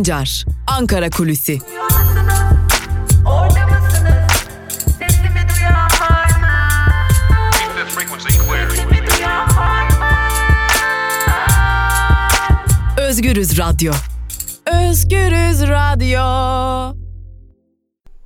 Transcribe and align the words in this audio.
Sancar, 0.00 0.44
Ankara 0.66 1.10
Kulüsi. 1.10 1.58
Özgürüz 12.98 13.58
Radyo. 13.58 13.92
Özgürüz 14.66 15.62
Radyo. 15.62 17.00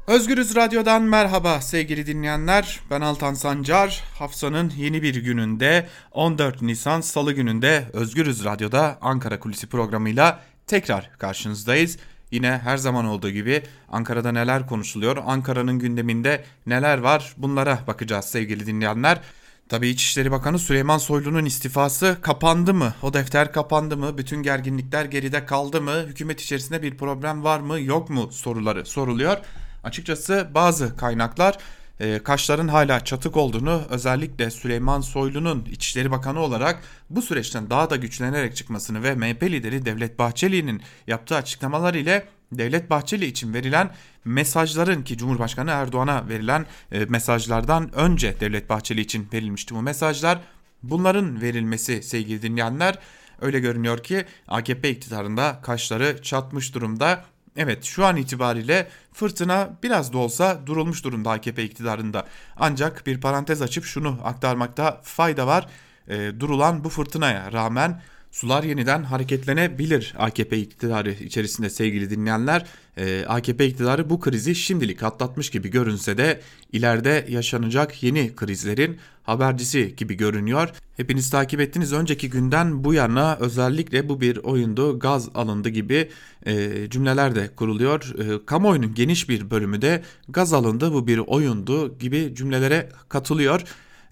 Özgürüz 0.06 0.56
Radyo'dan 0.56 1.02
merhaba 1.02 1.60
sevgili 1.60 2.06
dinleyenler. 2.06 2.80
Ben 2.90 3.00
Altan 3.00 3.34
Sancar. 3.34 4.02
Haftanın 4.18 4.72
yeni 4.76 5.02
bir 5.02 5.14
gününde 5.14 5.88
14 6.10 6.62
Nisan 6.62 7.00
Salı 7.00 7.32
gününde 7.32 7.84
Özgürüz 7.92 8.44
Radyo'da 8.44 8.98
Ankara 9.00 9.40
Kulisi 9.40 9.66
programıyla 9.66 10.40
tekrar 10.66 11.10
karşınızdayız. 11.18 11.98
Yine 12.30 12.60
her 12.64 12.76
zaman 12.76 13.04
olduğu 13.04 13.30
gibi 13.30 13.62
Ankara'da 13.88 14.32
neler 14.32 14.66
konuşuluyor, 14.66 15.16
Ankara'nın 15.26 15.78
gündeminde 15.78 16.44
neler 16.66 16.98
var 16.98 17.34
bunlara 17.36 17.78
bakacağız 17.86 18.24
sevgili 18.24 18.66
dinleyenler. 18.66 19.20
Tabii 19.68 19.88
İçişleri 19.88 20.30
Bakanı 20.30 20.58
Süleyman 20.58 20.98
Soylu'nun 20.98 21.44
istifası 21.44 22.18
kapandı 22.22 22.74
mı? 22.74 22.94
O 23.02 23.12
defter 23.12 23.52
kapandı 23.52 23.96
mı? 23.96 24.18
Bütün 24.18 24.42
gerginlikler 24.42 25.04
geride 25.04 25.46
kaldı 25.46 25.80
mı? 25.80 26.04
Hükümet 26.06 26.40
içerisinde 26.40 26.82
bir 26.82 26.96
problem 26.96 27.44
var 27.44 27.60
mı 27.60 27.80
yok 27.80 28.10
mu 28.10 28.32
soruları 28.32 28.86
soruluyor. 28.86 29.38
Açıkçası 29.84 30.48
bazı 30.54 30.96
kaynaklar 30.96 31.58
e, 32.00 32.18
Kaşların 32.18 32.68
hala 32.68 33.04
çatık 33.04 33.36
olduğunu 33.36 33.82
özellikle 33.90 34.50
Süleyman 34.50 35.00
Soylu'nun 35.00 35.64
İçişleri 35.64 36.10
Bakanı 36.10 36.40
olarak 36.40 36.82
bu 37.10 37.22
süreçten 37.22 37.70
daha 37.70 37.90
da 37.90 37.96
güçlenerek 37.96 38.56
çıkmasını 38.56 39.02
ve 39.02 39.14
MHP 39.14 39.42
lideri 39.42 39.84
Devlet 39.84 40.18
Bahçeli'nin 40.18 40.82
yaptığı 41.06 41.36
açıklamalar 41.36 41.94
ile 41.94 42.28
Devlet 42.52 42.90
Bahçeli 42.90 43.26
için 43.26 43.54
verilen 43.54 43.90
mesajların 44.24 45.02
ki 45.02 45.16
Cumhurbaşkanı 45.16 45.70
Erdoğan'a 45.70 46.28
verilen 46.28 46.66
e, 46.92 47.04
mesajlardan 47.04 47.94
önce 47.94 48.40
Devlet 48.40 48.68
Bahçeli 48.68 49.00
için 49.00 49.28
verilmişti 49.32 49.74
bu 49.74 49.82
mesajlar. 49.82 50.40
Bunların 50.82 51.40
verilmesi 51.40 52.02
sevgili 52.02 52.42
dinleyenler 52.42 52.98
öyle 53.40 53.60
görünüyor 53.60 54.02
ki 54.02 54.24
AKP 54.48 54.90
iktidarında 54.90 55.60
kaşları 55.62 56.22
çatmış 56.22 56.74
durumda. 56.74 57.24
Evet 57.56 57.84
şu 57.84 58.04
an 58.04 58.16
itibariyle 58.16 58.88
fırtına 59.12 59.70
biraz 59.82 60.12
da 60.12 60.18
olsa 60.18 60.66
durulmuş 60.66 61.04
durumda 61.04 61.30
AKP 61.30 61.64
iktidarında. 61.64 62.26
Ancak 62.56 63.06
bir 63.06 63.20
parantez 63.20 63.62
açıp 63.62 63.84
şunu 63.84 64.18
aktarmakta 64.24 65.00
fayda 65.02 65.46
var. 65.46 65.66
E, 66.08 66.40
durulan 66.40 66.84
bu 66.84 66.88
fırtınaya 66.88 67.52
rağmen 67.52 68.02
sular 68.34 68.62
yeniden 68.62 69.02
hareketlenebilir 69.02 70.14
AKP 70.18 70.58
iktidarı 70.58 71.12
içerisinde 71.12 71.70
sevgili 71.70 72.10
dinleyenler. 72.10 72.66
Ee, 72.96 73.24
AKP 73.28 73.66
iktidarı 73.66 74.10
bu 74.10 74.20
krizi 74.20 74.54
şimdilik 74.54 75.02
atlatmış 75.02 75.50
gibi 75.50 75.68
görünse 75.68 76.18
de 76.18 76.40
ileride 76.72 77.26
yaşanacak 77.28 78.02
yeni 78.02 78.34
krizlerin 78.36 78.98
habercisi 79.22 79.96
gibi 79.96 80.14
görünüyor. 80.14 80.68
Hepiniz 80.96 81.30
takip 81.30 81.60
ettiniz 81.60 81.92
önceki 81.92 82.30
günden 82.30 82.84
bu 82.84 82.94
yana 82.94 83.36
özellikle 83.36 84.08
bu 84.08 84.20
bir 84.20 84.36
oyundu 84.36 84.98
gaz 84.98 85.28
alındı 85.34 85.68
gibi 85.68 86.08
e, 86.46 86.70
cümleler 86.90 87.34
de 87.34 87.50
kuruluyor. 87.56 88.14
E, 88.18 88.46
kamuoyunun 88.46 88.94
geniş 88.94 89.28
bir 89.28 89.50
bölümü 89.50 89.82
de 89.82 90.02
gaz 90.28 90.52
alındı 90.52 90.92
bu 90.92 91.06
bir 91.06 91.18
oyundu 91.18 91.98
gibi 91.98 92.32
cümlelere 92.34 92.88
katılıyor. 93.08 93.64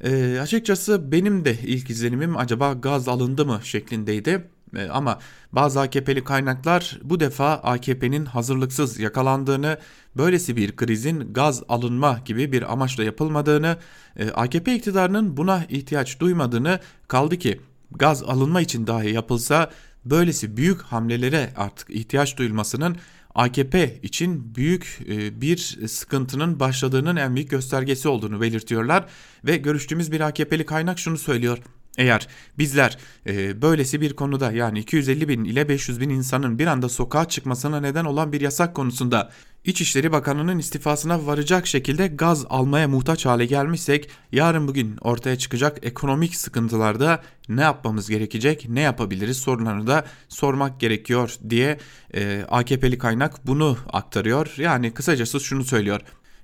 E, 0.03 0.41
açıkçası 0.41 1.13
benim 1.13 1.45
de 1.45 1.57
ilk 1.63 1.91
izlenimim 1.91 2.37
acaba 2.37 2.73
gaz 2.73 3.09
alındı 3.09 3.47
mı 3.47 3.61
şeklindeydi. 3.63 4.49
E, 4.77 4.89
ama 4.89 5.19
bazı 5.53 5.81
AKP'li 5.81 6.25
kaynaklar 6.25 6.99
bu 7.03 7.21
defa 7.21 7.53
AKP'nin 7.53 8.25
hazırlıksız 8.25 8.99
yakalandığını, 8.99 9.79
böylesi 10.17 10.57
bir 10.57 10.77
krizin 10.77 11.33
gaz 11.33 11.63
alınma 11.69 12.21
gibi 12.25 12.53
bir 12.53 12.73
amaçla 12.73 13.05
yapılmadığını, 13.05 13.77
e, 14.17 14.31
AKP 14.31 14.75
iktidarının 14.75 15.37
buna 15.37 15.65
ihtiyaç 15.69 16.21
duymadığını 16.21 16.81
kaldı 17.09 17.37
ki 17.37 17.61
gaz 17.91 18.23
alınma 18.23 18.61
için 18.61 18.87
dahi 18.87 19.13
yapılsa 19.13 19.71
böylesi 20.05 20.57
büyük 20.57 20.83
hamlelere 20.83 21.51
artık 21.57 21.91
ihtiyaç 21.91 22.37
duyulmasının 22.37 22.97
AKP 23.35 24.01
için 24.03 24.55
büyük 24.55 24.99
e, 25.09 25.41
bir 25.41 25.57
sıkıntının 25.89 26.61
başladığının 26.61 27.17
en 27.17 27.35
büyük 27.35 27.51
göstergesi 27.51 28.09
olduğunu 28.09 28.41
belirtiyorlar 28.41 29.07
ve 29.45 29.57
görüştüğümüz 29.57 30.13
bir 30.13 30.21
AKP'li 30.21 30.67
kaynak 30.67 30.99
şunu 30.99 31.19
söylüyor. 31.19 31.59
Eğer 31.99 32.29
bizler 32.59 32.99
e, 33.27 33.63
böylesi 33.63 34.01
bir 34.01 34.13
konuda 34.13 34.53
yani 34.53 34.79
250 34.79 35.29
bin 35.29 35.45
ile 35.45 35.69
500 35.69 36.01
bin 36.01 36.11
insanın 36.11 36.59
bir 36.59 36.67
anda 36.67 36.89
sokağa 36.89 37.29
çıkmasına 37.29 37.81
neden 37.81 38.05
olan 38.05 38.33
bir 38.33 38.41
yasak 38.41 38.75
konusunda 38.75 39.31
İçişleri 39.65 40.13
Bakanı'nın 40.13 40.59
istifasına 40.59 41.27
varacak 41.27 41.67
şekilde 41.67 42.07
gaz 42.07 42.47
almaya 42.51 42.89
muhtaç 42.89 43.27
hale 43.27 43.47
gelmişsek 43.47 44.11
yarın 44.33 44.69
bugün 44.69 44.97
ortaya 45.01 45.39
çıkacak 45.39 45.79
ekonomik 45.83 46.37
sıkıntılarda 46.37 47.23
ne 47.49 47.61
yapmamız 47.63 48.09
gerekecek, 48.09 48.69
ne 48.69 48.81
yapabiliriz 48.81 49.37
sorularını 49.37 49.87
da 49.87 50.05
sormak 50.29 50.81
gerekiyor 50.81 51.37
diye 51.51 51.79
e, 52.15 52.45
AKP'li 52.49 52.99
kaynak 52.99 53.47
bunu 53.47 53.79
aktarıyor. 53.93 54.55
Yani 54.57 54.95
kısacası 54.95 55.41
şunu 55.41 55.65
söylüyor. 55.65 56.01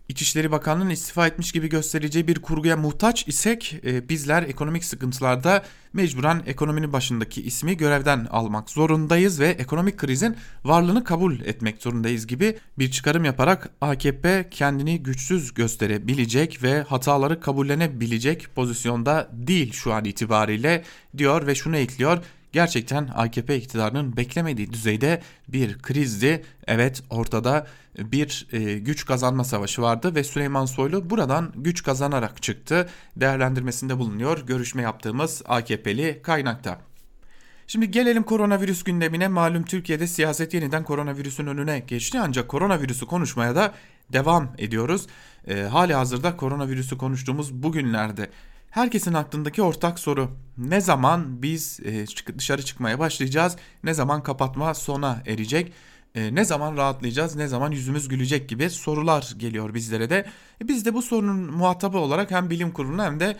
İçişleri 0.08 0.50
Bakanlığı'nın 0.50 0.90
istifa 0.90 1.26
etmiş 1.26 1.52
gibi 1.52 1.68
göstereceği 1.68 2.28
bir 2.28 2.42
kurguya 2.42 2.76
muhtaç 2.76 3.28
isek 3.28 3.80
e, 3.84 4.08
bizler 4.08 4.42
ekonomik 4.42 4.84
sıkıntılarda 4.84 5.62
mecburen 5.92 6.42
ekonominin 6.46 6.92
başındaki 6.92 7.42
ismi 7.42 7.76
görevden 7.76 8.26
almak 8.30 8.70
zorundayız 8.70 9.40
ve 9.40 9.48
ekonomik 9.48 9.98
krizin 9.98 10.36
varlığını 10.64 11.04
kabul 11.04 11.40
etmek 11.40 11.82
zorundayız 11.82 12.26
gibi 12.26 12.58
bir 12.78 12.90
çıkarım 12.90 13.24
yaparak 13.24 13.70
AKP 13.80 14.48
kendini 14.50 15.02
güçsüz 15.02 15.54
gösterebilecek 15.54 16.62
ve 16.62 16.82
hataları 16.82 17.40
kabullenebilecek 17.40 18.54
pozisyonda 18.54 19.28
değil 19.32 19.72
şu 19.72 19.92
an 19.92 20.04
itibariyle 20.04 20.84
diyor 21.16 21.46
ve 21.46 21.54
şunu 21.54 21.76
ekliyor 21.76 22.18
gerçekten 22.52 23.08
AKP 23.14 23.56
iktidarının 23.56 24.16
beklemediği 24.16 24.72
düzeyde 24.72 25.22
bir 25.48 25.78
krizdi. 25.78 26.44
Evet 26.66 27.02
ortada 27.10 27.66
bir 27.98 28.46
e, 28.52 28.78
güç 28.78 29.06
kazanma 29.06 29.44
savaşı 29.44 29.82
vardı 29.82 30.14
ve 30.14 30.24
Süleyman 30.24 30.66
Soylu 30.66 31.10
buradan 31.10 31.52
güç 31.56 31.82
kazanarak 31.82 32.42
çıktı. 32.42 32.88
Değerlendirmesinde 33.16 33.98
bulunuyor 33.98 34.46
görüşme 34.46 34.82
yaptığımız 34.82 35.42
AKP'li 35.46 36.20
kaynakta. 36.22 36.78
Şimdi 37.66 37.90
gelelim 37.90 38.22
koronavirüs 38.22 38.82
gündemine. 38.82 39.28
Malum 39.28 39.64
Türkiye'de 39.64 40.06
siyaset 40.06 40.54
yeniden 40.54 40.84
koronavirüsün 40.84 41.46
önüne 41.46 41.78
geçti 41.78 42.18
ancak 42.20 42.48
koronavirüsü 42.48 43.06
konuşmaya 43.06 43.56
da 43.56 43.74
devam 44.12 44.52
ediyoruz. 44.58 45.06
E, 45.48 45.62
hali 45.62 45.94
hazırda 45.94 46.36
koronavirüsü 46.36 46.98
konuştuğumuz 46.98 47.52
bugünlerde 47.52 48.30
Herkesin 48.70 49.14
aklındaki 49.14 49.62
ortak 49.62 49.98
soru 49.98 50.30
ne 50.58 50.80
zaman 50.80 51.42
biz 51.42 51.80
e, 51.84 52.06
dışarı 52.38 52.62
çıkmaya 52.62 52.98
başlayacağız? 52.98 53.56
Ne 53.84 53.94
zaman 53.94 54.22
kapatma 54.22 54.74
sona 54.74 55.22
erecek? 55.26 55.72
E, 56.14 56.34
ne 56.34 56.44
zaman 56.44 56.76
rahatlayacağız? 56.76 57.36
Ne 57.36 57.48
zaman 57.48 57.70
yüzümüz 57.70 58.08
gülecek 58.08 58.48
gibi 58.48 58.70
sorular 58.70 59.34
geliyor 59.36 59.74
bizlere 59.74 60.10
de. 60.10 60.26
E, 60.62 60.68
biz 60.68 60.84
de 60.84 60.94
bu 60.94 61.02
sorunun 61.02 61.36
muhatabı 61.36 61.98
olarak 61.98 62.30
hem 62.30 62.50
bilim 62.50 62.70
kuruluna 62.72 63.04
hem 63.06 63.20
de 63.20 63.36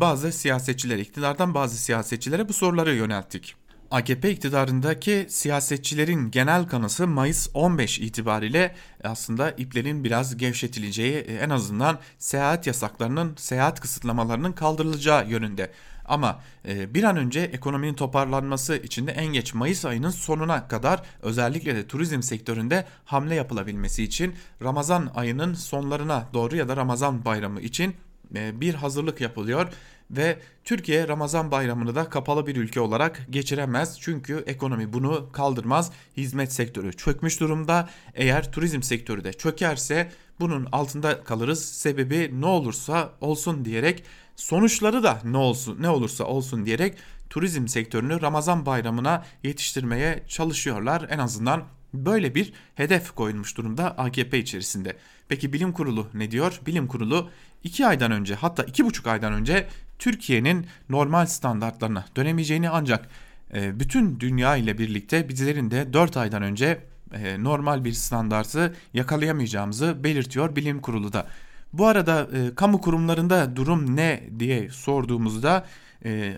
bazı 0.00 0.32
siyasetçilere, 0.32 1.00
iktidardan 1.00 1.54
bazı 1.54 1.76
siyasetçilere 1.76 2.48
bu 2.48 2.52
soruları 2.52 2.94
yönelttik. 2.94 3.56
AKP 3.90 4.30
iktidarındaki 4.30 5.26
siyasetçilerin 5.28 6.30
genel 6.30 6.68
kanısı 6.68 7.06
Mayıs 7.06 7.48
15 7.54 7.98
itibariyle 7.98 8.74
aslında 9.04 9.50
iplerin 9.50 10.04
biraz 10.04 10.36
gevşetileceği 10.36 11.14
e, 11.14 11.34
en 11.34 11.50
azından 11.50 11.98
seyahat 12.18 12.66
yasaklarının, 12.66 13.34
seyahat 13.36 13.80
kısıtlamalarının 13.80 14.52
kaldırılacağı 14.52 15.28
yönünde. 15.28 15.72
Ama 16.04 16.40
e, 16.68 16.94
bir 16.94 17.04
an 17.04 17.16
önce 17.16 17.40
ekonominin 17.40 17.94
toparlanması 17.94 18.76
için 18.76 19.06
de 19.06 19.12
en 19.12 19.26
geç 19.26 19.54
Mayıs 19.54 19.84
ayının 19.84 20.10
sonuna 20.10 20.68
kadar 20.68 21.02
özellikle 21.22 21.76
de 21.76 21.86
turizm 21.86 22.22
sektöründe 22.22 22.84
hamle 23.04 23.34
yapılabilmesi 23.34 24.04
için 24.04 24.34
Ramazan 24.62 25.10
ayının 25.14 25.54
sonlarına 25.54 26.28
doğru 26.34 26.56
ya 26.56 26.68
da 26.68 26.76
Ramazan 26.76 27.24
bayramı 27.24 27.60
için 27.60 27.96
e, 28.34 28.60
bir 28.60 28.74
hazırlık 28.74 29.20
yapılıyor 29.20 29.72
ve 30.10 30.38
Türkiye 30.64 31.08
Ramazan 31.08 31.50
bayramını 31.50 31.94
da 31.94 32.08
kapalı 32.08 32.46
bir 32.46 32.56
ülke 32.56 32.80
olarak 32.80 33.26
geçiremez. 33.30 34.00
Çünkü 34.00 34.44
ekonomi 34.46 34.92
bunu 34.92 35.28
kaldırmaz. 35.32 35.92
Hizmet 36.16 36.52
sektörü 36.52 36.92
çökmüş 36.92 37.40
durumda. 37.40 37.88
Eğer 38.14 38.52
turizm 38.52 38.82
sektörü 38.82 39.24
de 39.24 39.32
çökerse 39.32 40.10
bunun 40.40 40.68
altında 40.72 41.24
kalırız. 41.24 41.64
Sebebi 41.64 42.40
ne 42.40 42.46
olursa 42.46 43.12
olsun 43.20 43.64
diyerek 43.64 44.04
sonuçları 44.36 45.02
da 45.02 45.20
ne 45.24 45.36
olsun 45.36 45.76
ne 45.80 45.88
olursa 45.88 46.24
olsun 46.24 46.66
diyerek 46.66 46.98
turizm 47.30 47.68
sektörünü 47.68 48.20
Ramazan 48.20 48.66
bayramına 48.66 49.24
yetiştirmeye 49.42 50.22
çalışıyorlar. 50.28 51.06
En 51.10 51.18
azından 51.18 51.64
böyle 51.94 52.34
bir 52.34 52.52
hedef 52.74 53.14
koyulmuş 53.14 53.56
durumda 53.56 53.98
AKP 53.98 54.38
içerisinde. 54.38 54.96
Peki 55.28 55.52
bilim 55.52 55.72
kurulu 55.72 56.06
ne 56.14 56.30
diyor? 56.30 56.60
Bilim 56.66 56.86
kurulu 56.86 57.30
2 57.64 57.86
aydan 57.86 58.12
önce 58.12 58.34
hatta 58.34 58.62
2,5 58.62 59.10
aydan 59.10 59.32
önce 59.32 59.68
Türkiye'nin 59.98 60.66
normal 60.88 61.26
standartlarına 61.26 62.04
dönemeyeceğini 62.16 62.70
ancak 62.70 63.08
e, 63.54 63.80
bütün 63.80 64.20
dünya 64.20 64.56
ile 64.56 64.78
birlikte 64.78 65.28
bizlerin 65.28 65.70
de 65.70 65.92
4 65.92 66.16
aydan 66.16 66.42
önce 66.42 66.80
e, 67.14 67.44
normal 67.44 67.84
bir 67.84 67.92
standartı 67.92 68.74
yakalayamayacağımızı 68.94 70.04
belirtiyor 70.04 70.56
bilim 70.56 70.80
kurulu 70.80 71.12
da. 71.12 71.26
Bu 71.72 71.86
arada 71.86 72.28
e, 72.32 72.54
kamu 72.54 72.80
kurumlarında 72.80 73.56
durum 73.56 73.96
ne 73.96 74.22
diye 74.38 74.68
sorduğumuzda 74.70 75.66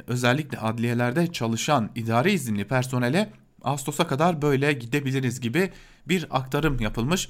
özellikle 0.07 0.59
adliyelerde 0.59 1.33
çalışan 1.33 1.91
idari 1.95 2.33
izinli 2.33 2.65
personele 2.65 3.31
Ağustos'a 3.65 4.07
kadar 4.07 4.43
böyle 4.43 4.73
gidebiliriz 4.73 5.41
gibi 5.41 5.71
bir 6.09 6.27
aktarım 6.31 6.81
yapılmış. 6.81 7.29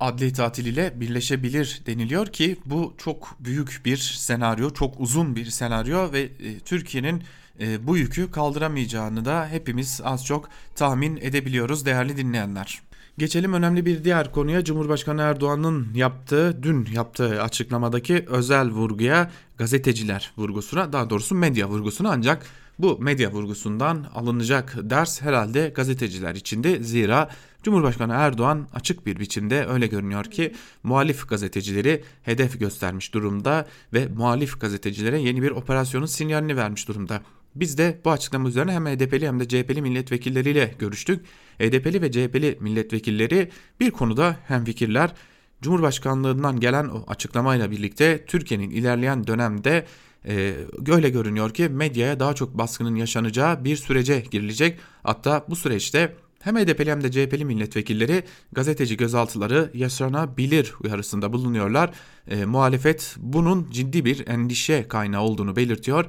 Adli 0.00 0.32
tatil 0.32 0.66
ile 0.66 1.00
birleşebilir 1.00 1.82
deniliyor 1.86 2.26
ki 2.26 2.56
bu 2.66 2.94
çok 2.98 3.36
büyük 3.40 3.80
bir 3.84 3.96
senaryo, 3.96 4.70
çok 4.70 5.00
uzun 5.00 5.36
bir 5.36 5.46
senaryo 5.46 6.12
ve 6.12 6.20
e, 6.20 6.58
Türkiye'nin 6.58 7.22
e, 7.60 7.86
bu 7.86 7.96
yükü 7.96 8.30
kaldıramayacağını 8.30 9.24
da 9.24 9.48
hepimiz 9.48 10.00
az 10.04 10.26
çok 10.26 10.48
tahmin 10.74 11.16
edebiliyoruz 11.16 11.86
değerli 11.86 12.16
dinleyenler. 12.16 12.82
Geçelim 13.18 13.52
önemli 13.52 13.86
bir 13.86 14.04
diğer 14.04 14.32
konuya 14.32 14.64
Cumhurbaşkanı 14.64 15.22
Erdoğan'ın 15.22 15.94
yaptığı 15.94 16.62
dün 16.62 16.88
yaptığı 16.92 17.42
açıklamadaki 17.42 18.24
özel 18.28 18.68
vurguya 18.68 19.30
gazeteciler 19.58 20.32
vurgusuna 20.36 20.92
daha 20.92 21.10
doğrusu 21.10 21.34
medya 21.34 21.68
vurgusuna 21.68 22.10
ancak 22.10 22.46
bu 22.82 22.98
medya 22.98 23.32
vurgusundan 23.32 24.06
alınacak 24.14 24.74
ders 24.82 25.22
herhalde 25.22 25.72
gazeteciler 25.74 26.34
içinde 26.34 26.82
zira 26.82 27.30
Cumhurbaşkanı 27.62 28.12
Erdoğan 28.12 28.68
açık 28.74 29.06
bir 29.06 29.18
biçimde 29.18 29.66
öyle 29.66 29.86
görünüyor 29.86 30.24
ki 30.24 30.54
muhalif 30.82 31.28
gazetecileri 31.28 32.04
hedef 32.22 32.60
göstermiş 32.60 33.14
durumda 33.14 33.66
ve 33.92 34.08
muhalif 34.16 34.60
gazetecilere 34.60 35.20
yeni 35.20 35.42
bir 35.42 35.50
operasyonun 35.50 36.06
sinyalini 36.06 36.56
vermiş 36.56 36.88
durumda. 36.88 37.22
Biz 37.54 37.78
de 37.78 38.00
bu 38.04 38.10
açıklama 38.10 38.48
üzerine 38.48 38.72
hem 38.72 38.86
HDP'li 38.86 39.26
hem 39.26 39.40
de 39.40 39.48
CHP'li 39.48 39.82
milletvekilleriyle 39.82 40.74
görüştük. 40.78 41.24
HDP'li 41.58 42.02
ve 42.02 42.12
CHP'li 42.12 42.58
milletvekilleri 42.60 43.50
bir 43.80 43.90
konuda 43.90 44.36
hem 44.46 44.64
fikirler 44.64 45.14
Cumhurbaşkanlığından 45.62 46.60
gelen 46.60 46.88
o 46.88 47.04
açıklamayla 47.08 47.70
birlikte 47.70 48.24
Türkiye'nin 48.26 48.70
ilerleyen 48.70 49.26
dönemde 49.26 49.86
e, 50.28 50.54
öyle 50.88 51.10
görünüyor 51.10 51.54
ki 51.54 51.68
medyaya 51.68 52.20
daha 52.20 52.34
çok 52.34 52.58
baskının 52.58 52.94
yaşanacağı 52.94 53.64
bir 53.64 53.76
sürece 53.76 54.24
girilecek. 54.30 54.78
Hatta 55.02 55.44
bu 55.48 55.56
süreçte 55.56 56.16
hem 56.40 56.56
HDP'li 56.56 56.90
hem 56.90 57.02
de 57.02 57.10
CHP'li 57.10 57.44
milletvekilleri 57.44 58.24
gazeteci 58.52 58.96
gözaltıları 58.96 59.70
yaşanabilir 59.74 60.74
uyarısında 60.84 61.32
bulunuyorlar. 61.32 61.90
E, 62.28 62.44
muhalefet 62.44 63.16
bunun 63.18 63.70
ciddi 63.70 64.04
bir 64.04 64.26
endişe 64.28 64.88
kaynağı 64.88 65.22
olduğunu 65.22 65.56
belirtiyor. 65.56 66.06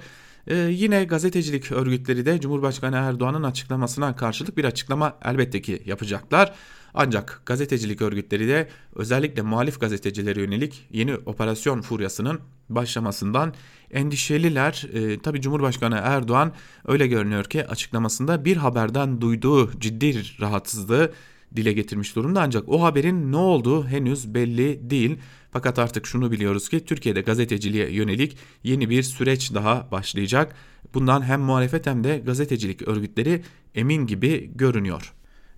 Ee, 0.48 0.56
yine 0.56 1.04
gazetecilik 1.04 1.72
örgütleri 1.72 2.26
de 2.26 2.42
Cumhurbaşkanı 2.42 2.96
Erdoğan'ın 2.96 3.44
açıklamasına 3.44 4.16
karşılık 4.16 4.58
bir 4.58 4.66
açıklama 4.66 5.18
elbette 5.26 5.62
ki 5.62 5.84
yapacaklar. 5.86 6.54
Ancak 6.94 7.42
gazetecilik 7.46 8.02
örgütleri 8.02 8.48
de 8.48 8.68
özellikle 8.96 9.42
muhalif 9.42 9.80
gazetecilere 9.80 10.42
yönelik 10.42 10.88
yeni 10.92 11.16
operasyon 11.16 11.82
furyasının 11.82 12.40
başlamasından 12.70 13.54
endişeliler. 13.92 14.88
E, 14.94 15.20
Tabi 15.20 15.42
Cumhurbaşkanı 15.42 16.00
Erdoğan 16.04 16.54
öyle 16.88 17.08
görünüyor 17.08 17.44
ki 17.44 17.68
açıklamasında 17.68 18.46
bir 18.46 18.58
haberden 18.58 19.22
duyduğu 19.22 19.80
ciddi 19.80 20.42
rahatsızlığı 20.42 21.12
dile 21.56 21.74
getirmiş 21.74 22.16
durumda 22.16 22.42
ancak 22.42 22.70
o 22.70 22.84
haberin 22.84 23.32
ne 23.32 23.38
olduğu 23.38 23.88
henüz 23.88 24.34
belli 24.34 24.90
değil. 24.90 25.18
Fakat 25.54 25.80
artık 25.80 26.08
şunu 26.08 26.32
biliyoruz 26.32 26.70
ki 26.70 26.86
Türkiye'de 26.86 27.22
gazeteciliğe 27.22 27.92
yönelik 27.92 28.38
yeni 28.64 28.90
bir 28.90 29.04
süreç 29.04 29.54
daha 29.54 29.88
başlayacak. 29.92 30.56
Bundan 30.94 31.22
hem 31.22 31.42
muhalefet 31.42 31.88
hem 31.88 32.04
de 32.04 32.18
gazetecilik 32.26 32.88
örgütleri 32.88 33.44
emin 33.76 34.08
gibi 34.08 34.52
görünüyor. 34.56 35.14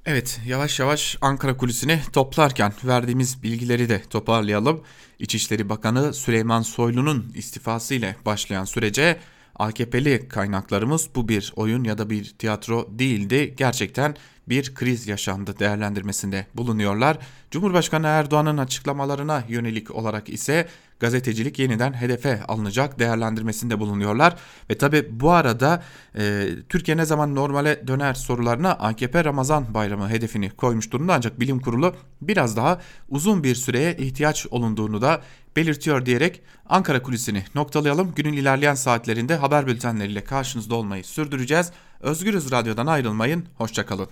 Evet 0.05 0.41
yavaş 0.47 0.79
yavaş 0.79 1.17
Ankara 1.21 1.57
kulisini 1.57 1.99
toplarken 2.13 2.73
verdiğimiz 2.83 3.43
bilgileri 3.43 3.89
de 3.89 4.01
toparlayalım. 4.09 4.81
İçişleri 5.19 5.69
Bakanı 5.69 6.13
Süleyman 6.13 6.61
Soylu'nun 6.61 7.31
istifası 7.35 7.93
ile 7.93 8.15
başlayan 8.25 8.65
sürece 8.65 9.19
AKP'li 9.55 10.27
kaynaklarımız 10.27 11.09
bu 11.15 11.29
bir 11.29 11.53
oyun 11.55 11.83
ya 11.83 11.97
da 11.97 12.09
bir 12.09 12.35
tiyatro 12.39 12.87
değildi. 12.89 13.53
Gerçekten 13.57 14.15
bir 14.49 14.75
kriz 14.75 15.07
yaşandı 15.07 15.59
değerlendirmesinde 15.59 16.47
bulunuyorlar. 16.55 17.17
Cumhurbaşkanı 17.51 18.07
Erdoğan'ın 18.07 18.57
açıklamalarına 18.57 19.43
yönelik 19.47 19.95
olarak 19.95 20.29
ise 20.29 20.67
gazetecilik 20.99 21.59
yeniden 21.59 21.93
hedefe 21.93 22.43
alınacak 22.43 22.99
değerlendirmesinde 22.99 23.79
bulunuyorlar. 23.79 24.35
Ve 24.69 24.77
tabi 24.77 25.07
bu 25.19 25.31
arada 25.31 25.83
e, 26.17 26.47
Türkiye 26.69 26.97
ne 26.97 27.05
zaman 27.05 27.35
normale 27.35 27.87
döner 27.87 28.13
sorularına 28.13 28.71
AKP 28.71 29.23
Ramazan 29.23 29.73
bayramı 29.73 30.09
hedefini 30.09 30.49
koymuş 30.49 30.91
durumda 30.91 31.13
ancak 31.13 31.39
bilim 31.39 31.59
kurulu 31.59 31.95
biraz 32.21 32.57
daha 32.57 32.81
uzun 33.09 33.43
bir 33.43 33.55
süreye 33.55 33.97
ihtiyaç 33.97 34.47
olunduğunu 34.51 35.01
da 35.01 35.21
belirtiyor 35.55 36.05
diyerek 36.05 36.41
Ankara 36.69 37.01
kulisini 37.01 37.43
noktalayalım. 37.55 38.13
Günün 38.15 38.33
ilerleyen 38.33 38.75
saatlerinde 38.75 39.35
haber 39.35 39.67
bültenleriyle 39.67 40.23
karşınızda 40.23 40.75
olmayı 40.75 41.03
sürdüreceğiz. 41.03 41.71
Özgürüz 42.01 42.51
Radyo'dan 42.51 42.87
ayrılmayın. 42.87 43.45
Hoşçakalın. 43.57 44.07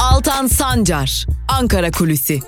Altan 0.00 0.46
Sancar, 0.46 1.26
Ankara 1.48 1.90
Kulüsi. 1.90 2.40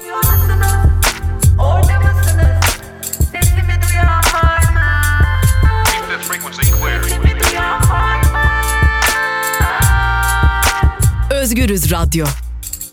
Özgürüz 11.52 11.92
Radyo. 11.92 12.26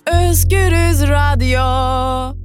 Özgürüz 0.06 1.02
Radyo. 1.02 2.38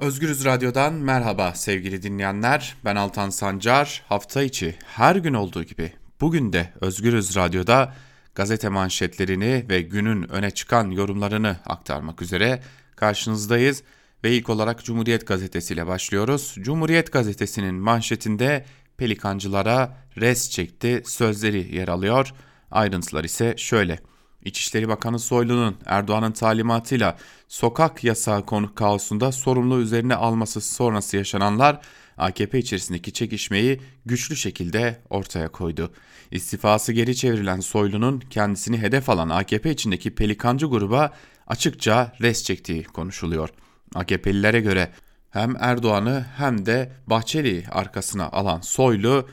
Özgürüz 0.00 0.44
Radyo'dan 0.44 0.94
merhaba 0.94 1.54
sevgili 1.54 2.02
dinleyenler. 2.02 2.76
Ben 2.84 2.96
Altan 2.96 3.30
Sancar. 3.30 4.02
Hafta 4.08 4.42
içi 4.42 4.76
her 4.86 5.16
gün 5.16 5.34
olduğu 5.34 5.62
gibi 5.64 5.92
bugün 6.20 6.52
de 6.52 6.72
Özgürüz 6.80 7.36
Radyo'da 7.36 7.94
gazete 8.34 8.68
manşetlerini 8.68 9.66
ve 9.68 9.82
günün 9.82 10.28
öne 10.28 10.50
çıkan 10.50 10.90
yorumlarını 10.90 11.56
aktarmak 11.66 12.22
üzere 12.22 12.62
karşınızdayız. 12.96 13.82
Ve 14.24 14.36
ilk 14.36 14.50
olarak 14.50 14.84
Cumhuriyet 14.84 15.26
Gazetesi 15.26 15.74
ile 15.74 15.86
başlıyoruz. 15.86 16.54
Cumhuriyet 16.58 17.12
Gazetesi'nin 17.12 17.74
manşetinde 17.74 18.64
pelikancılara 18.96 19.96
res 20.20 20.50
çekti 20.50 21.02
sözleri 21.06 21.76
yer 21.76 21.88
alıyor. 21.88 22.32
Ayrıntılar 22.70 23.24
ise 23.24 23.54
şöyle. 23.56 23.98
İçişleri 24.46 24.88
Bakanı 24.88 25.18
Soylu'nun 25.18 25.76
Erdoğan'ın 25.86 26.32
talimatıyla 26.32 27.16
sokak 27.48 28.04
yasağı 28.04 28.46
konu 28.46 28.74
kaosunda 28.74 29.32
sorumlu 29.32 29.80
üzerine 29.80 30.14
alması 30.14 30.60
sonrası 30.60 31.16
yaşananlar 31.16 31.80
AKP 32.18 32.58
içerisindeki 32.58 33.12
çekişmeyi 33.12 33.80
güçlü 34.06 34.36
şekilde 34.36 35.00
ortaya 35.10 35.48
koydu. 35.48 35.92
İstifası 36.30 36.92
geri 36.92 37.16
çevrilen 37.16 37.60
Soylu'nun 37.60 38.20
kendisini 38.30 38.78
hedef 38.78 39.08
alan 39.08 39.28
AKP 39.28 39.70
içindeki 39.70 40.14
pelikancı 40.14 40.66
gruba 40.66 41.12
açıkça 41.46 42.12
res 42.22 42.44
çektiği 42.44 42.84
konuşuluyor. 42.84 43.48
AKP'lilere 43.94 44.60
göre 44.60 44.90
hem 45.30 45.56
Erdoğan'ı 45.60 46.26
hem 46.36 46.66
de 46.66 46.92
Bahçeli 47.06 47.64
arkasına 47.70 48.28
alan 48.28 48.60
Soylu 48.60 49.28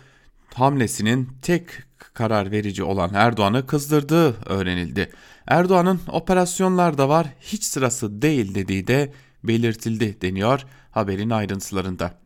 hamlesinin 0.54 1.30
tek 1.42 1.66
karar 2.14 2.52
verici 2.52 2.84
olan 2.84 3.14
Erdoğan'ı 3.14 3.68
kızdırdığı 3.68 4.36
öğrenildi. 4.46 5.10
Erdoğan'ın 5.48 6.00
operasyonlarda 6.08 7.10
var 7.10 7.28
hiç 7.42 7.64
sırası 7.64 8.22
değil 8.22 8.56
dediği 8.56 8.88
de 8.88 9.14
belirtildi 9.44 10.22
deniyor 10.22 10.66
haberin 10.92 11.30
ayrıntılarında. 11.30 12.24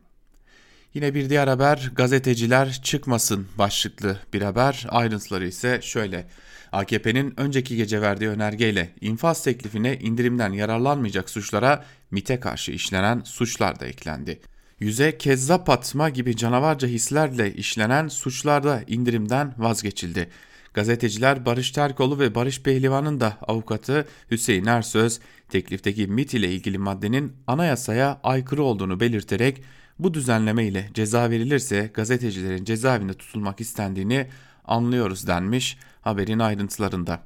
Yine 0.94 1.14
bir 1.14 1.30
diğer 1.30 1.48
haber 1.48 1.90
gazeteciler 1.94 2.80
çıkmasın 2.82 3.46
başlıklı 3.58 4.18
bir 4.32 4.42
haber 4.42 4.86
ayrıntıları 4.88 5.46
ise 5.46 5.80
şöyle. 5.82 6.28
AKP'nin 6.72 7.40
önceki 7.40 7.76
gece 7.76 8.00
verdiği 8.02 8.28
önergeyle 8.28 8.90
infaz 9.00 9.44
teklifine 9.44 9.98
indirimden 9.98 10.52
yararlanmayacak 10.52 11.30
suçlara 11.30 11.84
MIT'e 12.10 12.40
karşı 12.40 12.72
işlenen 12.72 13.20
suçlar 13.24 13.80
da 13.80 13.86
eklendi. 13.86 14.40
Yüze 14.80 15.18
kezzap 15.18 15.70
atma 15.70 16.08
gibi 16.08 16.36
canavarca 16.36 16.88
hislerle 16.88 17.54
işlenen 17.54 18.08
suçlarda 18.08 18.82
indirimden 18.86 19.54
vazgeçildi. 19.58 20.30
Gazeteciler 20.74 21.46
Barış 21.46 21.70
Terkoğlu 21.70 22.18
ve 22.18 22.34
Barış 22.34 22.62
Pehlivan'ın 22.62 23.20
da 23.20 23.38
avukatı 23.46 24.08
Hüseyin 24.30 24.66
Ersöz 24.66 25.20
teklifteki 25.48 26.06
MIT 26.06 26.34
ile 26.34 26.52
ilgili 26.52 26.78
maddenin 26.78 27.32
anayasaya 27.46 28.20
aykırı 28.22 28.62
olduğunu 28.62 29.00
belirterek 29.00 29.62
bu 29.98 30.14
düzenleme 30.14 30.66
ile 30.66 30.90
ceza 30.94 31.30
verilirse 31.30 31.90
gazetecilerin 31.94 32.64
cezaevinde 32.64 33.14
tutulmak 33.14 33.60
istendiğini 33.60 34.26
anlıyoruz 34.64 35.26
denmiş 35.26 35.78
haberin 36.00 36.38
ayrıntılarında. 36.38 37.22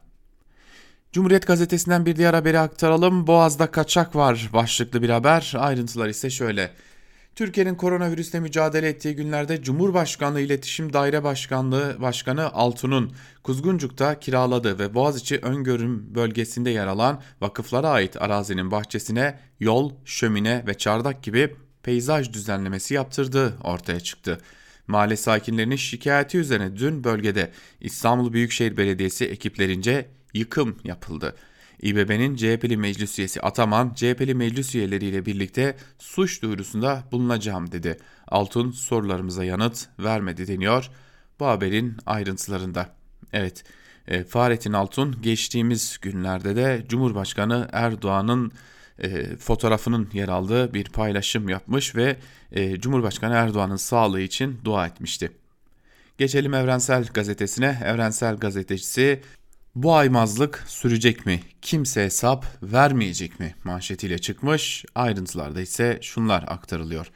Cumhuriyet 1.13 1.47
gazetesinden 1.47 2.07
bir 2.07 2.17
diğer 2.17 2.35
haberi 2.35 2.59
aktaralım. 2.59 3.27
Boğaz'da 3.27 3.71
kaçak 3.71 4.17
var 4.17 4.51
başlıklı 4.53 5.03
bir 5.03 5.11
haber. 5.11 5.53
Ayrıntılar 5.59 6.09
ise 6.09 6.31
şöyle. 6.31 6.71
Türkiye'nin 7.37 7.75
koronavirüsle 7.75 8.41
mücadele 8.41 8.89
ettiği 8.89 9.17
günlerde 9.17 9.63
Cumhurbaşkanlığı 9.63 10.41
İletişim 10.41 10.93
Daire 10.93 11.25
Başkanlığı 11.25 11.97
Başkanı 12.01 12.53
Altun'un 12.53 13.13
Kuzguncuk'ta 13.43 14.21
kiraladığı 14.21 14.79
ve 14.79 14.95
Boğaziçi 14.95 15.39
Öngörüm 15.39 16.15
bölgesinde 16.15 16.71
yer 16.71 16.87
alan 16.87 17.23
vakıflara 17.41 17.89
ait 17.89 18.23
arazinin 18.23 18.71
bahçesine 18.71 19.39
yol, 19.61 19.93
şömine 20.05 20.65
ve 20.67 20.75
çardak 20.75 21.23
gibi 21.23 21.57
peyzaj 21.83 22.33
düzenlemesi 22.33 22.95
yaptırdığı 22.95 23.59
ortaya 23.65 24.01
çıktı. 24.01 24.41
Mahalle 24.87 25.17
sakinlerinin 25.17 25.77
şikayeti 25.77 26.39
üzerine 26.39 26.77
dün 26.77 27.05
bölgede 27.05 27.51
İstanbul 27.81 28.33
Büyükşehir 28.33 28.77
Belediyesi 28.77 29.25
ekiplerince 29.25 30.07
yıkım 30.35 30.79
yapıldı. 30.85 31.37
İBB'nin 31.83 32.37
CHP'li 32.37 32.77
meclis 32.77 33.19
üyesi 33.19 33.41
Ataman, 33.41 33.95
CHP'li 33.95 34.35
meclis 34.35 34.75
üyeleriyle 34.75 35.27
birlikte 35.27 35.77
suç 35.99 36.43
duyurusunda 36.43 37.05
bulunacağım 37.13 37.73
dedi. 37.73 37.99
Altun 38.29 38.71
sorularımıza 38.71 39.45
yanıt 39.45 39.89
vermedi 39.99 40.47
deniyor 40.47 40.91
bu 41.41 41.47
haberin 41.47 41.97
ayrıntılarında. 42.07 42.95
Evet, 43.33 43.65
e, 44.09 44.25
Fahrettin 44.25 44.73
Altun 44.73 45.23
geçtiğimiz 45.23 45.99
günlerde 46.03 46.57
de 46.57 46.85
Cumhurbaşkanı 46.89 47.69
Erdoğan'ın 47.73 48.53
e, 48.99 49.37
fotoğrafının 49.37 50.09
yer 50.13 50.29
aldığı 50.29 50.75
bir 50.75 50.85
paylaşım 50.85 51.49
yapmış 51.49 51.97
ve 51.97 52.17
e, 52.53 52.81
Cumhurbaşkanı 52.81 53.35
Erdoğan'ın 53.35 53.77
sağlığı 53.77 54.21
için 54.21 54.61
dua 54.65 54.87
etmişti. 54.87 55.33
Geçelim 56.19 56.55
Evrensel 56.55 57.05
Gazetesi'ne. 57.05 57.79
Evrensel 57.85 58.37
Gazetecisi 58.37 59.23
bu 59.75 59.95
aymazlık 59.95 60.65
sürecek 60.67 61.27
mi? 61.27 61.41
Kimse 61.63 62.05
hesap 62.05 62.47
vermeyecek 62.63 63.41
mi? 63.41 63.55
Manşetiyle 63.65 64.19
çıkmış. 64.19 64.85
Ayrıntılarda 64.95 65.61
ise 65.61 65.99
şunlar 66.03 66.45
aktarılıyor. 66.49 67.11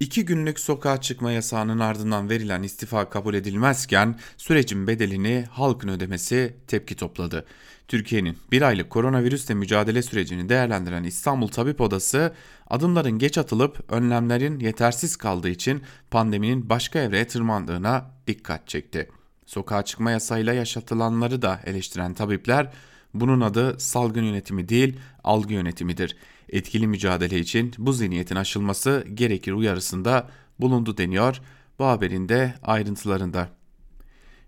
İki 0.00 0.24
günlük 0.24 0.60
sokağa 0.60 1.00
çıkma 1.00 1.32
yasağının 1.32 1.78
ardından 1.78 2.30
verilen 2.30 2.62
istifa 2.62 3.10
kabul 3.10 3.34
edilmezken 3.34 4.18
sürecin 4.36 4.86
bedelini 4.86 5.44
halkın 5.50 5.88
ödemesi 5.88 6.56
tepki 6.66 6.96
topladı. 6.96 7.46
Türkiye'nin 7.88 8.38
bir 8.52 8.62
aylık 8.62 8.90
koronavirüsle 8.90 9.54
mücadele 9.54 10.02
sürecini 10.02 10.48
değerlendiren 10.48 11.04
İstanbul 11.04 11.48
Tabip 11.48 11.80
Odası 11.80 12.34
adımların 12.70 13.18
geç 13.18 13.38
atılıp 13.38 13.92
önlemlerin 13.92 14.60
yetersiz 14.60 15.16
kaldığı 15.16 15.48
için 15.48 15.82
pandeminin 16.10 16.68
başka 16.68 16.98
evreye 16.98 17.26
tırmandığına 17.26 18.10
dikkat 18.26 18.68
çekti. 18.68 19.08
Sokağa 19.48 19.84
çıkma 19.84 20.10
yasayla 20.10 20.52
yaşatılanları 20.52 21.42
da 21.42 21.60
eleştiren 21.66 22.14
tabipler 22.14 22.72
bunun 23.14 23.40
adı 23.40 23.80
salgın 23.80 24.22
yönetimi 24.22 24.68
değil 24.68 24.96
algı 25.24 25.54
yönetimidir. 25.54 26.16
Etkili 26.48 26.86
mücadele 26.86 27.38
için 27.38 27.74
bu 27.78 27.92
zihniyetin 27.92 28.36
aşılması 28.36 29.04
gerekir 29.14 29.52
uyarısında 29.52 30.28
bulundu 30.60 30.96
deniyor 30.96 31.40
bu 31.78 31.84
haberin 31.84 32.28
de 32.28 32.54
ayrıntılarında. 32.62 33.48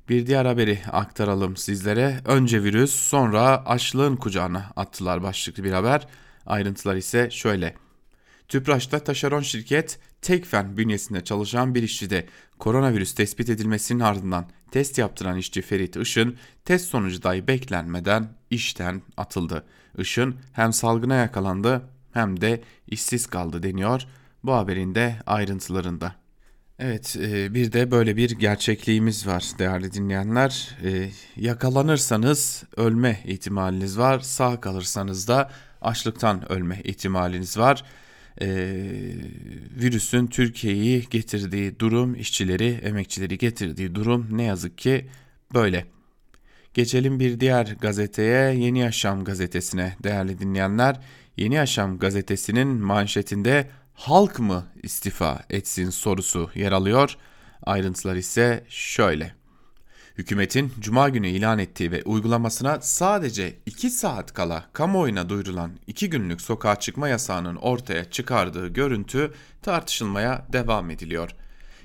Bir 0.09 0.27
diğer 0.27 0.45
haberi 0.45 0.79
aktaralım 0.93 1.57
sizlere. 1.57 2.21
Önce 2.25 2.63
virüs 2.63 2.95
sonra 2.95 3.67
açlığın 3.67 4.17
kucağına 4.17 4.71
attılar 4.77 5.23
başlıklı 5.23 5.65
bir 5.65 5.73
haber. 5.73 6.07
Ayrıntılar 6.47 6.97
ise 6.97 7.31
şöyle. 7.31 7.75
Tüpraş'ta 8.51 8.99
taşeron 8.99 9.41
şirket 9.41 9.99
Tekfen 10.23 10.77
bünyesinde 10.77 11.25
çalışan 11.25 11.75
bir 11.75 11.83
işçide 11.83 12.27
koronavirüs 12.59 13.15
tespit 13.15 13.51
edilmesinin 13.51 14.01
ardından 14.01 14.47
test 14.71 14.99
yaptıran 14.99 15.39
işçi 15.39 15.63
Ferit 15.63 15.97
Işın 15.97 16.37
test 16.65 16.89
sonucu 16.89 17.23
dahi 17.23 17.47
beklenmeden 17.47 18.29
işten 18.51 19.03
atıldı. 19.17 19.65
Işın 19.99 20.37
hem 20.53 20.73
salgına 20.73 21.15
yakalandı 21.15 21.83
hem 22.13 22.41
de 22.41 22.63
işsiz 22.87 23.27
kaldı 23.27 23.63
deniyor 23.63 24.03
bu 24.45 24.53
haberin 24.53 24.95
de 24.95 25.17
ayrıntılarında. 25.27 26.15
Evet 26.79 27.17
e, 27.21 27.55
bir 27.55 27.73
de 27.73 27.91
böyle 27.91 28.17
bir 28.17 28.31
gerçekliğimiz 28.31 29.27
var 29.27 29.45
değerli 29.59 29.93
dinleyenler. 29.93 30.77
E, 30.85 31.11
yakalanırsanız 31.37 32.63
ölme 32.77 33.21
ihtimaliniz 33.25 33.99
var. 33.99 34.21
Sağ 34.21 34.61
kalırsanız 34.61 35.29
da 35.29 35.51
açlıktan 35.83 36.53
ölme 36.53 36.81
ihtimaliniz 36.85 37.59
var. 37.59 37.85
E, 38.43 38.49
virüsün 39.81 40.27
Türkiye'yi 40.27 41.07
getirdiği 41.11 41.79
durum, 41.79 42.15
işçileri, 42.15 42.69
emekçileri 42.83 43.39
getirdiği 43.39 43.95
durum 43.95 44.27
ne 44.31 44.43
yazık 44.43 44.79
ki 44.79 45.07
böyle. 45.55 45.87
Geçelim 46.75 47.21
bir 47.21 47.41
diğer 47.41 47.77
gazeteye 47.81 48.55
Yeni 48.55 48.79
Yaşam 48.79 49.25
gazetesine 49.25 49.97
değerli 50.03 50.39
dinleyenler. 50.39 51.01
Yeni 51.37 51.55
Yaşam 51.55 51.99
gazetesinin 51.99 52.69
manşetinde 52.69 53.71
halk 53.95 54.39
mı 54.39 54.67
istifa 54.83 55.45
etsin 55.51 55.91
sorusu 55.91 56.51
yer 56.55 56.73
alıyor. 56.73 57.17
Ayrıntılar 57.63 58.17
ise 58.17 58.65
şöyle. 58.69 59.40
Hükümetin 60.21 60.73
cuma 60.81 61.09
günü 61.09 61.29
ilan 61.29 61.59
ettiği 61.59 61.93
ve 61.93 62.03
uygulamasına 62.03 62.81
sadece 62.81 63.57
2 63.67 63.91
saat 63.91 64.35
kala 64.35 64.65
kamuoyuna 64.73 65.29
duyurulan 65.29 65.71
2 65.87 66.11
günlük 66.11 66.41
sokağa 66.41 66.77
çıkma 66.77 67.09
yasağının 67.09 67.57
ortaya 67.57 68.11
çıkardığı 68.11 68.69
görüntü 68.69 69.33
tartışılmaya 69.63 70.47
devam 70.53 70.91
ediliyor. 70.91 71.31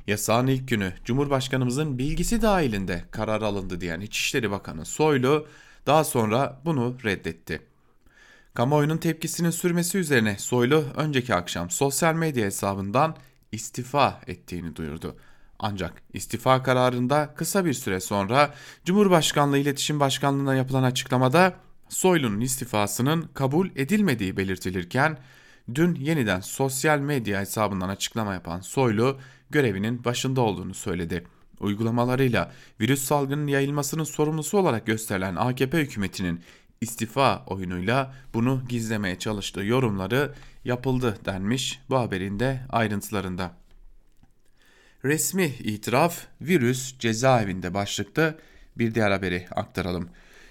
Yasağın 0.08 0.48
ilk 0.48 0.68
günü 0.68 0.94
Cumhurbaşkanımızın 1.06 1.98
bilgisi 1.98 2.42
dahilinde 2.42 3.04
karar 3.12 3.42
alındı 3.42 3.82
diyen 3.82 4.00
İçişleri 4.00 4.52
Bakanı 4.52 4.86
Soylu 4.86 5.48
daha 5.86 6.04
sonra 6.04 6.62
bunu 6.66 6.98
reddetti. 7.04 7.62
Kamuoyunun 8.54 8.98
tepkisinin 8.98 9.50
sürmesi 9.50 9.98
üzerine 9.98 10.38
Soylu 10.38 10.86
önceki 10.96 11.36
akşam 11.36 11.70
sosyal 11.70 12.14
medya 12.14 12.46
hesabından 12.46 13.16
istifa 13.52 14.22
ettiğini 14.28 14.76
duyurdu. 14.76 15.16
Ancak 15.60 16.02
istifa 16.14 16.64
kararında 16.64 17.34
kısa 17.36 17.66
bir 17.66 17.74
süre 17.74 18.00
sonra 18.00 18.54
Cumhurbaşkanlığı 18.86 19.58
İletişim 19.58 20.00
Başkanlığı'na 20.00 20.56
yapılan 20.56 20.84
açıklamada 20.84 21.54
Soylu'nun 21.90 22.42
istifasının 22.42 23.30
kabul 23.34 23.70
edilmediği 23.76 24.38
belirtilirken 24.38 25.18
dün 25.76 25.96
yeniden 25.96 26.40
sosyal 26.40 27.00
medya 27.00 27.40
hesabından 27.40 27.90
açıklama 27.90 28.34
yapan 28.34 28.60
Soylu 28.60 29.18
görevinin 29.50 30.04
başında 30.04 30.42
olduğunu 30.42 30.74
söyledi. 30.74 31.28
Uygulamalarıyla 31.60 32.52
virüs 32.82 33.04
salgının 33.04 33.48
yayılmasının 33.48 34.04
sorumlusu 34.04 34.58
olarak 34.58 34.86
gösterilen 34.86 35.36
AKP 35.36 35.78
hükümetinin 35.78 36.42
istifa 36.82 37.44
oyunuyla 37.48 38.14
bunu 38.34 38.62
gizlemeye 38.70 39.20
çalıştığı 39.20 39.64
yorumları 39.64 40.34
yapıldı 40.66 41.18
denmiş 41.26 41.80
bu 41.90 41.98
haberin 41.98 42.40
de 42.40 42.62
ayrıntılarında. 42.70 43.65
Resmi 45.06 45.46
itiraf 45.46 46.18
virüs 46.42 46.98
cezaevinde 47.00 47.74
başlıkta 47.74 48.36
bir 48.78 48.96
diğer 48.96 49.12
haberi 49.12 49.48
aktaralım. 49.52 50.10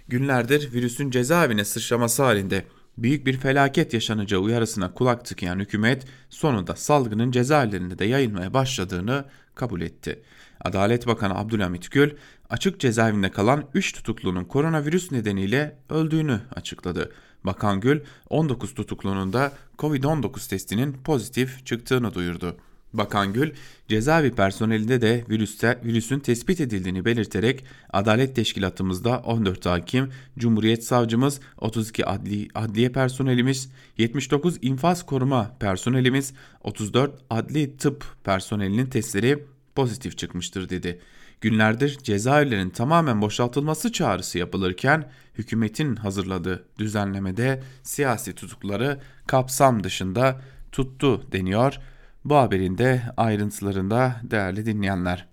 Günlerdir 0.08 0.72
virüsün 0.72 1.10
cezaevine 1.10 1.64
sıçraması 1.64 2.22
halinde 2.22 2.64
büyük 2.98 3.26
bir 3.26 3.36
felaket 3.36 3.94
yaşanacağı 3.94 4.40
uyarısına 4.40 4.94
kulak 4.94 5.24
tıkayan 5.24 5.58
hükümet 5.58 6.06
sonunda 6.30 6.76
salgının 6.76 7.30
cezaevlerinde 7.30 7.98
de 7.98 8.04
yayılmaya 8.04 8.54
başladığını 8.54 9.24
kabul 9.54 9.80
etti. 9.80 10.22
Adalet 10.60 11.06
Bakanı 11.06 11.38
Abdülhamit 11.38 11.90
Gül 11.90 12.10
açık 12.50 12.80
cezaevinde 12.80 13.30
kalan 13.30 13.64
3 13.74 13.92
tutuklunun 13.92 14.44
koronavirüs 14.44 15.12
nedeniyle 15.12 15.78
öldüğünü 15.90 16.40
açıkladı. 16.56 17.12
Bakan 17.44 17.80
Gül 17.80 18.00
19 18.30 18.74
tutuklunun 18.74 19.32
da 19.32 19.52
Covid-19 19.78 20.48
testinin 20.48 20.92
pozitif 20.92 21.66
çıktığını 21.66 22.14
duyurdu. 22.14 22.56
Bakan 22.94 23.32
Gül, 23.32 23.50
cezaevi 23.88 24.30
personelinde 24.30 25.00
de 25.00 25.24
virüste, 25.30 25.80
virüsün 25.84 26.18
tespit 26.18 26.60
edildiğini 26.60 27.04
belirterek 27.04 27.64
Adalet 27.92 28.36
Teşkilatımızda 28.36 29.18
14 29.18 29.66
hakim, 29.66 30.10
Cumhuriyet 30.38 30.84
Savcımız, 30.84 31.40
32 31.58 32.06
adli, 32.06 32.48
adliye 32.54 32.88
personelimiz, 32.88 33.68
79 33.98 34.58
infaz 34.62 35.06
koruma 35.06 35.56
personelimiz, 35.60 36.32
34 36.62 37.12
adli 37.30 37.76
tıp 37.76 38.04
personelinin 38.24 38.86
testleri 38.86 39.44
pozitif 39.74 40.18
çıkmıştır 40.18 40.68
dedi. 40.68 41.00
Günlerdir 41.40 41.98
cezaevlerin 41.98 42.70
tamamen 42.70 43.22
boşaltılması 43.22 43.92
çağrısı 43.92 44.38
yapılırken 44.38 45.10
hükümetin 45.38 45.96
hazırladığı 45.96 46.64
düzenlemede 46.78 47.62
siyasi 47.82 48.34
tutukları 48.34 49.00
kapsam 49.26 49.84
dışında 49.84 50.40
tuttu 50.72 51.32
deniyor. 51.32 51.78
Bu 52.24 52.36
haberin 52.36 52.78
de 52.78 53.02
ayrıntılarında 53.16 54.16
değerli 54.22 54.66
dinleyenler. 54.66 55.26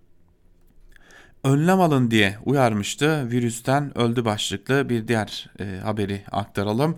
Önlem 1.43 1.81
alın 1.81 2.11
diye 2.11 2.37
uyarmıştı. 2.45 3.31
Virüsten 3.31 3.97
öldü 3.97 4.25
başlıklı 4.25 4.89
bir 4.89 5.07
diğer 5.07 5.49
e, 5.59 5.79
haberi 5.83 6.23
aktaralım. 6.31 6.97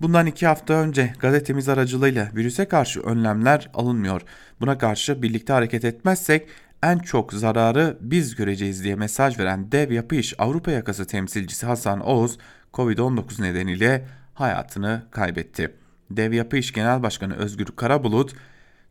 Bundan 0.00 0.26
iki 0.26 0.46
hafta 0.46 0.74
önce 0.74 1.12
gazetemiz 1.20 1.68
aracılığıyla 1.68 2.28
virüse 2.34 2.68
karşı 2.68 3.00
önlemler 3.00 3.70
alınmıyor. 3.74 4.22
Buna 4.60 4.78
karşı 4.78 5.22
birlikte 5.22 5.52
hareket 5.52 5.84
etmezsek 5.84 6.48
en 6.82 6.98
çok 6.98 7.32
zararı 7.32 7.98
biz 8.00 8.34
göreceğiz 8.34 8.84
diye 8.84 8.94
mesaj 8.94 9.38
veren 9.38 9.72
dev 9.72 9.92
yapı 9.92 10.14
iş 10.14 10.34
Avrupa 10.40 10.70
yakası 10.70 11.06
temsilcisi 11.06 11.66
Hasan 11.66 12.00
Oğuz 12.00 12.38
Covid-19 12.72 13.42
nedeniyle 13.42 14.06
hayatını 14.34 15.02
kaybetti. 15.10 15.74
Dev 16.10 16.32
yapı 16.32 16.56
iş 16.56 16.72
genel 16.72 17.02
başkanı 17.02 17.34
Özgür 17.34 17.66
Karabulut 17.76 18.34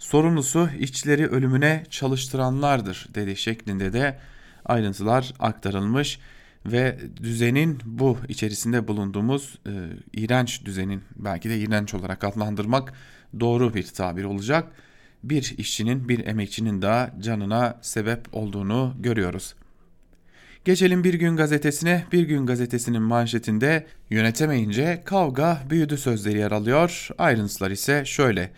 Sorumlusu 0.01 0.69
işçileri 0.79 1.27
ölümüne 1.27 1.83
çalıştıranlardır 1.89 3.07
dedi 3.15 3.35
şeklinde 3.35 3.93
de 3.93 4.17
ayrıntılar 4.65 5.33
aktarılmış 5.39 6.19
ve 6.65 6.99
düzenin 7.23 7.79
bu 7.85 8.17
içerisinde 8.27 8.87
bulunduğumuz 8.87 9.59
e, 9.67 9.71
iğrenç 10.13 10.65
düzenin 10.65 11.01
belki 11.15 11.49
de 11.49 11.59
iğrenç 11.59 11.93
olarak 11.93 12.23
adlandırmak 12.23 12.93
doğru 13.39 13.73
bir 13.73 13.87
tabir 13.87 14.23
olacak. 14.23 14.71
Bir 15.23 15.55
işçinin 15.57 16.09
bir 16.09 16.25
emekçinin 16.25 16.81
daha 16.81 17.11
canına 17.19 17.79
sebep 17.81 18.35
olduğunu 18.35 18.95
görüyoruz. 18.99 19.55
Geçelim 20.65 21.03
Bir 21.03 21.13
Gün 21.13 21.37
Gazetesi'ne. 21.37 22.05
Bir 22.11 22.23
Gün 22.23 22.45
Gazetesi'nin 22.45 23.01
manşetinde 23.01 23.87
yönetemeyince 24.09 25.01
kavga 25.05 25.61
büyüdü 25.69 25.97
sözleri 25.97 26.37
yer 26.37 26.51
alıyor. 26.51 27.09
Ayrıntılar 27.17 27.71
ise 27.71 28.05
şöyle. 28.05 28.51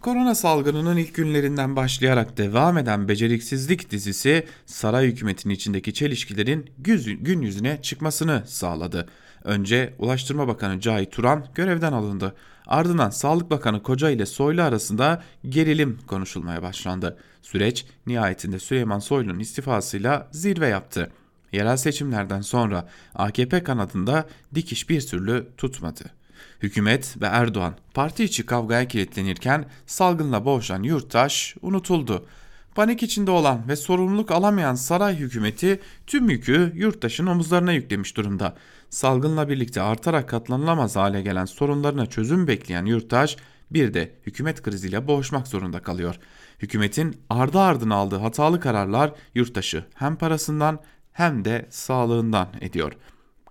Korona 0.00 0.34
salgınının 0.34 0.96
ilk 0.96 1.14
günlerinden 1.14 1.76
başlayarak 1.76 2.36
devam 2.36 2.78
eden 2.78 3.08
beceriksizlik 3.08 3.90
dizisi 3.90 4.46
saray 4.66 5.06
hükümetinin 5.06 5.54
içindeki 5.54 5.94
çelişkilerin 5.94 6.70
gün 6.78 7.40
yüzüne 7.42 7.82
çıkmasını 7.82 8.42
sağladı. 8.46 9.08
Önce 9.44 9.94
Ulaştırma 9.98 10.48
Bakanı 10.48 10.80
Cahit 10.80 11.12
Turan 11.12 11.46
görevden 11.54 11.92
alındı. 11.92 12.34
Ardından 12.66 13.10
Sağlık 13.10 13.50
Bakanı 13.50 13.82
Koca 13.82 14.10
ile 14.10 14.26
Soylu 14.26 14.62
arasında 14.62 15.22
gerilim 15.48 15.98
konuşulmaya 16.06 16.62
başlandı. 16.62 17.18
Süreç 17.42 17.86
nihayetinde 18.06 18.58
Süleyman 18.58 18.98
Soylu'nun 18.98 19.38
istifasıyla 19.38 20.28
zirve 20.32 20.68
yaptı. 20.68 21.10
Yerel 21.52 21.76
seçimlerden 21.76 22.40
sonra 22.40 22.88
AKP 23.14 23.64
kanadında 23.64 24.26
dikiş 24.54 24.90
bir 24.90 25.00
türlü 25.00 25.48
tutmadı. 25.56 26.19
Hükümet 26.62 27.16
ve 27.20 27.26
Erdoğan 27.26 27.74
parti 27.94 28.24
içi 28.24 28.46
kavgaya 28.46 28.88
kilitlenirken 28.88 29.64
salgınla 29.86 30.44
boğuşan 30.44 30.82
yurttaş 30.82 31.56
unutuldu. 31.62 32.26
Panik 32.74 33.02
içinde 33.02 33.30
olan 33.30 33.68
ve 33.68 33.76
sorumluluk 33.76 34.30
alamayan 34.30 34.74
saray 34.74 35.16
hükümeti 35.16 35.80
tüm 36.06 36.30
yükü 36.30 36.72
yurttaşın 36.74 37.26
omuzlarına 37.26 37.72
yüklemiş 37.72 38.16
durumda. 38.16 38.54
Salgınla 38.90 39.48
birlikte 39.48 39.82
artarak 39.82 40.28
katlanılamaz 40.28 40.96
hale 40.96 41.22
gelen 41.22 41.44
sorunlarına 41.44 42.06
çözüm 42.06 42.46
bekleyen 42.46 42.84
yurttaş 42.84 43.36
bir 43.70 43.94
de 43.94 44.14
hükümet 44.26 44.62
kriziyle 44.62 45.08
boğuşmak 45.08 45.48
zorunda 45.48 45.82
kalıyor. 45.82 46.18
Hükümetin 46.58 47.20
ardı 47.30 47.58
ardına 47.58 47.94
aldığı 47.94 48.18
hatalı 48.18 48.60
kararlar 48.60 49.12
yurttaşı 49.34 49.84
hem 49.94 50.16
parasından 50.16 50.80
hem 51.12 51.44
de 51.44 51.66
sağlığından 51.70 52.48
ediyor. 52.60 52.92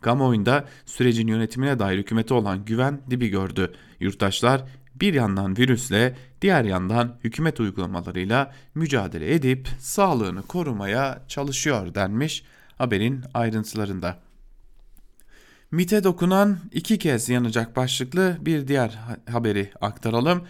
Kamuoyunda 0.02 0.66
sürecin 0.86 1.28
yönetimine 1.28 1.80
dair 1.80 1.98
hükümete 1.98 2.34
olan 2.34 2.66
güven 2.66 3.02
dibi 3.10 3.30
gördü. 3.30 3.74
Yurttaşlar 4.00 4.66
bir 4.96 5.14
yandan 5.14 5.58
virüsle 5.58 6.16
diğer 6.42 6.64
yandan 6.64 7.18
hükümet 7.24 7.60
uygulamalarıyla 7.60 8.54
mücadele 8.76 9.34
edip 9.34 9.68
sağlığını 9.80 10.42
korumaya 10.42 11.22
çalışıyor 11.28 11.96
denmiş 11.96 12.44
haberin 12.78 13.24
ayrıntılarında. 13.34 14.20
MIT'e 15.72 16.04
dokunan 16.04 16.60
iki 16.72 16.98
kez 16.98 17.30
yanacak 17.30 17.76
başlıklı 17.76 18.38
bir 18.42 18.68
diğer 18.68 19.00
haberi 19.32 19.72
aktaralım. 19.82 20.44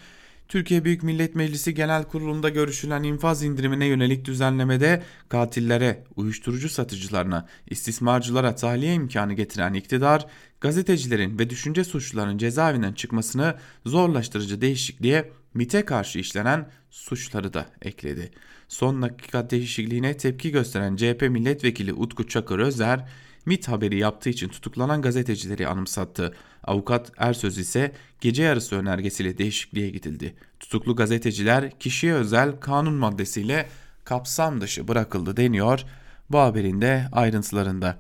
Türkiye 0.50 0.86
Büyük 0.86 1.04
Millet 1.04 1.36
Meclisi 1.36 1.74
Genel 1.74 2.04
Kurulu'nda 2.04 2.50
görüşülen 2.50 3.04
infaz 3.04 3.44
indirimine 3.44 3.86
yönelik 3.86 4.26
düzenlemede 4.26 5.04
katillere, 5.30 6.04
uyuşturucu 6.16 6.70
satıcılarına, 6.70 7.48
istismarcılara 7.70 8.56
tahliye 8.56 8.94
imkanı 8.94 9.34
getiren 9.34 9.74
iktidar, 9.74 10.26
gazetecilerin 10.62 11.40
ve 11.40 11.50
düşünce 11.50 11.84
suçlularının 11.84 12.38
cezaevinden 12.38 12.94
çıkmasını 12.94 13.56
zorlaştırıcı 13.86 14.62
değişikliğe 14.62 15.32
MIT'e 15.54 15.86
karşı 15.86 16.20
işlenen 16.20 16.70
suçları 16.90 17.54
da 17.54 17.66
ekledi. 17.82 18.32
Son 18.68 19.02
dakika 19.02 19.50
değişikliğine 19.50 20.18
tepki 20.18 20.52
gösteren 20.52 20.96
CHP 20.96 21.22
milletvekili 21.22 21.94
Utku 21.94 22.28
Çakır 22.28 22.60
Özer, 22.60 23.06
MIT 23.46 23.68
haberi 23.68 23.98
yaptığı 24.00 24.30
için 24.30 24.50
tutuklanan 24.50 25.02
gazetecileri 25.02 25.68
anımsattı. 25.68 26.34
Avukat 26.70 27.12
Ersöz 27.18 27.58
ise 27.58 27.92
gece 28.22 28.44
yarısı 28.44 28.76
önergesiyle 28.76 29.38
değişikliğe 29.38 29.90
gidildi. 29.90 30.36
Tutuklu 30.60 30.96
gazeteciler 30.96 31.80
kişiye 31.80 32.14
özel 32.14 32.52
kanun 32.60 32.94
maddesiyle 32.94 33.68
kapsam 34.06 34.62
dışı 34.62 34.88
bırakıldı 34.88 35.38
deniyor 35.38 35.86
bu 36.30 36.40
haberin 36.40 36.82
de 36.82 37.06
ayrıntılarında. 37.12 37.98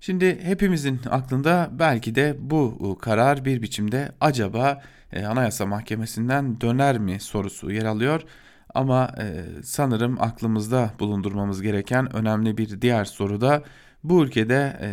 Şimdi 0.00 0.40
hepimizin 0.42 1.00
aklında 1.10 1.70
belki 1.72 2.14
de 2.14 2.36
bu 2.40 2.98
karar 3.00 3.44
bir 3.44 3.62
biçimde 3.62 4.12
acaba 4.20 4.82
e, 5.12 5.24
Anayasa 5.24 5.66
Mahkemesi'nden 5.66 6.60
döner 6.60 6.98
mi 6.98 7.20
sorusu 7.20 7.70
yer 7.70 7.84
alıyor. 7.84 8.22
Ama 8.74 9.10
e, 9.18 9.44
sanırım 9.62 10.22
aklımızda 10.22 10.90
bulundurmamız 10.98 11.62
gereken 11.62 12.16
önemli 12.16 12.58
bir 12.58 12.80
diğer 12.80 13.04
soru 13.04 13.40
da 13.40 13.62
bu 14.04 14.24
ülkede 14.24 14.78
e, 14.80 14.88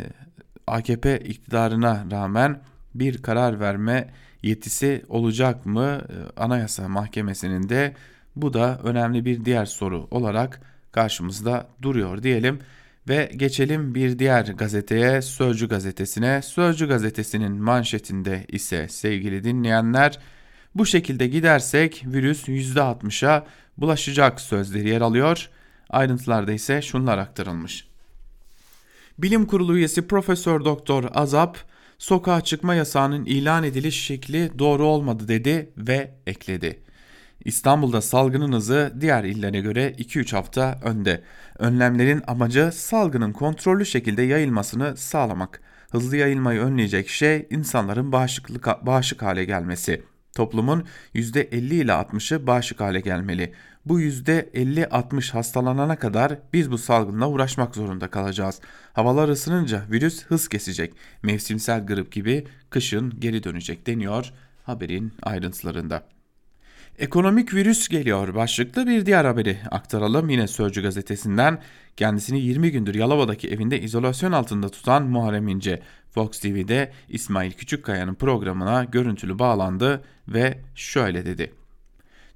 AKP 0.68 1.20
iktidarına 1.20 2.06
rağmen 2.12 2.62
bir 2.96 3.22
karar 3.22 3.60
verme 3.60 4.10
yetisi 4.44 5.06
olacak 5.10 5.66
mı 5.66 6.02
e, 6.10 6.42
Anayasa 6.42 6.88
Mahkemesi'nin 6.88 7.70
de 7.70 7.94
bu 8.36 8.54
da 8.54 8.80
önemli 8.84 9.26
bir 9.26 9.46
diğer 9.46 9.66
soru 9.66 10.08
olarak 10.12 10.62
karşımızda 10.92 11.68
duruyor 11.82 12.24
diyelim 12.24 12.60
ve 13.08 13.32
geçelim 13.36 13.96
bir 13.96 14.20
diğer 14.20 14.46
gazeteye 14.46 15.22
Sözcü 15.22 15.70
gazetesine. 15.70 16.42
Sözcü 16.42 16.88
gazetesinin 16.88 17.52
manşetinde 17.52 18.46
ise 18.48 18.88
sevgili 18.88 19.44
dinleyenler 19.44 20.20
bu 20.76 20.86
şekilde 20.86 21.28
gidersek 21.28 22.04
virüs 22.06 22.48
%60'a 22.48 23.46
bulaşacak 23.78 24.42
sözleri 24.42 24.90
yer 24.90 25.02
alıyor. 25.02 25.50
Ayrıntılarda 25.90 26.52
ise 26.52 26.82
şunlar 26.82 27.18
aktarılmış. 27.18 27.88
Bilim 29.18 29.46
Kurulu 29.46 29.78
üyesi 29.78 30.08
Profesör 30.08 30.66
Doktor 30.66 31.04
Azap, 31.14 31.58
sokağa 32.00 32.42
çıkma 32.42 32.76
yasağının 32.76 33.26
ilan 33.26 33.64
ediliş 33.64 34.04
şekli 34.04 34.60
doğru 34.60 34.86
olmadı 34.86 35.28
dedi 35.28 35.70
ve 35.78 36.12
ekledi. 36.28 36.80
İstanbul'da 37.46 38.02
salgının 38.02 38.54
hızı 38.54 38.94
diğer 39.02 39.24
illere 39.24 39.60
göre 39.60 39.96
2-3 39.98 40.36
hafta 40.36 40.80
önde. 40.84 41.24
Önlemlerin 41.60 42.22
amacı 42.28 42.72
salgının 42.74 43.34
kontrollü 43.34 43.86
şekilde 43.86 44.22
yayılmasını 44.22 44.98
sağlamak. 44.98 45.62
Hızlı 45.92 46.18
yayılmayı 46.18 46.60
önleyecek 46.60 47.10
şey 47.10 47.48
insanların 47.50 48.12
bağışıklık, 48.12 48.68
bağışık 48.86 49.22
hale 49.22 49.46
gelmesi. 49.46 50.04
Toplumun 50.36 50.86
%50 51.16 51.56
ile 51.56 51.92
60'ı 51.92 52.48
bağışık 52.48 52.80
hale 52.80 53.00
gelmeli. 53.00 53.54
Bu 53.86 54.02
%50-60 54.02 55.32
hastalanana 55.32 55.96
kadar 55.96 56.38
biz 56.54 56.72
bu 56.72 56.78
salgınla 56.78 57.30
uğraşmak 57.30 57.76
zorunda 57.76 58.08
kalacağız. 58.08 58.62
Havalar 58.94 59.30
ısınınca 59.30 59.84
virüs 59.92 60.26
hız 60.26 60.48
kesecek. 60.48 60.94
Mevsimsel 61.24 61.86
grip 61.86 62.12
gibi 62.12 62.48
kışın 62.70 63.20
geri 63.20 63.44
dönecek 63.44 63.88
deniyor 63.88 64.34
haberin 64.64 65.14
ayrıntılarında. 65.24 66.04
Ekonomik 67.00 67.54
virüs 67.54 67.88
geliyor 67.88 68.36
başlıklı 68.36 68.88
bir 68.88 69.06
diğer 69.06 69.26
haberi 69.26 69.58
aktaralım 69.72 70.30
yine 70.30 70.48
Sözcü 70.48 70.82
gazetesinden. 70.82 71.62
Kendisini 71.98 72.40
20 72.40 72.72
gündür 72.72 72.96
Yalova'daki 72.96 73.50
evinde 73.50 73.82
izolasyon 73.82 74.32
altında 74.32 74.70
tutan 74.70 75.04
Muharrem 75.04 75.48
İnce, 75.48 75.82
Fox 76.12 76.40
TV'de 76.40 76.92
İsmail 77.10 77.52
Küçükkaya'nın 77.52 78.16
programına 78.16 78.84
görüntülü 78.84 79.40
bağlandı 79.40 80.04
ve 80.28 80.60
şöyle 80.76 81.26
dedi. 81.26 81.59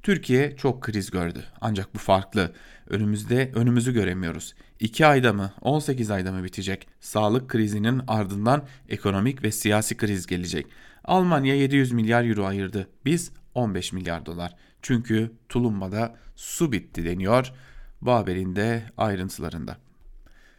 Türkiye 0.04 0.56
çok 0.56 0.82
kriz 0.82 1.12
gördü. 1.12 1.44
Ancak 1.62 1.96
bu 1.96 2.00
farklı. 2.00 2.54
Önümüzde 2.90 3.52
önümüzü 3.56 3.94
göremiyoruz. 3.94 4.54
2 4.80 5.06
ayda 5.06 5.34
mı 5.34 5.54
18 5.62 6.12
ayda 6.12 6.32
mı 6.32 6.44
bitecek? 6.44 6.88
Sağlık 7.00 7.50
krizinin 7.50 8.02
ardından 8.08 8.66
ekonomik 8.90 9.44
ve 9.44 9.52
siyasi 9.52 9.98
kriz 9.98 10.26
gelecek. 10.26 10.68
Almanya 11.04 11.56
700 11.56 11.92
milyar 11.92 12.24
euro 12.26 12.46
ayırdı. 12.46 12.88
Biz 13.06 13.32
15 13.56 13.94
milyar 13.94 14.26
dolar. 14.26 14.56
Çünkü 14.82 15.32
tulumbada 15.50 16.16
su 16.36 16.72
bitti 16.72 17.06
deniyor 17.06 17.54
bu 18.02 18.12
haberin 18.12 18.56
de 18.56 18.84
ayrıntılarında. 18.98 19.78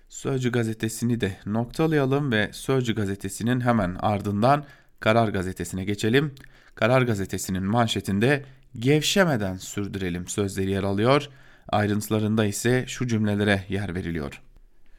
Sözcü 0.09 0.53
gazetesini 0.53 1.21
de 1.21 1.37
noktalayalım 1.47 2.33
ve 2.33 2.51
Sözcü 2.53 2.95
gazetesinin 2.95 3.61
hemen 3.61 3.97
ardından 4.01 4.65
Karar 5.01 5.29
gazetesine 5.29 5.85
geçelim. 5.85 6.35
Karar 6.75 7.03
gazetesinin 7.03 7.63
manşetinde 7.63 8.45
gevşemeden 8.79 9.57
sürdürelim 9.57 10.29
sözleri 10.29 10.71
yer 10.71 10.83
alıyor. 10.83 11.29
Ayrıntılarında 11.69 12.45
ise 12.45 12.85
şu 12.87 13.07
cümlelere 13.07 13.65
yer 13.69 13.95
veriliyor. 13.95 14.43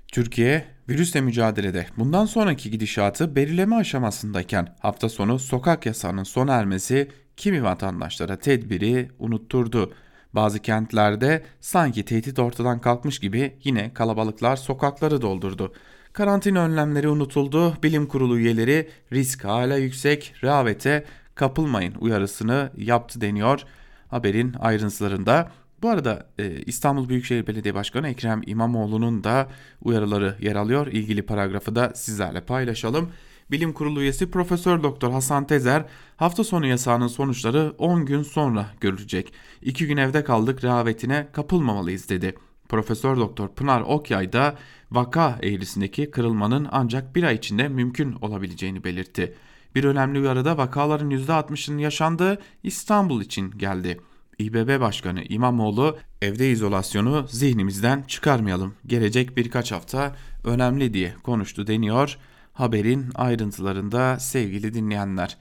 Türkiye 0.07 0.65
virüsle 0.89 1.21
mücadelede 1.21 1.87
bundan 1.97 2.25
sonraki 2.25 2.71
gidişatı 2.71 3.35
belirleme 3.35 3.75
aşamasındayken 3.75 4.75
hafta 4.79 5.09
sonu 5.09 5.39
sokak 5.39 5.85
yasağının 5.85 6.23
sona 6.23 6.53
ermesi 6.53 7.11
kimi 7.37 7.63
vatandaşlara 7.63 8.35
tedbiri 8.35 9.11
unutturdu. 9.19 9.93
Bazı 10.33 10.59
kentlerde 10.59 11.43
sanki 11.61 12.05
tehdit 12.05 12.39
ortadan 12.39 12.81
kalkmış 12.81 13.19
gibi 13.19 13.57
yine 13.63 13.93
kalabalıklar 13.93 14.55
sokakları 14.55 15.21
doldurdu. 15.21 15.73
Karantina 16.13 16.59
önlemleri 16.59 17.07
unutuldu. 17.07 17.77
Bilim 17.83 18.07
kurulu 18.07 18.37
üyeleri 18.39 18.89
risk 19.13 19.43
hala 19.43 19.77
yüksek, 19.77 20.33
rehavete 20.43 21.05
kapılmayın 21.35 21.93
uyarısını 21.99 22.71
yaptı 22.77 23.21
deniyor 23.21 23.61
haberin 24.07 24.53
ayrıntılarında. 24.59 25.51
Bu 25.81 25.89
arada 25.89 26.27
e, 26.39 26.61
İstanbul 26.61 27.09
Büyükşehir 27.09 27.47
Belediye 27.47 27.75
Başkanı 27.75 28.09
Ekrem 28.09 28.41
İmamoğlu'nun 28.45 29.23
da 29.23 29.49
uyarıları 29.81 30.35
yer 30.41 30.55
alıyor. 30.55 30.87
İlgili 30.87 31.21
paragrafı 31.21 31.75
da 31.75 31.91
sizlerle 31.95 32.41
paylaşalım. 32.41 33.09
Bilim 33.51 33.73
Kurulu 33.73 34.01
üyesi 34.01 34.31
Profesör 34.31 34.83
Doktor 34.83 35.11
Hasan 35.11 35.47
Tezer 35.47 35.85
hafta 36.17 36.43
sonu 36.43 36.67
yasağının 36.67 37.07
sonuçları 37.07 37.73
10 37.77 38.05
gün 38.05 38.23
sonra 38.23 38.65
görülecek. 38.81 39.33
2 39.61 39.87
gün 39.87 39.97
evde 39.97 40.23
kaldık 40.23 40.63
rehavetine 40.63 41.27
kapılmamalıyız 41.33 42.09
dedi. 42.09 42.35
Profesör 42.69 43.17
Doktor 43.17 43.47
Pınar 43.47 43.81
Okyay 43.81 44.33
da 44.33 44.55
vaka 44.91 45.39
eğrisindeki 45.41 46.11
kırılmanın 46.11 46.67
ancak 46.71 47.15
bir 47.15 47.23
ay 47.23 47.35
içinde 47.35 47.67
mümkün 47.67 48.11
olabileceğini 48.21 48.83
belirtti. 48.83 49.35
Bir 49.75 49.83
önemli 49.83 50.19
uyarıda 50.19 50.57
vakaların 50.57 51.11
%60'ının 51.11 51.77
yaşandığı 51.77 52.41
İstanbul 52.63 53.21
için 53.21 53.51
geldi. 53.51 53.99
İBB 54.39 54.79
Başkanı 54.79 55.23
İmamoğlu 55.23 55.97
evde 56.21 56.51
izolasyonu 56.51 57.27
zihnimizden 57.29 58.03
çıkarmayalım. 58.07 58.73
Gelecek 58.87 59.37
birkaç 59.37 59.71
hafta 59.71 60.15
önemli 60.43 60.93
diye 60.93 61.13
konuştu 61.23 61.67
deniyor 61.67 62.17
haberin 62.53 63.09
ayrıntılarında 63.15 64.19
sevgili 64.19 64.73
dinleyenler. 64.73 65.37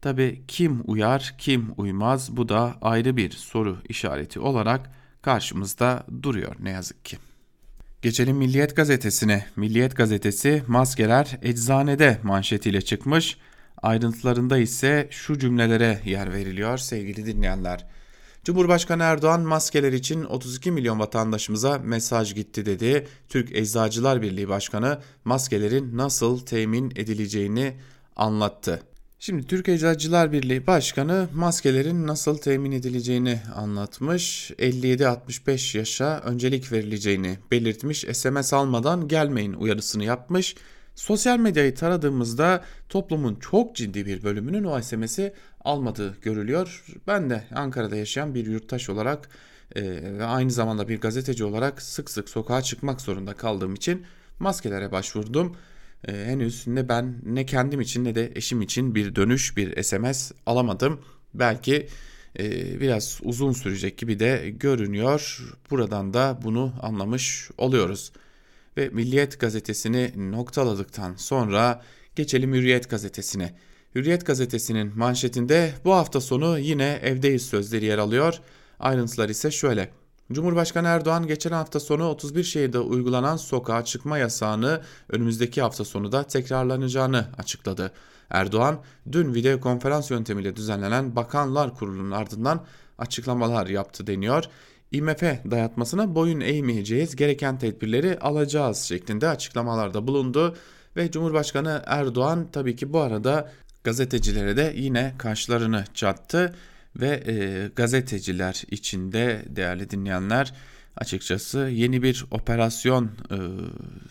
Tabi 0.00 0.42
kim 0.48 0.82
uyar 0.84 1.34
kim 1.38 1.66
uymaz 1.76 2.36
bu 2.36 2.48
da 2.48 2.74
ayrı 2.82 3.16
bir 3.16 3.30
soru 3.30 3.78
işareti 3.88 4.40
olarak 4.40 4.90
karşımızda 5.22 6.06
duruyor 6.22 6.56
ne 6.60 6.70
yazık 6.70 7.04
ki. 7.04 7.16
Geçelim 8.02 8.36
Milliyet 8.36 8.76
Gazetesi'ne. 8.76 9.46
Milliyet 9.56 9.96
Gazetesi 9.96 10.62
maskeler 10.66 11.38
eczanede 11.42 12.18
manşetiyle 12.22 12.80
çıkmış. 12.80 13.38
Ayrıntılarında 13.82 14.58
ise 14.58 15.08
şu 15.10 15.38
cümlelere 15.38 16.00
yer 16.04 16.32
veriliyor 16.32 16.78
sevgili 16.78 17.26
dinleyenler. 17.26 17.86
Cumhurbaşkanı 18.44 19.02
Erdoğan 19.02 19.40
maskeler 19.40 19.92
için 19.92 20.24
32 20.24 20.70
milyon 20.70 20.98
vatandaşımıza 20.98 21.78
mesaj 21.78 22.34
gitti 22.34 22.66
dedi. 22.66 23.06
Türk 23.28 23.56
Eczacılar 23.56 24.22
Birliği 24.22 24.48
Başkanı 24.48 24.98
maskelerin 25.24 25.96
nasıl 25.96 26.38
temin 26.38 26.90
edileceğini 26.90 27.74
anlattı. 28.16 28.82
Şimdi 29.20 29.46
Türk 29.46 29.68
Eczacılar 29.68 30.32
Birliği 30.32 30.66
Başkanı 30.66 31.28
maskelerin 31.34 32.06
nasıl 32.06 32.38
temin 32.38 32.72
edileceğini 32.72 33.40
anlatmış. 33.54 34.50
57-65 34.50 35.78
yaşa 35.78 36.20
öncelik 36.20 36.72
verileceğini 36.72 37.38
belirtmiş. 37.50 38.04
SMS 38.12 38.52
almadan 38.52 39.08
gelmeyin 39.08 39.52
uyarısını 39.52 40.04
yapmış. 40.04 40.54
Sosyal 40.98 41.38
medyayı 41.38 41.74
taradığımızda 41.74 42.64
toplumun 42.88 43.34
çok 43.34 43.76
ciddi 43.76 44.06
bir 44.06 44.22
bölümünün 44.22 44.64
o 44.64 44.82
SMS'i 44.82 45.32
almadığı 45.60 46.16
görülüyor. 46.22 46.84
Ben 47.06 47.30
de 47.30 47.44
Ankara'da 47.54 47.96
yaşayan 47.96 48.34
bir 48.34 48.46
yurttaş 48.46 48.90
olarak 48.90 49.28
e, 49.76 49.82
ve 50.18 50.24
aynı 50.24 50.50
zamanda 50.50 50.88
bir 50.88 51.00
gazeteci 51.00 51.44
olarak 51.44 51.82
sık 51.82 52.10
sık 52.10 52.28
sokağa 52.28 52.62
çıkmak 52.62 53.00
zorunda 53.00 53.34
kaldığım 53.34 53.74
için 53.74 54.06
maskelere 54.38 54.92
başvurdum. 54.92 55.56
E, 56.08 56.12
henüz 56.12 56.66
ne 56.66 56.88
ben 56.88 57.14
ne 57.22 57.46
kendim 57.46 57.80
için 57.80 58.04
ne 58.04 58.14
de 58.14 58.32
eşim 58.34 58.62
için 58.62 58.94
bir 58.94 59.14
dönüş 59.14 59.56
bir 59.56 59.82
SMS 59.82 60.32
alamadım. 60.46 61.00
Belki 61.34 61.88
e, 62.38 62.80
biraz 62.80 63.20
uzun 63.22 63.52
sürecek 63.52 63.98
gibi 63.98 64.20
de 64.20 64.50
görünüyor. 64.50 65.38
Buradan 65.70 66.14
da 66.14 66.38
bunu 66.44 66.74
anlamış 66.82 67.50
oluyoruz 67.58 68.12
ve 68.78 68.88
Milliyet 68.88 69.40
gazetesini 69.40 70.12
noktaladıktan 70.30 71.14
sonra 71.14 71.82
geçelim 72.16 72.54
Hürriyet 72.54 72.90
gazetesine. 72.90 73.54
Hürriyet 73.94 74.26
gazetesinin 74.26 74.98
manşetinde 74.98 75.72
bu 75.84 75.94
hafta 75.94 76.20
sonu 76.20 76.58
yine 76.58 77.00
evdeyiz 77.02 77.46
sözleri 77.46 77.84
yer 77.84 77.98
alıyor. 77.98 78.40
Ayrıntılar 78.80 79.28
ise 79.28 79.50
şöyle. 79.50 79.90
Cumhurbaşkanı 80.32 80.88
Erdoğan 80.88 81.26
geçen 81.26 81.52
hafta 81.52 81.80
sonu 81.80 82.08
31 82.08 82.44
şehirde 82.44 82.78
uygulanan 82.78 83.36
sokağa 83.36 83.84
çıkma 83.84 84.18
yasağını 84.18 84.82
önümüzdeki 85.08 85.62
hafta 85.62 85.84
sonu 85.84 86.12
da 86.12 86.22
tekrarlanacağını 86.22 87.26
açıkladı. 87.38 87.92
Erdoğan 88.30 88.80
dün 89.12 89.34
video 89.34 89.60
konferans 89.60 90.10
yöntemiyle 90.10 90.56
düzenlenen 90.56 91.16
Bakanlar 91.16 91.74
Kurulu'nun 91.74 92.10
ardından 92.10 92.64
açıklamalar 92.98 93.66
yaptı 93.66 94.06
deniyor. 94.06 94.44
IMF 94.92 95.22
dayatmasına 95.22 96.14
boyun 96.14 96.40
eğmeyeceğiz, 96.40 97.16
gereken 97.16 97.58
tedbirleri 97.58 98.18
alacağız 98.18 98.78
şeklinde 98.78 99.28
açıklamalarda 99.28 100.06
bulundu 100.06 100.56
ve 100.96 101.10
Cumhurbaşkanı 101.10 101.82
Erdoğan 101.86 102.48
tabii 102.52 102.76
ki 102.76 102.92
bu 102.92 103.00
arada 103.00 103.52
gazetecilere 103.84 104.56
de 104.56 104.72
yine 104.76 105.14
kaşlarını 105.18 105.84
çattı 105.94 106.54
ve 106.96 107.22
e, 107.26 107.68
gazeteciler 107.76 108.62
içinde 108.70 109.44
değerli 109.48 109.90
dinleyenler 109.90 110.54
açıkçası 110.96 111.58
yeni 111.58 112.02
bir 112.02 112.24
operasyon 112.30 113.04
e, 113.04 113.36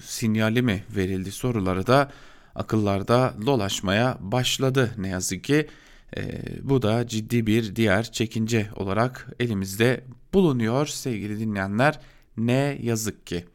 sinyali 0.02 0.62
mi 0.62 0.84
verildi 0.96 1.32
soruları 1.32 1.88
da 1.88 2.12
akıllarda 2.56 3.34
dolaşmaya 3.46 4.18
başladı 4.20 4.92
ne 4.98 5.08
yazık 5.08 5.44
ki. 5.44 5.68
E, 6.18 6.42
bu 6.62 6.82
da 6.82 7.08
ciddi 7.08 7.48
bir 7.48 7.76
diğer 7.76 8.12
çekince 8.12 8.70
olarak 8.76 9.28
elimizde 9.40 10.04
bulunuyor 10.34 10.88
sevgili 10.88 11.40
dinleyenler. 11.40 12.00
Ne 12.38 12.80
yazık 12.82 13.28
ki. 13.28 13.46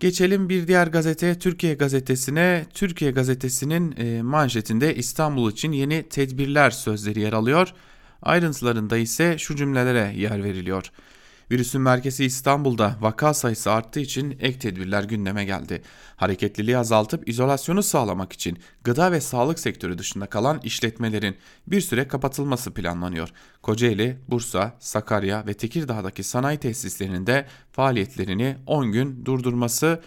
Geçelim 0.00 0.48
bir 0.48 0.66
diğer 0.66 0.86
gazete 0.86 1.38
Türkiye 1.38 1.74
Gazetesi'ne. 1.74 2.66
Türkiye 2.74 3.10
Gazetesi'nin 3.10 3.94
e, 3.96 4.22
manşetinde 4.22 4.94
İstanbul 4.94 5.52
için 5.52 5.72
yeni 5.72 6.08
tedbirler 6.08 6.70
sözleri 6.70 7.20
yer 7.20 7.32
alıyor. 7.32 7.74
Ayrıntılarında 8.22 8.96
ise 8.96 9.38
şu 9.38 9.56
cümlelere 9.56 10.12
yer 10.16 10.44
veriliyor. 10.44 10.90
Virüsün 11.50 11.80
merkezi 11.80 12.24
İstanbul'da 12.24 12.96
vaka 13.00 13.34
sayısı 13.34 13.72
arttığı 13.72 14.00
için 14.00 14.36
ek 14.40 14.58
tedbirler 14.58 15.04
gündeme 15.04 15.44
geldi. 15.44 15.82
Hareketliliği 16.16 16.78
azaltıp 16.78 17.28
izolasyonu 17.28 17.82
sağlamak 17.82 18.32
için 18.32 18.58
gıda 18.84 19.12
ve 19.12 19.20
sağlık 19.20 19.58
sektörü 19.58 19.98
dışında 19.98 20.26
kalan 20.26 20.60
işletmelerin 20.64 21.36
bir 21.66 21.80
süre 21.80 22.08
kapatılması 22.08 22.74
planlanıyor. 22.74 23.28
Kocaeli, 23.62 24.18
Bursa, 24.28 24.76
Sakarya 24.78 25.46
ve 25.46 25.54
Tekirdağ'daki 25.54 26.22
sanayi 26.22 26.58
tesislerinin 26.58 27.26
de 27.26 27.46
faaliyetlerini 27.72 28.56
10 28.66 28.92
gün 28.92 29.24
durdurması 29.24 30.00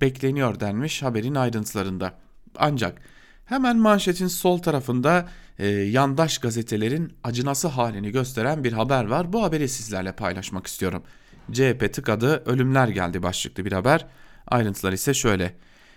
bekleniyor 0.00 0.60
denmiş 0.60 1.02
haberin 1.02 1.34
ayrıntılarında. 1.34 2.14
Ancak 2.56 3.02
hemen 3.44 3.78
manşetin 3.78 4.26
sol 4.26 4.58
tarafında 4.58 5.28
e, 5.58 5.66
yandaş 5.68 6.38
gazetelerin 6.38 7.12
acınası 7.24 7.68
halini 7.68 8.10
gösteren 8.10 8.64
bir 8.64 8.72
haber 8.72 9.04
var. 9.04 9.32
Bu 9.32 9.42
haberi 9.42 9.68
sizlerle 9.68 10.12
paylaşmak 10.12 10.66
istiyorum. 10.66 11.02
CHP 11.52 11.92
tıkadı, 11.92 12.42
ölümler 12.46 12.88
geldi 12.88 13.22
başlıklı 13.22 13.64
bir 13.64 13.72
haber. 13.72 14.06
Ayrıntılar 14.46 14.92
ise 14.92 15.14
şöyle. 15.14 15.54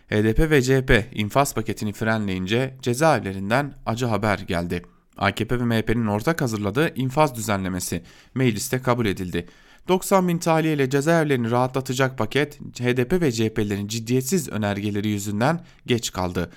HDP 0.09 0.39
ve 0.39 0.61
CHP 0.61 1.09
infaz 1.13 1.53
paketini 1.53 1.93
frenleyince 1.93 2.77
cezaevlerinden 2.81 3.73
acı 3.85 4.05
haber 4.05 4.39
geldi. 4.39 4.81
AKP 5.17 5.59
ve 5.59 5.63
MHP'nin 5.63 6.07
ortak 6.07 6.41
hazırladığı 6.41 6.95
infaz 6.95 7.35
düzenlemesi 7.35 8.03
mecliste 8.35 8.81
kabul 8.81 9.05
edildi. 9.05 9.47
90 9.87 10.27
bin 10.27 10.37
tahliye 10.37 10.73
ile 10.73 10.89
cezaevlerini 10.89 11.51
rahatlatacak 11.51 12.17
paket 12.17 12.59
HDP 12.59 13.21
ve 13.21 13.31
CHP'lerin 13.31 13.87
ciddiyetsiz 13.87 14.49
önergeleri 14.49 15.07
yüzünden 15.07 15.65
geç 15.85 16.11
kaldı. 16.11 16.51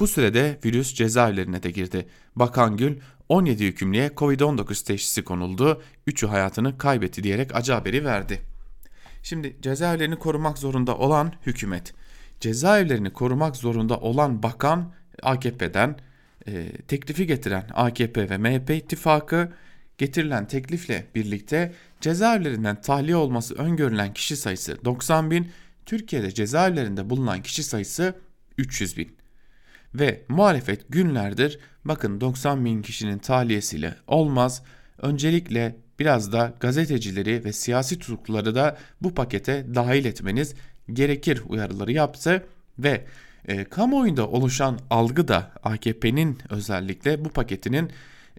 Bu 0.00 0.06
sürede 0.06 0.58
virüs 0.64 0.94
cezaevlerine 0.94 1.62
de 1.62 1.70
girdi. 1.70 2.06
Bakan 2.36 2.76
Gül 2.76 2.96
17 3.28 3.66
hükümlüye 3.66 4.08
Covid-19 4.08 4.84
teşhisi 4.86 5.24
konuldu, 5.24 5.82
3'ü 6.08 6.26
hayatını 6.26 6.78
kaybetti 6.78 7.22
diyerek 7.22 7.54
acı 7.54 7.72
haberi 7.72 8.04
verdi. 8.04 8.40
Şimdi 9.22 9.56
cezaevlerini 9.62 10.16
korumak 10.16 10.58
zorunda 10.58 10.96
olan 10.98 11.32
hükümet, 11.46 11.94
cezaevlerini 12.40 13.10
korumak 13.12 13.56
zorunda 13.56 13.96
olan 13.96 14.42
bakan 14.42 14.92
AKP'den, 15.22 15.98
e, 16.46 16.72
teklifi 16.88 17.26
getiren 17.26 17.66
AKP 17.74 18.30
ve 18.30 18.38
MHP 18.38 18.70
ittifakı 18.70 19.52
getirilen 19.98 20.46
teklifle 20.46 21.06
birlikte 21.14 21.74
cezaevlerinden 22.00 22.80
tahliye 22.80 23.16
olması 23.16 23.54
öngörülen 23.54 24.14
kişi 24.14 24.36
sayısı 24.36 24.84
90 24.84 25.30
bin, 25.30 25.48
Türkiye'de 25.86 26.30
cezaevlerinde 26.34 27.10
bulunan 27.10 27.42
kişi 27.42 27.62
sayısı 27.62 28.14
300 28.58 28.96
bin. 28.96 29.16
Ve 29.98 30.22
muhalefet 30.28 30.84
günlerdir 30.88 31.58
bakın 31.84 32.20
90 32.20 32.64
bin 32.64 32.82
kişinin 32.82 33.18
tahliyesiyle 33.18 33.94
olmaz. 34.06 34.62
Öncelikle 34.98 35.76
biraz 35.98 36.32
da 36.32 36.54
gazetecileri 36.60 37.44
ve 37.44 37.52
siyasi 37.52 37.98
tutukluları 37.98 38.54
da 38.54 38.78
bu 39.02 39.14
pakete 39.14 39.66
dahil 39.74 40.04
etmeniz 40.04 40.54
gerekir 40.92 41.42
uyarıları 41.48 41.92
yaptı 41.92 42.46
ve 42.78 43.04
e, 43.48 43.64
kamuoyunda 43.64 44.28
oluşan 44.28 44.78
algı 44.90 45.28
da 45.28 45.50
AKP'nin 45.62 46.38
özellikle 46.50 47.24
bu 47.24 47.28
paketinin 47.28 47.90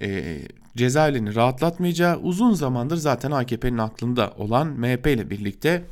e, 0.01 0.39
cezaevlerini 0.77 1.35
rahatlatmayacağı 1.35 2.17
uzun 2.19 2.53
zamandır 2.53 2.97
zaten 2.97 3.31
AKP'nin 3.31 3.77
aklında 3.77 4.33
olan 4.37 4.67
MHP 4.67 5.07
ile 5.07 5.29
birlikte 5.29 5.83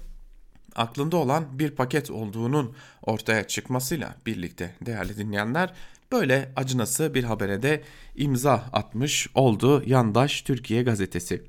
aklında 0.75 1.17
olan 1.17 1.59
bir 1.59 1.71
paket 1.71 2.11
olduğunun 2.11 2.75
ortaya 3.01 3.47
çıkmasıyla 3.47 4.15
birlikte 4.25 4.75
değerli 4.85 5.17
dinleyenler 5.17 5.73
Böyle 6.11 6.51
acınası 6.55 7.13
bir 7.13 7.23
habere 7.23 7.61
de 7.61 7.83
imza 8.15 8.53
atmış 8.53 9.27
oldu 9.35 9.83
Yandaş 9.85 10.41
Türkiye 10.41 10.83
gazetesi. 10.83 11.43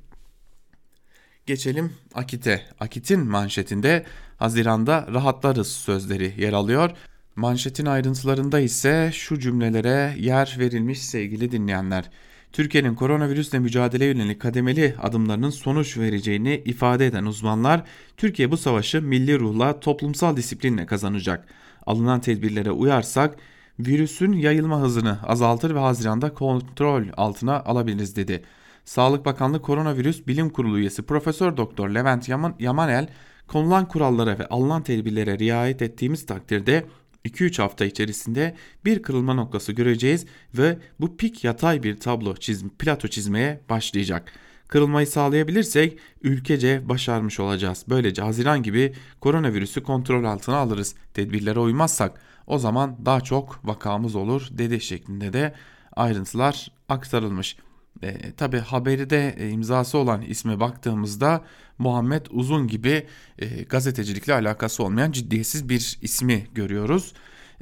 Geçelim 1.45 1.93
Akit'e. 2.13 2.65
Akit'in 2.79 3.19
manşetinde 3.19 4.05
Haziran'da 4.37 5.07
rahatlarız 5.13 5.67
sözleri 5.67 6.33
yer 6.37 6.53
alıyor. 6.53 6.91
Manşetin 7.35 7.85
ayrıntılarında 7.85 8.59
ise 8.59 9.11
şu 9.13 9.39
cümlelere 9.39 10.15
yer 10.17 10.55
verilmiş 10.59 11.03
sevgili 11.03 11.51
dinleyenler. 11.51 12.09
Türkiye'nin 12.51 12.95
koronavirüsle 12.95 13.59
mücadele 13.59 14.05
yönelik 14.05 14.41
kademeli 14.41 14.95
adımlarının 15.01 15.49
sonuç 15.49 15.97
vereceğini 15.97 16.61
ifade 16.65 17.05
eden 17.07 17.25
uzmanlar, 17.25 17.83
Türkiye 18.17 18.51
bu 18.51 18.57
savaşı 18.57 19.01
milli 19.01 19.39
ruhla, 19.39 19.79
toplumsal 19.79 20.37
disiplinle 20.37 20.85
kazanacak. 20.85 21.47
Alınan 21.85 22.21
tedbirlere 22.21 22.71
uyarsak 22.71 23.35
virüsün 23.79 24.33
yayılma 24.33 24.81
hızını 24.81 25.19
azaltır 25.23 25.75
ve 25.75 25.79
Haziran'da 25.79 26.33
kontrol 26.33 27.03
altına 27.17 27.59
alabiliriz 27.63 28.15
dedi. 28.15 28.43
Sağlık 28.85 29.25
Bakanlığı 29.25 29.61
Koronavirüs 29.61 30.27
Bilim 30.27 30.49
Kurulu 30.49 30.79
üyesi 30.79 31.01
Profesör 31.03 31.57
Doktor 31.57 31.89
Levent 31.89 32.29
Yaman, 32.29 32.55
Yamanel 32.59 33.07
konulan 33.47 33.87
kurallara 33.87 34.39
ve 34.39 34.47
alınan 34.47 34.83
tedbirlere 34.83 35.39
riayet 35.39 35.81
ettiğimiz 35.81 36.25
takdirde 36.25 36.85
2-3 37.27 37.61
hafta 37.61 37.85
içerisinde 37.85 38.55
bir 38.85 39.01
kırılma 39.01 39.33
noktası 39.33 39.71
göreceğiz 39.71 40.25
ve 40.53 40.77
bu 40.99 41.17
pik 41.17 41.43
yatay 41.43 41.83
bir 41.83 41.99
tablo 41.99 42.35
çizim, 42.35 42.69
plato 42.69 43.07
çizmeye 43.07 43.61
başlayacak. 43.69 44.31
Kırılmayı 44.67 45.07
sağlayabilirsek 45.07 45.99
ülkece 46.21 46.89
başarmış 46.89 47.39
olacağız. 47.39 47.85
Böylece 47.89 48.21
Haziran 48.21 48.63
gibi 48.63 48.93
koronavirüsü 49.21 49.83
kontrol 49.83 50.23
altına 50.23 50.55
alırız. 50.55 50.95
Tedbirlere 51.13 51.59
uymazsak 51.59 52.21
o 52.47 52.59
zaman 52.59 52.97
daha 53.05 53.21
çok 53.21 53.59
vakamız 53.63 54.15
olur 54.15 54.47
dedi 54.51 54.81
şeklinde 54.81 55.33
de 55.33 55.53
ayrıntılar 55.95 56.71
aktarılmış. 56.89 57.57
E, 58.03 58.31
Tabi 58.31 58.59
haberi 58.59 59.09
de 59.09 59.35
e, 59.37 59.49
imzası 59.49 59.97
olan 59.97 60.21
isme 60.21 60.59
baktığımızda 60.59 61.43
Muhammed 61.77 62.25
Uzun 62.29 62.67
gibi 62.67 63.07
e, 63.39 63.63
gazetecilikle 63.63 64.33
alakası 64.33 64.83
olmayan 64.83 65.11
ciddiyetsiz 65.11 65.69
bir 65.69 65.97
ismi 66.01 66.47
görüyoruz. 66.53 67.13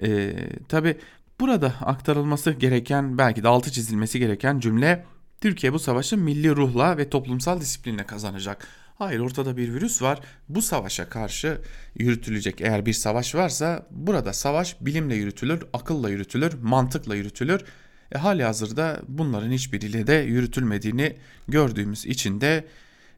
E, 0.03 0.35
Tabi 0.69 0.97
burada 1.39 1.73
aktarılması 1.81 2.51
gereken 2.51 3.17
belki 3.17 3.43
de 3.43 3.47
altı 3.47 3.71
çizilmesi 3.71 4.19
gereken 4.19 4.59
cümle 4.59 5.05
Türkiye 5.41 5.73
bu 5.73 5.79
savaşı 5.79 6.17
milli 6.17 6.55
ruhla 6.55 6.97
ve 6.97 7.09
toplumsal 7.09 7.61
disiplinle 7.61 8.05
kazanacak. 8.05 8.67
Hayır 8.97 9.19
ortada 9.19 9.57
bir 9.57 9.73
virüs 9.73 10.01
var. 10.01 10.19
Bu 10.49 10.61
savaşa 10.61 11.09
karşı 11.09 11.61
yürütülecek 11.95 12.61
eğer 12.61 12.85
bir 12.85 12.93
savaş 12.93 13.35
varsa 13.35 13.87
burada 13.91 14.33
savaş 14.33 14.77
bilimle 14.81 15.15
yürütülür, 15.15 15.63
akılla 15.73 16.09
yürütülür, 16.09 16.53
mantıkla 16.61 17.15
yürütülür 17.15 17.65
e, 18.11 18.17
hali 18.17 18.43
hazırda 18.43 19.01
bunların 19.07 19.51
hiçbiriyle 19.51 20.07
de 20.07 20.13
yürütülmediğini 20.13 21.15
gördüğümüz 21.47 22.05
için 22.05 22.41
de 22.41 22.65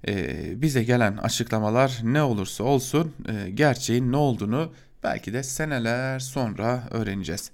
e, 0.08 0.62
bize 0.62 0.84
gelen 0.84 1.18
açıklamalar 1.18 2.00
ne 2.04 2.22
olursa 2.22 2.64
olsun 2.64 3.14
e, 3.30 3.50
gerçeğin 3.50 4.12
ne 4.12 4.18
olduğunu 4.18 4.74
belki 5.04 5.34
de 5.34 5.44
seneler 5.44 6.20
sonra 6.20 6.84
öğreneceğiz. 6.92 7.52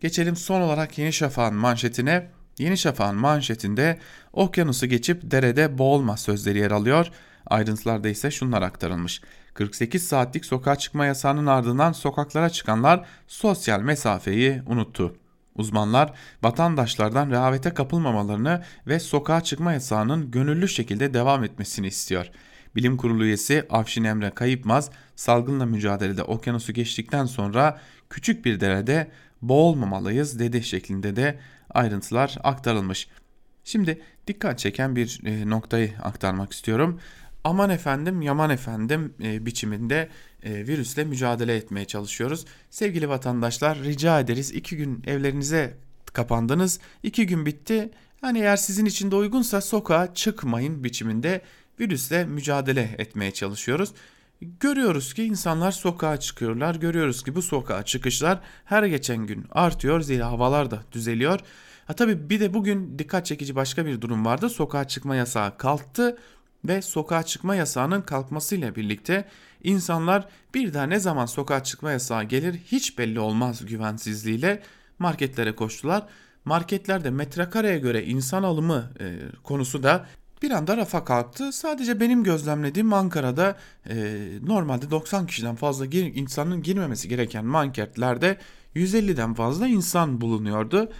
Geçelim 0.00 0.36
son 0.36 0.60
olarak 0.60 0.98
Yeni 0.98 1.12
Şafak'ın 1.12 1.54
manşetine. 1.54 2.30
Yeni 2.58 2.78
Şafak'ın 2.78 3.16
manşetinde 3.16 3.98
okyanusu 4.32 4.86
geçip 4.86 5.30
derede 5.30 5.78
boğulma 5.78 6.16
sözleri 6.16 6.58
yer 6.58 6.70
alıyor. 6.70 7.06
Ayrıntılarda 7.46 8.08
ise 8.08 8.30
şunlar 8.30 8.62
aktarılmış. 8.62 9.20
48 9.54 10.06
saatlik 10.06 10.44
sokağa 10.44 10.76
çıkma 10.76 11.06
yasağının 11.06 11.46
ardından 11.46 11.92
sokaklara 11.92 12.50
çıkanlar 12.50 13.06
sosyal 13.28 13.80
mesafeyi 13.80 14.62
unuttu. 14.66 15.21
Uzmanlar 15.54 16.12
vatandaşlardan 16.42 17.30
rehavete 17.30 17.74
kapılmamalarını 17.74 18.62
ve 18.86 19.00
sokağa 19.00 19.40
çıkma 19.40 19.72
yasağının 19.72 20.30
gönüllü 20.30 20.68
şekilde 20.68 21.14
devam 21.14 21.44
etmesini 21.44 21.86
istiyor. 21.86 22.30
Bilim 22.76 22.96
Kurulu 22.96 23.24
üyesi 23.24 23.66
Afşin 23.70 24.04
Emre 24.04 24.30
Kayıpmaz 24.30 24.90
salgınla 25.16 25.66
mücadelede 25.66 26.22
okyanusu 26.22 26.72
geçtikten 26.72 27.26
sonra 27.26 27.80
küçük 28.10 28.44
bir 28.44 28.60
derede 28.60 29.10
boğulmamalıyız 29.42 30.38
dedi 30.38 30.62
şeklinde 30.62 31.16
de 31.16 31.38
ayrıntılar 31.70 32.38
aktarılmış. 32.44 33.08
Şimdi 33.64 34.00
dikkat 34.26 34.58
çeken 34.58 34.96
bir 34.96 35.20
e, 35.24 35.50
noktayı 35.50 35.92
aktarmak 36.02 36.52
istiyorum 36.52 37.00
aman 37.44 37.70
efendim 37.70 38.22
yaman 38.22 38.50
efendim 38.50 39.14
e, 39.22 39.46
biçiminde 39.46 40.08
virüsle 40.44 41.04
mücadele 41.04 41.56
etmeye 41.56 41.84
çalışıyoruz. 41.84 42.44
Sevgili 42.70 43.08
vatandaşlar 43.08 43.78
rica 43.78 44.20
ederiz 44.20 44.50
iki 44.50 44.76
gün 44.76 45.02
evlerinize 45.06 45.76
kapandınız 46.12 46.80
iki 47.02 47.26
gün 47.26 47.46
bitti. 47.46 47.90
Hani 48.20 48.38
eğer 48.38 48.56
sizin 48.56 48.86
için 48.86 49.10
de 49.10 49.16
uygunsa 49.16 49.60
sokağa 49.60 50.14
çıkmayın 50.14 50.84
biçiminde 50.84 51.42
virüsle 51.80 52.24
mücadele 52.24 52.94
etmeye 52.98 53.30
çalışıyoruz. 53.30 53.92
Görüyoruz 54.60 55.14
ki 55.14 55.24
insanlar 55.24 55.72
sokağa 55.72 56.20
çıkıyorlar. 56.20 56.74
Görüyoruz 56.74 57.24
ki 57.24 57.34
bu 57.34 57.42
sokağa 57.42 57.82
çıkışlar 57.82 58.40
her 58.64 58.82
geçen 58.82 59.26
gün 59.26 59.46
artıyor. 59.50 60.00
Zira 60.00 60.26
havalar 60.26 60.70
da 60.70 60.82
düzeliyor. 60.92 61.40
Ha 61.86 61.92
tabii 61.92 62.30
bir 62.30 62.40
de 62.40 62.54
bugün 62.54 62.98
dikkat 62.98 63.26
çekici 63.26 63.54
başka 63.54 63.86
bir 63.86 64.00
durum 64.00 64.24
vardı. 64.24 64.50
Sokağa 64.50 64.88
çıkma 64.88 65.16
yasağı 65.16 65.58
kalktı 65.58 66.18
ve 66.64 66.82
sokağa 66.82 67.22
çıkma 67.22 67.54
yasağının 67.54 68.02
kalkmasıyla 68.02 68.76
birlikte 68.76 69.28
insanlar 69.64 70.28
bir 70.54 70.74
daha 70.74 70.84
ne 70.84 71.00
zaman 71.00 71.26
sokağa 71.26 71.64
çıkma 71.64 71.92
yasağı 71.92 72.24
gelir 72.24 72.54
hiç 72.66 72.98
belli 72.98 73.20
olmaz 73.20 73.66
güvensizliğiyle 73.66 74.62
marketlere 74.98 75.54
koştular. 75.54 76.06
Marketlerde 76.44 77.10
metrekareye 77.10 77.78
göre 77.78 78.04
insan 78.04 78.42
alımı 78.42 78.90
e, 79.00 79.16
konusu 79.42 79.82
da 79.82 80.06
bir 80.42 80.50
anda 80.50 80.76
rafa 80.76 81.04
kalktı. 81.04 81.52
Sadece 81.52 82.00
benim 82.00 82.24
gözlemlediğim 82.24 82.92
Ankara'da 82.92 83.56
e, 83.88 83.94
normalde 84.42 84.90
90 84.90 85.26
kişiden 85.26 85.56
fazla 85.56 85.86
gir, 85.86 86.14
insanın 86.14 86.62
girmemesi 86.62 87.08
gereken 87.08 87.44
marketlerde 87.44 88.38
150'den 88.76 89.34
fazla 89.34 89.68
insan 89.68 90.20
bulunuyordu. 90.20 90.92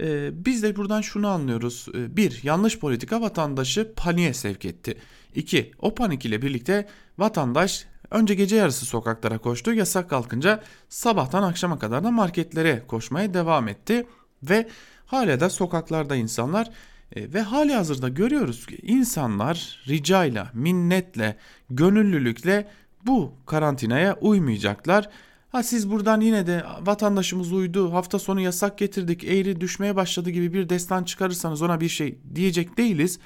Ee, 0.00 0.30
biz 0.46 0.62
de 0.62 0.76
buradan 0.76 1.00
şunu 1.00 1.28
anlıyoruz. 1.28 1.86
Ee, 1.94 2.16
bir, 2.16 2.40
yanlış 2.42 2.78
politika 2.78 3.20
vatandaşı 3.20 3.92
paniğe 3.96 4.34
sevk 4.34 4.64
etti. 4.64 4.98
İki, 5.34 5.72
o 5.78 5.94
panik 5.94 6.24
ile 6.24 6.42
birlikte 6.42 6.88
vatandaş 7.18 7.86
önce 8.10 8.34
gece 8.34 8.56
yarısı 8.56 8.86
sokaklara 8.86 9.38
koştu. 9.38 9.72
Yasak 9.72 10.10
kalkınca 10.10 10.62
sabahtan 10.88 11.42
akşama 11.42 11.78
kadar 11.78 12.04
da 12.04 12.10
marketlere 12.10 12.82
koşmaya 12.86 13.34
devam 13.34 13.68
etti. 13.68 14.06
Ve 14.42 14.68
hala 15.06 15.40
da 15.40 15.50
sokaklarda 15.50 16.16
insanlar 16.16 16.70
e, 17.16 17.32
ve 17.32 17.40
hali 17.40 17.72
hazırda 17.72 18.08
görüyoruz 18.08 18.66
ki 18.66 18.78
insanlar 18.82 19.84
ricayla, 19.88 20.50
minnetle, 20.54 21.36
gönüllülükle 21.70 22.68
bu 23.06 23.34
karantinaya 23.46 24.16
uymayacaklar 24.20 25.08
Ha 25.52 25.62
siz 25.62 25.90
buradan 25.90 26.20
yine 26.20 26.46
de 26.46 26.64
vatandaşımız 26.80 27.52
uydu 27.52 27.92
hafta 27.92 28.18
sonu 28.18 28.40
yasak 28.40 28.78
getirdik 28.78 29.24
eğri 29.24 29.60
düşmeye 29.60 29.96
başladı 29.96 30.30
gibi 30.30 30.52
bir 30.52 30.68
destan 30.68 31.04
çıkarırsanız 31.04 31.62
ona 31.62 31.80
bir 31.80 31.88
şey 31.88 32.18
diyecek 32.34 32.76
değiliz. 32.76 33.18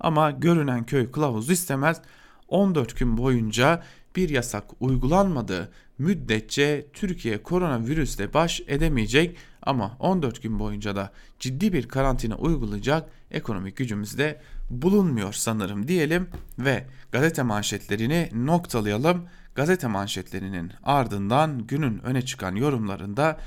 Ama 0.00 0.30
görünen 0.30 0.86
köy 0.86 1.10
kılavuz 1.10 1.50
istemez. 1.50 2.00
14 2.48 2.98
gün 2.98 3.16
boyunca 3.16 3.82
bir 4.16 4.28
yasak 4.28 4.64
uygulanmadığı 4.80 5.72
müddetçe 5.98 6.86
Türkiye 6.92 7.42
koronavirüsle 7.42 8.34
baş 8.34 8.60
edemeyecek. 8.66 9.36
Ama 9.62 9.96
14 9.98 10.42
gün 10.42 10.58
boyunca 10.58 10.96
da 10.96 11.12
ciddi 11.38 11.72
bir 11.72 11.88
karantina 11.88 12.36
uygulayacak 12.36 13.10
ekonomik 13.30 13.76
gücümüz 13.76 14.18
de 14.18 14.40
bulunmuyor 14.70 15.32
sanırım 15.32 15.88
diyelim 15.88 16.28
ve 16.58 16.86
gazete 17.12 17.42
manşetlerini 17.42 18.30
noktalayalım 18.34 19.24
gazete 19.60 19.86
manşetlerinin 19.86 20.72
ardından 20.82 21.66
günün 21.66 21.98
öne 21.98 22.22
çıkan 22.22 22.54
yorumlarında 22.54 23.38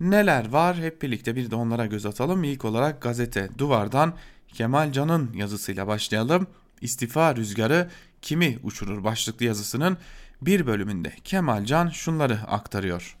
neler 0.00 0.48
var 0.48 0.76
hep 0.76 1.02
birlikte 1.02 1.36
bir 1.36 1.50
de 1.50 1.54
onlara 1.54 1.86
göz 1.86 2.06
atalım. 2.06 2.44
İlk 2.44 2.64
olarak 2.64 3.02
gazete 3.02 3.48
Duvar'dan 3.58 4.14
Kemal 4.48 4.92
Can'ın 4.92 5.32
yazısıyla 5.32 5.86
başlayalım. 5.86 6.46
İstifa 6.80 7.36
rüzgarı 7.36 7.90
kimi 8.22 8.58
uçurur 8.62 9.04
başlıklı 9.04 9.46
yazısının 9.46 9.96
bir 10.40 10.66
bölümünde 10.66 11.12
Kemal 11.24 11.64
Can 11.64 11.88
şunları 11.88 12.38
aktarıyor. 12.46 13.16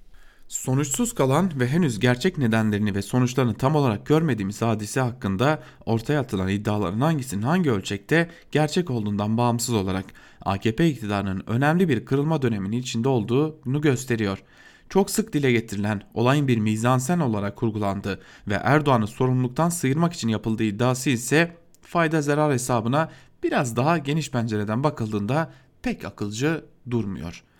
Sonuçsuz 0.48 1.14
kalan 1.14 1.60
ve 1.60 1.68
henüz 1.68 2.00
gerçek 2.00 2.38
nedenlerini 2.38 2.94
ve 2.94 3.02
sonuçlarını 3.02 3.54
tam 3.54 3.76
olarak 3.76 4.06
görmediğimiz 4.06 4.62
hadise 4.62 5.00
hakkında 5.00 5.62
ortaya 5.86 6.20
atılan 6.20 6.48
iddiaların 6.48 7.00
hangisinin 7.00 7.42
hangi 7.42 7.70
ölçekte 7.70 8.30
gerçek 8.52 8.90
olduğundan 8.90 9.38
bağımsız 9.38 9.74
olarak 9.74 10.04
AKP 10.44 10.88
iktidarının 10.88 11.42
önemli 11.46 11.88
bir 11.88 12.04
kırılma 12.04 12.42
döneminin 12.42 12.76
içinde 12.76 13.08
olduğunu 13.08 13.80
gösteriyor. 13.80 14.42
Çok 14.88 15.10
sık 15.10 15.32
dile 15.32 15.52
getirilen 15.52 16.02
olayın 16.14 16.48
bir 16.48 16.58
mizansen 16.58 17.18
olarak 17.18 17.56
kurgulandığı 17.56 18.20
ve 18.48 18.54
Erdoğan'ı 18.54 19.06
sorumluluktan 19.06 19.68
sıyırmak 19.68 20.12
için 20.12 20.28
yapıldığı 20.28 20.64
iddiası 20.64 21.10
ise 21.10 21.56
fayda 21.82 22.22
zarar 22.22 22.52
hesabına 22.52 23.10
biraz 23.42 23.76
daha 23.76 23.98
geniş 23.98 24.30
pencereden 24.30 24.84
bakıldığında 24.84 25.52
pek 25.82 26.04
akılcı 26.04 26.64
durmuyor.'' 26.90 27.52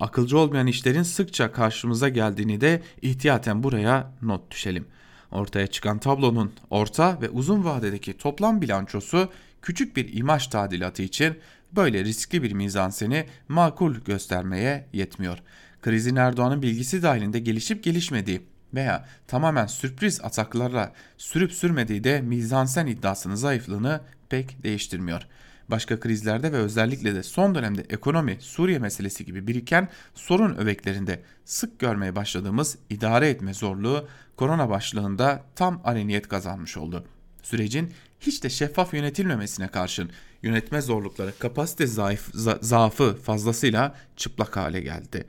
akılcı 0.00 0.38
olmayan 0.38 0.66
işlerin 0.66 1.02
sıkça 1.02 1.52
karşımıza 1.52 2.08
geldiğini 2.08 2.60
de 2.60 2.82
ihtiyaten 3.02 3.62
buraya 3.62 4.12
not 4.22 4.50
düşelim. 4.50 4.86
Ortaya 5.32 5.66
çıkan 5.66 5.98
tablonun 5.98 6.52
orta 6.70 7.20
ve 7.20 7.30
uzun 7.30 7.64
vadedeki 7.64 8.18
toplam 8.18 8.60
bilançosu 8.60 9.28
küçük 9.62 9.96
bir 9.96 10.16
imaj 10.16 10.46
tadilatı 10.46 11.02
için 11.02 11.38
böyle 11.76 12.04
riskli 12.04 12.42
bir 12.42 12.52
mizanseni 12.52 13.26
makul 13.48 13.94
göstermeye 13.94 14.86
yetmiyor. 14.92 15.38
Krizin 15.82 16.16
Erdoğan'ın 16.16 16.62
bilgisi 16.62 17.02
dahilinde 17.02 17.38
gelişip 17.38 17.84
gelişmediği 17.84 18.42
veya 18.74 19.08
tamamen 19.26 19.66
sürpriz 19.66 20.20
ataklarla 20.20 20.92
sürüp 21.16 21.52
sürmediği 21.52 22.04
de 22.04 22.20
mizansen 22.20 22.86
iddiasının 22.86 23.34
zayıflığını 23.34 24.00
pek 24.28 24.62
değiştirmiyor. 24.62 25.22
Başka 25.68 26.00
krizlerde 26.00 26.52
ve 26.52 26.56
özellikle 26.56 27.14
de 27.14 27.22
son 27.22 27.54
dönemde 27.54 27.86
ekonomi, 27.90 28.36
Suriye 28.40 28.78
meselesi 28.78 29.24
gibi 29.24 29.46
biriken 29.46 29.88
sorun 30.14 30.56
öbeklerinde 30.56 31.22
sık 31.44 31.78
görmeye 31.78 32.16
başladığımız 32.16 32.78
idare 32.90 33.28
etme 33.28 33.54
zorluğu 33.54 34.08
korona 34.36 34.68
başlığında 34.68 35.44
tam 35.56 35.80
aleniyet 35.84 36.28
kazanmış 36.28 36.76
oldu. 36.76 37.04
Sürecin 37.42 37.92
hiç 38.20 38.44
de 38.44 38.50
şeffaf 38.50 38.94
yönetilmemesine 38.94 39.68
karşın 39.68 40.10
yönetme 40.42 40.80
zorlukları 40.80 41.32
kapasite 41.38 41.86
zayıf, 41.86 42.30
za 42.34 42.58
zaafı 42.60 43.16
fazlasıyla 43.22 43.94
çıplak 44.16 44.56
hale 44.56 44.80
geldi. 44.80 45.24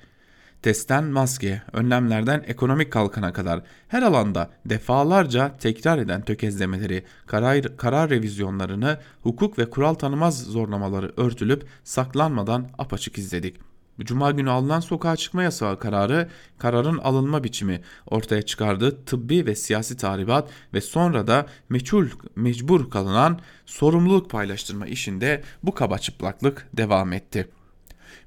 Testten 0.62 1.04
maske, 1.04 1.62
önlemlerden 1.74 2.44
ekonomik 2.48 2.92
kalkana 2.92 3.34
kadar 3.34 3.62
her 3.88 4.02
alanda 4.02 4.50
defalarca 4.66 5.58
tekrar 5.58 5.98
eden 5.98 6.22
tökezlemeleri, 6.22 7.04
karar, 7.26 7.78
karar 7.78 8.10
revizyonlarını, 8.10 9.00
hukuk 9.22 9.60
ve 9.60 9.70
kural 9.70 9.94
tanımaz 9.94 10.44
zorlamaları 10.44 11.14
örtülüp 11.18 11.68
saklanmadan 11.84 12.70
apaçık 12.78 13.18
izledik. 13.18 13.58
Cuma 14.06 14.32
günü 14.32 14.50
alınan 14.50 14.80
sokağa 14.80 15.16
çıkma 15.16 15.44
yasağı 15.44 15.80
kararı, 15.80 16.30
kararın 16.58 16.98
alınma 16.98 17.44
biçimi 17.44 17.82
ortaya 18.06 18.42
çıkardığı 18.42 19.06
tıbbi 19.06 19.46
ve 19.46 19.56
siyasi 19.56 19.98
tahribat 19.98 20.50
ve 20.74 20.82
sonra 20.82 21.28
da 21.28 21.46
meçhul, 21.70 22.08
mecbur 22.36 22.90
kalınan 22.90 23.40
sorumluluk 23.66 24.30
paylaştırma 24.30 24.88
işinde 24.88 25.44
bu 25.64 25.74
kaba 25.74 25.98
çıplaklık 25.98 26.68
devam 26.74 27.14
etti.'' 27.14 27.60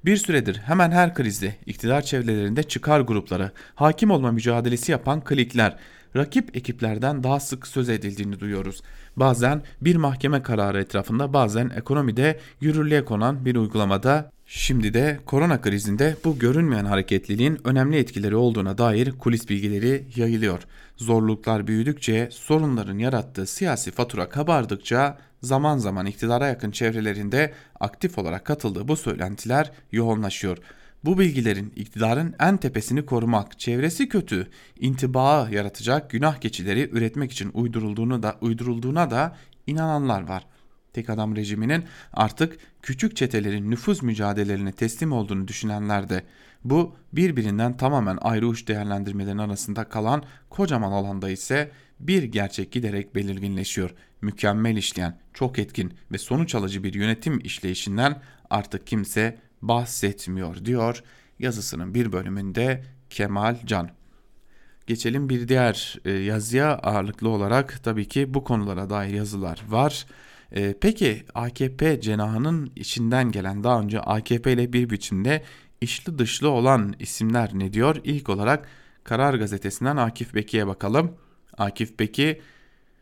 Bir 0.05 0.17
süredir 0.17 0.55
hemen 0.55 0.91
her 0.91 1.13
krizde 1.13 1.55
iktidar 1.65 2.01
çevrelerinde 2.01 2.63
çıkar 2.63 2.99
grupları, 2.99 3.51
hakim 3.75 4.11
olma 4.11 4.31
mücadelesi 4.31 4.91
yapan 4.91 5.23
klikler, 5.23 5.77
rakip 6.15 6.57
ekiplerden 6.57 7.23
daha 7.23 7.39
sık 7.39 7.67
söz 7.67 7.89
edildiğini 7.89 8.39
duyuyoruz. 8.39 8.81
Bazen 9.15 9.61
bir 9.81 9.95
mahkeme 9.95 10.43
kararı 10.43 10.81
etrafında 10.81 11.33
bazen 11.33 11.69
ekonomide 11.69 12.39
yürürlüğe 12.61 13.05
konan 13.05 13.45
bir 13.45 13.55
uygulamada 13.55 14.31
Şimdi 14.45 14.93
de 14.93 15.19
korona 15.25 15.61
krizinde 15.61 16.17
bu 16.23 16.39
görünmeyen 16.39 16.85
hareketliliğin 16.85 17.59
önemli 17.63 17.97
etkileri 17.97 18.35
olduğuna 18.35 18.77
dair 18.77 19.11
kulis 19.11 19.49
bilgileri 19.49 20.05
yayılıyor. 20.15 20.59
Zorluklar 20.97 21.67
büyüdükçe, 21.67 22.29
sorunların 22.31 22.97
yarattığı 22.97 23.45
siyasi 23.45 23.91
fatura 23.91 24.29
kabardıkça 24.29 25.17
zaman 25.41 25.77
zaman 25.77 26.05
iktidara 26.05 26.47
yakın 26.47 26.71
çevrelerinde 26.71 27.53
aktif 27.79 28.17
olarak 28.17 28.45
katıldığı 28.45 28.87
bu 28.87 28.95
söylentiler 28.95 29.71
yoğunlaşıyor. 29.91 30.57
Bu 31.05 31.19
bilgilerin 31.19 31.73
iktidarın 31.75 32.35
en 32.39 32.57
tepesini 32.57 33.05
korumak, 33.05 33.59
çevresi 33.59 34.09
kötü, 34.09 34.47
intibağı 34.79 35.53
yaratacak 35.53 36.09
günah 36.09 36.41
geçileri 36.41 36.89
üretmek 36.91 37.31
için 37.31 37.51
uydurulduğunu 37.53 38.23
da 38.23 38.37
uydurulduğuna 38.41 39.11
da 39.11 39.35
inananlar 39.67 40.27
var. 40.27 40.45
Tek 40.93 41.09
adam 41.09 41.35
rejiminin 41.35 41.83
artık 42.13 42.57
küçük 42.81 43.15
çetelerin 43.15 43.71
nüfuz 43.71 44.03
mücadelelerine 44.03 44.71
teslim 44.71 45.11
olduğunu 45.11 45.47
düşünenler 45.47 46.09
de 46.09 46.23
bu 46.63 46.95
birbirinden 47.13 47.77
tamamen 47.77 48.17
ayrı 48.21 48.47
uç 48.47 48.67
değerlendirmelerin 48.67 49.37
arasında 49.37 49.83
kalan 49.83 50.23
kocaman 50.49 50.91
alanda 50.91 51.29
ise 51.29 51.71
bir 51.99 52.23
gerçek 52.23 52.71
giderek 52.71 53.15
belirginleşiyor. 53.15 53.93
Mükemmel 54.21 54.77
işleyen, 54.77 55.17
çok 55.33 55.59
etkin 55.59 55.93
ve 56.11 56.17
sonuç 56.17 56.55
alıcı 56.55 56.83
bir 56.83 56.93
yönetim 56.93 57.39
işleyişinden 57.39 58.21
artık 58.49 58.87
kimse 58.87 59.37
bahsetmiyor 59.61 60.65
diyor 60.65 61.03
yazısının 61.39 61.93
bir 61.93 62.11
bölümünde 62.11 62.83
Kemal 63.09 63.57
Can. 63.65 63.89
Geçelim 64.87 65.29
bir 65.29 65.47
diğer 65.47 65.99
e, 66.05 66.11
yazıya 66.11 66.77
ağırlıklı 66.77 67.29
olarak 67.29 67.83
tabii 67.83 68.07
ki 68.07 68.33
bu 68.33 68.43
konulara 68.43 68.89
dair 68.89 69.13
yazılar 69.13 69.61
var. 69.67 70.05
E, 70.53 70.75
peki 70.81 71.25
AKP 71.33 72.01
cenahının 72.01 72.71
içinden 72.75 73.31
gelen 73.31 73.63
daha 73.63 73.81
önce 73.81 73.99
AKP 73.99 74.53
ile 74.53 74.73
bir 74.73 74.89
biçimde 74.89 75.43
içli 75.81 76.19
dışlı 76.19 76.49
olan 76.49 76.95
isimler 76.99 77.49
ne 77.53 77.73
diyor? 77.73 77.95
İlk 78.03 78.29
olarak 78.29 78.67
Karar 79.03 79.33
Gazetesi'nden 79.33 79.97
Akif 79.97 80.33
Beki'ye 80.35 80.67
bakalım. 80.67 81.11
Akif 81.57 81.99
Beki 81.99 82.41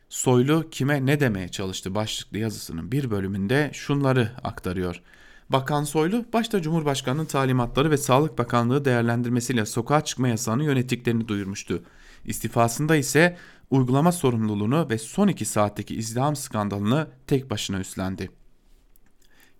Soylu 0.09 0.69
kime 0.69 1.05
ne 1.05 1.19
demeye 1.19 1.49
çalıştı 1.49 1.95
başlıklı 1.95 2.37
yazısının 2.37 2.91
bir 2.91 3.11
bölümünde 3.11 3.69
şunları 3.73 4.31
aktarıyor. 4.43 5.01
Bakan 5.49 5.83
Soylu 5.83 6.25
başta 6.33 6.61
Cumhurbaşkanı'nın 6.61 7.25
talimatları 7.25 7.91
ve 7.91 7.97
Sağlık 7.97 8.37
Bakanlığı 8.37 8.85
değerlendirmesiyle 8.85 9.65
sokağa 9.65 10.01
çıkma 10.01 10.27
yasağını 10.27 10.63
yönettiklerini 10.63 11.27
duyurmuştu. 11.27 11.83
İstifasında 12.25 12.95
ise 12.95 13.37
uygulama 13.69 14.11
sorumluluğunu 14.11 14.89
ve 14.89 14.97
son 14.97 15.27
iki 15.27 15.45
saatteki 15.45 15.95
izdiham 15.95 16.35
skandalını 16.35 17.07
tek 17.27 17.49
başına 17.49 17.79
üstlendi. 17.79 18.29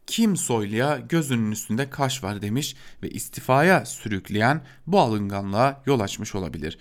Kim 0.08 0.38
Soylu'ya 0.38 1.00
gözünün 1.10 1.52
üstünde 1.52 1.89
kaş 1.89 2.24
var 2.24 2.41
demiş 2.41 2.76
ve 3.04 3.10
istifaya 3.10 3.86
sürükleyen 3.86 4.62
bu 4.88 5.00
alınganlığa 5.00 5.84
yol 5.86 6.00
açmış 6.00 6.36
olabilir. 6.36 6.78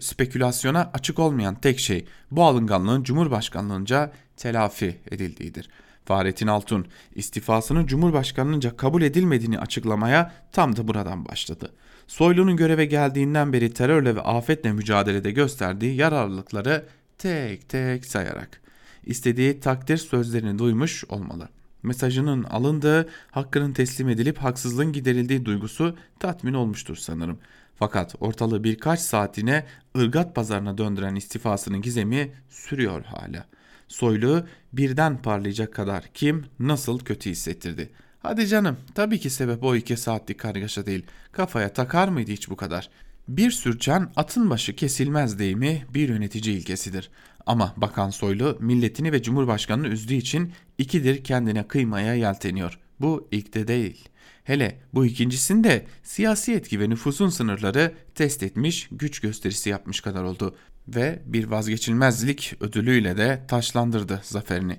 Spekülasyona 0.00 0.90
açık 0.94 1.18
olmayan 1.18 1.54
tek 1.54 1.78
şey 1.80 2.06
bu 2.30 2.44
alınganlığın 2.44 3.02
Cumhurbaşkanlığınca 3.02 4.12
telafi 4.36 5.00
edildiğidir. 5.10 5.68
Fahrettin 6.04 6.46
Altun 6.46 6.86
istifasının 7.14 7.86
Cumhurbaşkanlığınca 7.86 8.76
kabul 8.76 9.02
edilmediğini 9.02 9.58
açıklamaya 9.58 10.32
tam 10.52 10.76
da 10.76 10.88
buradan 10.88 11.26
başladı. 11.26 11.72
Soylu'nun 12.12 12.56
göreve 12.56 12.84
geldiğinden 12.84 13.52
beri 13.52 13.74
terörle 13.74 14.16
ve 14.16 14.20
afetle 14.20 14.72
mücadelede 14.72 15.30
gösterdiği 15.30 15.96
yararlılıkları 15.96 16.86
tek 17.18 17.68
tek 17.68 18.06
sayarak 18.06 18.60
istediği 19.04 19.60
takdir 19.60 19.96
sözlerini 19.96 20.58
duymuş 20.58 21.04
olmalı. 21.08 21.48
Mesajının 21.82 22.42
alındığı, 22.44 23.08
hakkının 23.30 23.72
teslim 23.72 24.08
edilip 24.08 24.38
haksızlığın 24.38 24.92
giderildiği 24.92 25.44
duygusu 25.44 25.96
tatmin 26.20 26.54
olmuştur 26.54 26.96
sanırım. 26.96 27.38
Fakat 27.76 28.14
ortalığı 28.20 28.64
birkaç 28.64 29.00
saatine 29.00 29.66
ırgat 29.98 30.34
pazarına 30.34 30.78
döndüren 30.78 31.14
istifasının 31.14 31.82
gizemi 31.82 32.32
sürüyor 32.48 33.04
hala. 33.04 33.46
Soylu 33.88 34.46
birden 34.72 35.22
parlayacak 35.22 35.74
kadar 35.74 36.04
kim 36.14 36.44
nasıl 36.58 36.98
kötü 36.98 37.30
hissettirdi. 37.30 37.90
Hadi 38.22 38.46
canım 38.46 38.76
tabii 38.94 39.20
ki 39.20 39.30
sebep 39.30 39.64
o 39.64 39.76
iki 39.76 39.96
saatlik 39.96 40.38
kargaşa 40.38 40.86
değil. 40.86 41.06
Kafaya 41.32 41.72
takar 41.72 42.08
mıydı 42.08 42.30
hiç 42.30 42.50
bu 42.50 42.56
kadar? 42.56 42.90
Bir 43.28 43.50
sürçen 43.50 44.12
atın 44.16 44.50
başı 44.50 44.76
kesilmez 44.76 45.38
deyimi 45.38 45.86
bir 45.94 46.08
yönetici 46.08 46.56
ilkesidir. 46.56 47.10
Ama 47.46 47.74
Bakan 47.76 48.10
Soylu 48.10 48.56
milletini 48.60 49.12
ve 49.12 49.22
Cumhurbaşkanını 49.22 49.88
üzdüğü 49.88 50.14
için 50.14 50.52
ikidir 50.78 51.24
kendine 51.24 51.68
kıymaya 51.68 52.14
yelteniyor. 52.14 52.78
Bu 53.00 53.28
ilk 53.30 53.54
de 53.54 53.68
değil. 53.68 54.08
Hele 54.44 54.80
bu 54.94 55.06
ikincisinde 55.06 55.86
siyasi 56.02 56.52
etki 56.52 56.80
ve 56.80 56.90
nüfusun 56.90 57.28
sınırları 57.28 57.94
test 58.14 58.42
etmiş, 58.42 58.88
güç 58.92 59.20
gösterisi 59.20 59.70
yapmış 59.70 60.00
kadar 60.00 60.22
oldu 60.22 60.56
ve 60.88 61.22
bir 61.26 61.44
vazgeçilmezlik 61.44 62.54
ödülüyle 62.60 63.16
de 63.16 63.42
taşlandırdı 63.48 64.20
zaferini. 64.22 64.78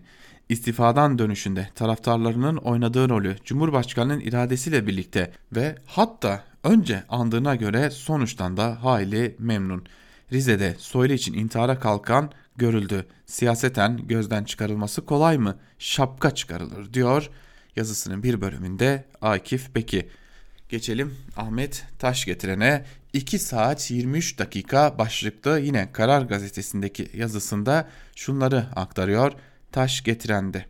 İstifadan 0.50 1.20
dönüşünde 1.20 1.70
taraftarlarının 1.76 2.58
oynadığı 2.58 3.10
rolü 3.10 3.36
Cumhurbaşkanının 3.46 4.20
iradesiyle 4.20 4.88
birlikte 4.88 5.32
ve 5.52 5.76
hatta 5.86 6.44
önce 6.64 7.04
andığına 7.10 7.56
göre 7.56 7.90
sonuçtan 7.90 8.58
da 8.58 8.84
hayli 8.84 9.36
memnun. 9.40 9.86
Rize'de 10.32 10.76
Soylu 10.78 11.14
için 11.14 11.34
intihara 11.34 11.80
kalkan 11.80 12.32
görüldü. 12.58 13.06
Siyaseten 13.26 14.08
gözden 14.08 14.44
çıkarılması 14.44 15.06
kolay 15.06 15.38
mı? 15.38 15.58
Şapka 15.80 16.32
çıkarılır 16.32 16.94
diyor 16.94 17.30
yazısının 17.76 18.24
bir 18.24 18.42
bölümünde 18.42 19.06
Akif 19.22 19.76
Beki. 19.76 20.10
Geçelim 20.70 21.18
Ahmet 21.38 21.86
Taş 22.00 22.26
getirene 22.26 22.86
2 23.14 23.40
saat 23.40 23.92
23 23.92 24.40
dakika 24.40 24.98
başlıklı 24.98 25.60
yine 25.60 25.92
Karar 25.92 26.22
Gazetesi'ndeki 26.22 27.10
yazısında 27.14 27.90
şunları 28.16 28.66
aktarıyor 28.76 29.32
Taş 29.74 30.04
getirende. 30.04 30.66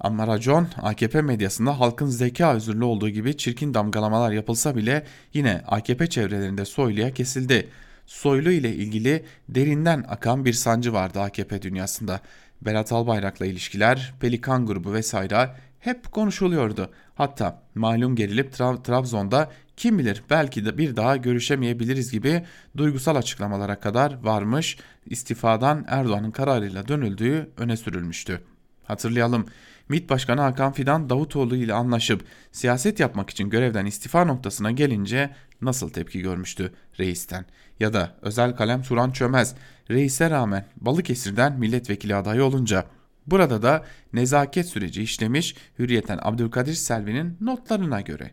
Ama 0.00 0.26
racon 0.26 0.68
AKP 0.82 1.22
medyasında 1.22 1.80
halkın 1.80 2.06
zeka 2.06 2.54
özürlü 2.54 2.84
olduğu 2.84 3.08
gibi 3.08 3.36
çirkin 3.36 3.74
damgalamalar 3.74 4.32
yapılsa 4.32 4.76
bile 4.76 5.06
yine 5.34 5.62
AKP 5.66 6.06
çevrelerinde 6.06 6.64
Soylu'ya 6.64 7.14
kesildi. 7.14 7.68
Soylu 8.06 8.50
ile 8.50 8.74
ilgili 8.74 9.24
derinden 9.48 10.04
akan 10.08 10.44
bir 10.44 10.52
sancı 10.52 10.92
vardı 10.92 11.20
AKP 11.20 11.62
dünyasında. 11.62 12.20
Berat 12.62 12.92
Albayrak'la 12.92 13.46
ilişkiler, 13.46 14.14
Pelikan 14.20 14.66
grubu 14.66 14.92
vesaire 14.92 15.50
hep 15.80 16.12
konuşuluyordu. 16.12 16.90
Hatta 17.14 17.62
malum 17.74 18.16
gerilip 18.16 18.52
Tra- 18.52 18.82
Trabzon'da 18.82 19.50
kim 19.76 19.98
bilir 19.98 20.22
belki 20.30 20.64
de 20.64 20.78
bir 20.78 20.96
daha 20.96 21.16
görüşemeyebiliriz 21.16 22.12
gibi 22.12 22.44
duygusal 22.76 23.16
açıklamalara 23.16 23.80
kadar 23.80 24.22
varmış 24.22 24.78
istifadan 25.06 25.84
Erdoğan'ın 25.88 26.30
kararıyla 26.30 26.88
dönüldüğü 26.88 27.50
öne 27.56 27.76
sürülmüştü. 27.76 28.40
Hatırlayalım 28.84 29.46
MİT 29.88 30.10
Başkanı 30.10 30.40
Hakan 30.40 30.72
Fidan 30.72 31.10
Davutoğlu 31.10 31.56
ile 31.56 31.74
anlaşıp 31.74 32.24
siyaset 32.52 33.00
yapmak 33.00 33.30
için 33.30 33.50
görevden 33.50 33.86
istifa 33.86 34.24
noktasına 34.24 34.70
gelince 34.70 35.30
nasıl 35.60 35.90
tepki 35.90 36.20
görmüştü 36.20 36.72
reisten? 36.98 37.44
Ya 37.80 37.92
da 37.92 38.16
özel 38.22 38.56
kalem 38.56 38.82
Turan 38.82 39.10
Çömez 39.10 39.54
reise 39.90 40.30
rağmen 40.30 40.66
Balıkesir'den 40.76 41.58
milletvekili 41.58 42.14
adayı 42.14 42.44
olunca 42.44 42.84
burada 43.26 43.62
da 43.62 43.84
nezaket 44.12 44.66
süreci 44.66 45.02
işlemiş 45.02 45.54
hürriyeten 45.78 46.18
Abdülkadir 46.22 46.74
Selvi'nin 46.74 47.36
notlarına 47.40 48.00
göre. 48.00 48.30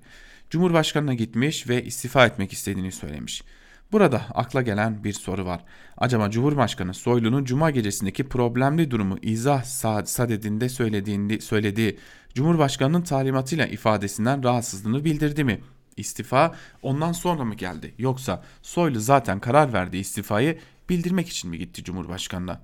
Cumhurbaşkanına 0.50 1.14
gitmiş 1.14 1.70
ve 1.70 1.84
istifa 1.84 2.26
etmek 2.26 2.54
istediğini 2.54 2.92
söylemiş. 2.92 3.44
Burada 3.92 4.22
akla 4.34 4.62
gelen 4.62 5.04
bir 5.04 5.14
soru 5.14 5.46
var. 5.46 5.64
Acaba 5.98 6.30
Cumhurbaşkanı 6.32 6.94
Soylu'nun 6.94 7.46
Cuma 7.46 7.72
gecesindeki 7.72 8.30
problemli 8.30 8.92
durumu 8.92 9.18
izah 9.22 9.64
sadedinde 10.06 10.70
söylediğini, 10.70 11.42
söylediği 11.42 12.00
Cumhurbaşkanı'nın 12.34 13.02
talimatıyla 13.02 13.66
ifadesinden 13.66 14.44
rahatsızlığını 14.44 15.06
bildirdi 15.06 15.44
mi? 15.44 15.62
İstifa 15.98 16.56
ondan 16.82 17.12
sonra 17.12 17.44
mı 17.44 17.56
geldi? 17.56 17.94
Yoksa 17.98 18.44
Soylu 18.62 19.00
zaten 19.00 19.40
karar 19.40 19.74
verdiği 19.74 20.00
istifayı 20.00 20.60
bildirmek 20.90 21.30
için 21.30 21.50
mi 21.50 21.58
gitti 21.58 21.84
Cumhurbaşkanı'na? 21.84 22.62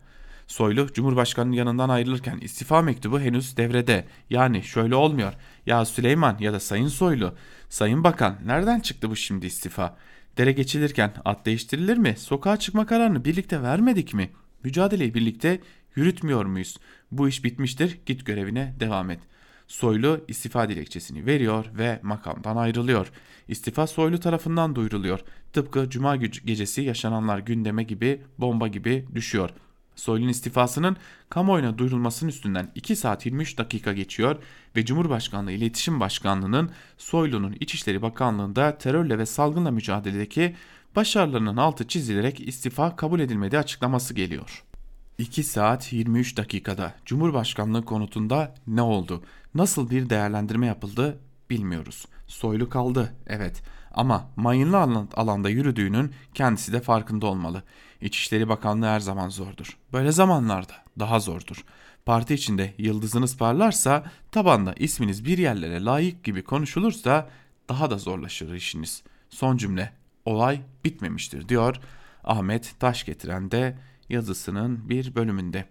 Soylu 0.53 0.93
Cumhurbaşkanı'nın 0.93 1.55
yanından 1.55 1.89
ayrılırken 1.89 2.37
istifa 2.37 2.81
mektubu 2.81 3.19
henüz 3.19 3.57
devrede. 3.57 4.05
Yani 4.29 4.63
şöyle 4.63 4.95
olmuyor. 4.95 5.33
Ya 5.65 5.85
Süleyman 5.85 6.37
ya 6.39 6.53
da 6.53 6.59
Sayın 6.59 6.87
Soylu, 6.87 7.33
Sayın 7.69 8.03
Bakan 8.03 8.37
nereden 8.45 8.79
çıktı 8.79 9.09
bu 9.09 9.15
şimdi 9.15 9.45
istifa? 9.45 9.97
Dere 10.37 10.51
geçilirken 10.51 11.13
at 11.25 11.45
değiştirilir 11.45 11.97
mi? 11.97 12.15
Sokağa 12.17 12.57
çıkma 12.57 12.85
kararını 12.85 13.25
birlikte 13.25 13.61
vermedik 13.61 14.13
mi? 14.13 14.29
Mücadeleyi 14.63 15.13
birlikte 15.13 15.59
yürütmüyor 15.95 16.45
muyuz? 16.45 16.77
Bu 17.11 17.27
iş 17.27 17.43
bitmiştir. 17.43 17.99
Git 18.05 18.25
görevine 18.25 18.75
devam 18.79 19.09
et. 19.09 19.19
Soylu 19.67 20.25
istifa 20.27 20.69
dilekçesini 20.69 21.25
veriyor 21.25 21.65
ve 21.77 21.99
makamdan 22.03 22.57
ayrılıyor. 22.57 23.11
İstifa 23.47 23.87
Soylu 23.87 24.19
tarafından 24.19 24.75
duyuruluyor. 24.75 25.19
Tıpkı 25.53 25.89
cuma 25.89 26.15
gecesi 26.15 26.81
yaşananlar 26.81 27.39
gündeme 27.39 27.83
gibi 27.83 28.21
bomba 28.37 28.67
gibi 28.67 29.05
düşüyor. 29.15 29.49
Soylu'nun 29.95 30.29
istifasının 30.29 30.97
kamuoyuna 31.29 31.77
duyurulmasının 31.77 32.29
üstünden 32.29 32.71
2 32.75 32.95
saat 32.95 33.25
23 33.25 33.57
dakika 33.57 33.93
geçiyor 33.93 34.35
ve 34.75 34.85
Cumhurbaşkanlığı 34.85 35.51
İletişim 35.51 35.99
Başkanlığı'nın 35.99 36.71
Soylu'nun 36.97 37.55
İçişleri 37.59 38.01
Bakanlığı'nda 38.01 38.77
terörle 38.77 39.17
ve 39.17 39.25
salgınla 39.25 39.71
mücadeledeki 39.71 40.55
başarılarının 40.95 41.57
altı 41.57 41.87
çizilerek 41.87 42.47
istifa 42.47 42.95
kabul 42.95 43.19
edilmediği 43.19 43.59
açıklaması 43.59 44.13
geliyor. 44.13 44.63
2 45.17 45.43
saat 45.43 45.93
23 45.93 46.37
dakikada 46.37 46.93
Cumhurbaşkanlığı 47.05 47.85
konutunda 47.85 48.55
ne 48.67 48.81
oldu? 48.81 49.23
Nasıl 49.55 49.89
bir 49.89 50.09
değerlendirme 50.09 50.67
yapıldı 50.67 51.19
bilmiyoruz. 51.49 52.05
Soylu 52.27 52.69
kaldı 52.69 53.13
evet 53.27 53.63
ama 53.93 54.29
mayınlı 54.35 55.07
alanda 55.13 55.49
yürüdüğünün 55.49 56.11
kendisi 56.33 56.73
de 56.73 56.81
farkında 56.81 57.25
olmalı. 57.25 57.63
İçişleri 58.03 58.49
Bakanlığı 58.49 58.85
her 58.85 58.99
zaman 58.99 59.29
zordur. 59.29 59.77
Böyle 59.93 60.11
zamanlarda 60.11 60.73
daha 60.99 61.19
zordur. 61.19 61.65
Parti 62.05 62.33
içinde 62.33 62.73
yıldızınız 62.77 63.37
parlarsa 63.37 64.03
tabanda 64.31 64.73
isminiz 64.73 65.25
bir 65.25 65.37
yerlere 65.37 65.83
layık 65.83 66.23
gibi 66.23 66.43
konuşulursa 66.43 67.29
daha 67.69 67.91
da 67.91 67.97
zorlaşır 67.97 68.53
işiniz. 68.53 69.03
Son 69.29 69.57
cümle 69.57 69.93
olay 70.25 70.61
bitmemiştir 70.85 71.49
diyor 71.49 71.75
Ahmet 72.23 72.75
Taş 72.79 73.05
getiren 73.05 73.51
de 73.51 73.77
yazısının 74.09 74.89
bir 74.89 75.15
bölümünde. 75.15 75.65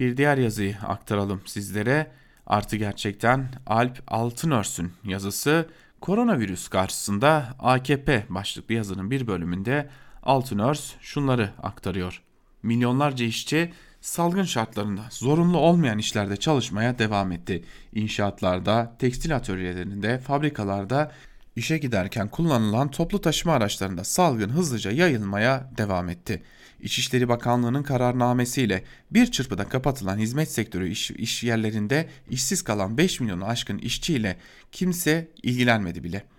Bir 0.00 0.16
diğer 0.16 0.38
yazıyı 0.38 0.76
aktaralım 0.86 1.42
sizlere. 1.46 2.12
Artı 2.46 2.76
gerçekten 2.76 3.48
Alp 3.66 4.02
Altınörs'ün 4.06 4.92
yazısı 5.04 5.68
koronavirüs 6.00 6.68
karşısında 6.68 7.54
AKP 7.58 8.26
başlıklı 8.28 8.74
yazının 8.74 9.10
bir 9.10 9.26
bölümünde 9.26 9.90
Altınörs 10.22 10.92
şunları 11.00 11.50
aktarıyor. 11.62 12.22
Milyonlarca 12.62 13.24
işçi 13.24 13.72
salgın 14.00 14.44
şartlarında 14.44 15.02
zorunlu 15.10 15.58
olmayan 15.58 15.98
işlerde 15.98 16.36
çalışmaya 16.36 16.98
devam 16.98 17.32
etti. 17.32 17.64
İnşaatlarda, 17.92 18.96
tekstil 18.98 19.36
atölyelerinde, 19.36 20.18
fabrikalarda 20.18 21.12
işe 21.56 21.78
giderken 21.78 22.28
kullanılan 22.28 22.90
toplu 22.90 23.20
taşıma 23.20 23.54
araçlarında 23.54 24.04
salgın 24.04 24.48
hızlıca 24.48 24.90
yayılmaya 24.90 25.70
devam 25.76 26.08
etti. 26.08 26.42
İçişleri 26.80 27.28
Bakanlığı'nın 27.28 27.82
kararnamesiyle 27.82 28.84
bir 29.10 29.30
çırpıda 29.30 29.68
kapatılan 29.68 30.18
hizmet 30.18 30.52
sektörü 30.52 30.88
iş, 30.88 31.10
iş 31.10 31.44
yerlerinde 31.44 32.08
işsiz 32.30 32.62
kalan 32.62 32.98
5 32.98 33.20
milyonu 33.20 33.44
aşkın 33.44 33.78
işçiyle 33.78 34.36
kimse 34.72 35.28
ilgilenmedi 35.42 36.04
bile.'' 36.04 36.37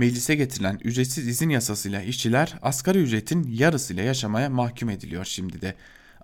Meclise 0.00 0.34
getirilen 0.34 0.78
ücretsiz 0.84 1.28
izin 1.28 1.48
yasasıyla 1.48 2.02
işçiler 2.02 2.54
asgari 2.62 2.98
ücretin 2.98 3.48
yarısıyla 3.50 4.02
yaşamaya 4.02 4.50
mahkum 4.50 4.90
ediliyor 4.90 5.24
şimdi 5.24 5.60
de. 5.60 5.74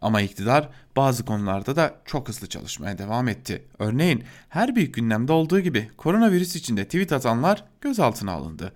Ama 0.01 0.21
iktidar 0.21 0.69
bazı 0.97 1.25
konularda 1.25 1.77
da 1.77 1.95
çok 2.05 2.29
hızlı 2.29 2.47
çalışmaya 2.47 2.99
devam 2.99 3.29
etti. 3.29 3.63
Örneğin 3.79 4.25
her 4.49 4.77
büyük 4.77 4.95
gündemde 4.95 5.33
olduğu 5.33 5.61
gibi 5.61 5.91
koronavirüs 5.97 6.57
içinde 6.57 6.85
tweet 6.85 7.13
atanlar 7.13 7.65
gözaltına 7.81 8.33
alındı. 8.33 8.73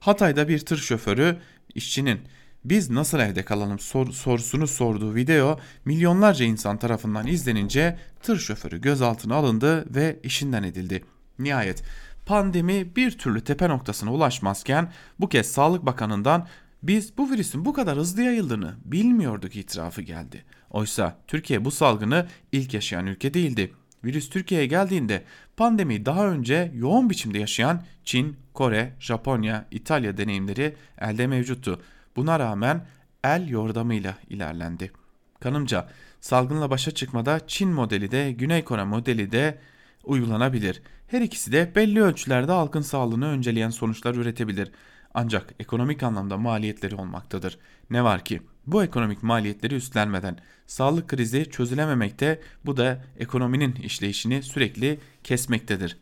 Hatay'da 0.00 0.48
bir 0.48 0.58
tır 0.58 0.76
şoförü 0.76 1.36
işçinin 1.74 2.20
biz 2.64 2.90
nasıl 2.90 3.18
evde 3.18 3.44
kalalım 3.44 3.78
sor, 3.78 4.12
sorusunu 4.12 4.66
sorduğu 4.66 5.14
video 5.14 5.60
milyonlarca 5.84 6.44
insan 6.44 6.78
tarafından 6.78 7.26
izlenince 7.26 7.98
tır 8.22 8.38
şoförü 8.38 8.80
gözaltına 8.80 9.34
alındı 9.34 9.94
ve 9.94 10.20
işinden 10.22 10.62
edildi. 10.62 11.04
Nihayet 11.38 11.82
pandemi 12.26 12.96
bir 12.96 13.18
türlü 13.18 13.40
tepe 13.40 13.68
noktasına 13.68 14.12
ulaşmazken 14.12 14.92
bu 15.20 15.28
kez 15.28 15.52
Sağlık 15.52 15.86
Bakanı'ndan 15.86 16.46
biz 16.82 17.18
bu 17.18 17.30
virüsün 17.30 17.64
bu 17.64 17.72
kadar 17.72 17.98
hızlı 17.98 18.22
yayıldığını 18.22 18.74
bilmiyorduk 18.84 19.56
itirafı 19.56 20.02
geldi. 20.02 20.44
Oysa 20.70 21.18
Türkiye 21.26 21.64
bu 21.64 21.70
salgını 21.70 22.26
ilk 22.52 22.74
yaşayan 22.74 23.06
ülke 23.06 23.34
değildi. 23.34 23.72
Virüs 24.04 24.30
Türkiye'ye 24.30 24.66
geldiğinde 24.66 25.24
pandemiyi 25.56 26.06
daha 26.06 26.28
önce 26.28 26.72
yoğun 26.74 27.10
biçimde 27.10 27.38
yaşayan 27.38 27.82
Çin, 28.04 28.36
Kore, 28.54 28.92
Japonya, 29.00 29.66
İtalya 29.70 30.16
deneyimleri 30.16 30.76
elde 31.00 31.26
mevcuttu. 31.26 31.82
Buna 32.16 32.38
rağmen 32.38 32.86
el 33.24 33.48
yordamıyla 33.48 34.14
ilerlendi. 34.30 34.92
Kanımca 35.40 35.88
salgınla 36.20 36.70
başa 36.70 36.90
çıkmada 36.90 37.40
Çin 37.46 37.68
modeli 37.68 38.10
de 38.10 38.32
Güney 38.32 38.64
Kore 38.64 38.84
modeli 38.84 39.32
de 39.32 39.58
uygulanabilir. 40.04 40.82
Her 41.06 41.20
ikisi 41.20 41.52
de 41.52 41.72
belli 41.74 42.02
ölçülerde 42.02 42.52
halkın 42.52 42.80
sağlığını 42.80 43.28
önceleyen 43.28 43.70
sonuçlar 43.70 44.14
üretebilir. 44.14 44.70
Ancak 45.14 45.54
ekonomik 45.60 46.02
anlamda 46.02 46.36
maliyetleri 46.36 46.94
olmaktadır. 46.94 47.58
Ne 47.90 48.04
var 48.04 48.24
ki 48.24 48.42
bu 48.66 48.84
ekonomik 48.84 49.22
maliyetleri 49.22 49.74
üstlenmeden 49.74 50.38
sağlık 50.66 51.08
krizi 51.08 51.50
çözülememekte 51.50 52.40
bu 52.66 52.76
da 52.76 53.04
ekonominin 53.18 53.74
işleyişini 53.74 54.42
sürekli 54.42 54.98
kesmektedir. 55.24 55.96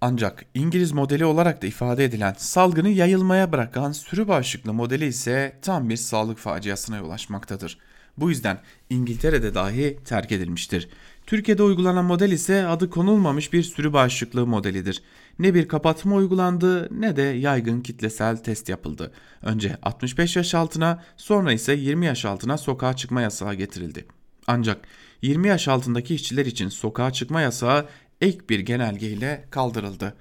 Ancak 0.00 0.44
İngiliz 0.54 0.92
modeli 0.92 1.24
olarak 1.24 1.62
da 1.62 1.66
ifade 1.66 2.04
edilen 2.04 2.34
salgını 2.38 2.88
yayılmaya 2.88 3.52
bırakan 3.52 3.92
sürü 3.92 4.28
bağışıklı 4.28 4.72
modeli 4.72 5.06
ise 5.06 5.58
tam 5.62 5.88
bir 5.88 5.96
sağlık 5.96 6.38
faciasına 6.38 6.96
yol 6.96 7.10
açmaktadır. 7.10 7.78
Bu 8.16 8.30
yüzden 8.30 8.58
İngiltere'de 8.90 9.54
dahi 9.54 9.98
terk 10.04 10.32
edilmiştir. 10.32 10.88
Türkiye'de 11.26 11.62
uygulanan 11.62 12.04
model 12.04 12.32
ise 12.32 12.66
adı 12.66 12.90
konulmamış 12.90 13.52
bir 13.52 13.62
sürü 13.62 13.92
bağışıklığı 13.92 14.46
modelidir. 14.46 15.02
Ne 15.38 15.54
bir 15.54 15.68
kapatma 15.68 16.16
uygulandı 16.16 17.00
ne 17.00 17.16
de 17.16 17.22
yaygın 17.22 17.80
kitlesel 17.80 18.36
test 18.36 18.68
yapıldı. 18.68 19.12
Önce 19.42 19.76
65 19.82 20.36
yaş 20.36 20.54
altına 20.54 21.02
sonra 21.16 21.52
ise 21.52 21.72
20 21.72 22.06
yaş 22.06 22.24
altına 22.24 22.58
sokağa 22.58 22.96
çıkma 22.96 23.20
yasağı 23.20 23.54
getirildi. 23.54 24.06
Ancak 24.46 24.86
20 25.22 25.48
yaş 25.48 25.68
altındaki 25.68 26.14
işçiler 26.14 26.46
için 26.46 26.68
sokağa 26.68 27.12
çıkma 27.12 27.40
yasağı 27.40 27.86
ek 28.20 28.38
bir 28.48 28.60
genelgeyle 28.60 29.44
kaldırıldı. 29.50 30.14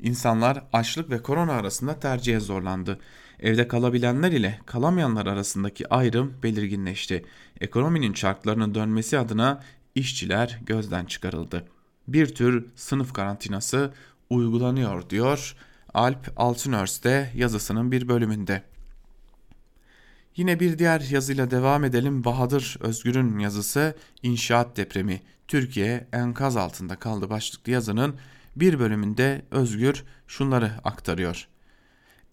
İnsanlar 0.00 0.64
açlık 0.72 1.10
ve 1.10 1.22
korona 1.22 1.52
arasında 1.52 2.00
tercihe 2.00 2.40
zorlandı. 2.40 2.98
Evde 3.40 3.68
kalabilenler 3.68 4.32
ile 4.32 4.58
kalamayanlar 4.66 5.26
arasındaki 5.26 5.88
ayrım 5.88 6.34
belirginleşti. 6.42 7.24
Ekonominin 7.60 8.12
çarklarının 8.12 8.74
dönmesi 8.74 9.18
adına 9.18 9.62
işçiler 9.94 10.58
gözden 10.66 11.04
çıkarıldı. 11.04 11.64
Bir 12.08 12.34
tür 12.34 12.66
sınıf 12.76 13.12
karantinası 13.12 13.94
uygulanıyor 14.30 15.10
diyor 15.10 15.56
Alp 15.94 16.32
Altınörs 16.36 17.04
de 17.04 17.30
yazısının 17.34 17.92
bir 17.92 18.08
bölümünde. 18.08 18.62
Yine 20.36 20.60
bir 20.60 20.78
diğer 20.78 21.00
yazıyla 21.00 21.50
devam 21.50 21.84
edelim. 21.84 22.24
Bahadır 22.24 22.76
Özgür'ün 22.80 23.38
yazısı 23.38 23.96
İnşaat 24.22 24.76
depremi. 24.76 25.22
Türkiye 25.48 26.06
enkaz 26.12 26.56
altında 26.56 26.96
kaldı 26.96 27.30
başlıklı 27.30 27.72
yazının 27.72 28.14
bir 28.56 28.78
bölümünde 28.78 29.42
Özgür 29.50 30.04
şunları 30.26 30.72
aktarıyor. 30.84 31.48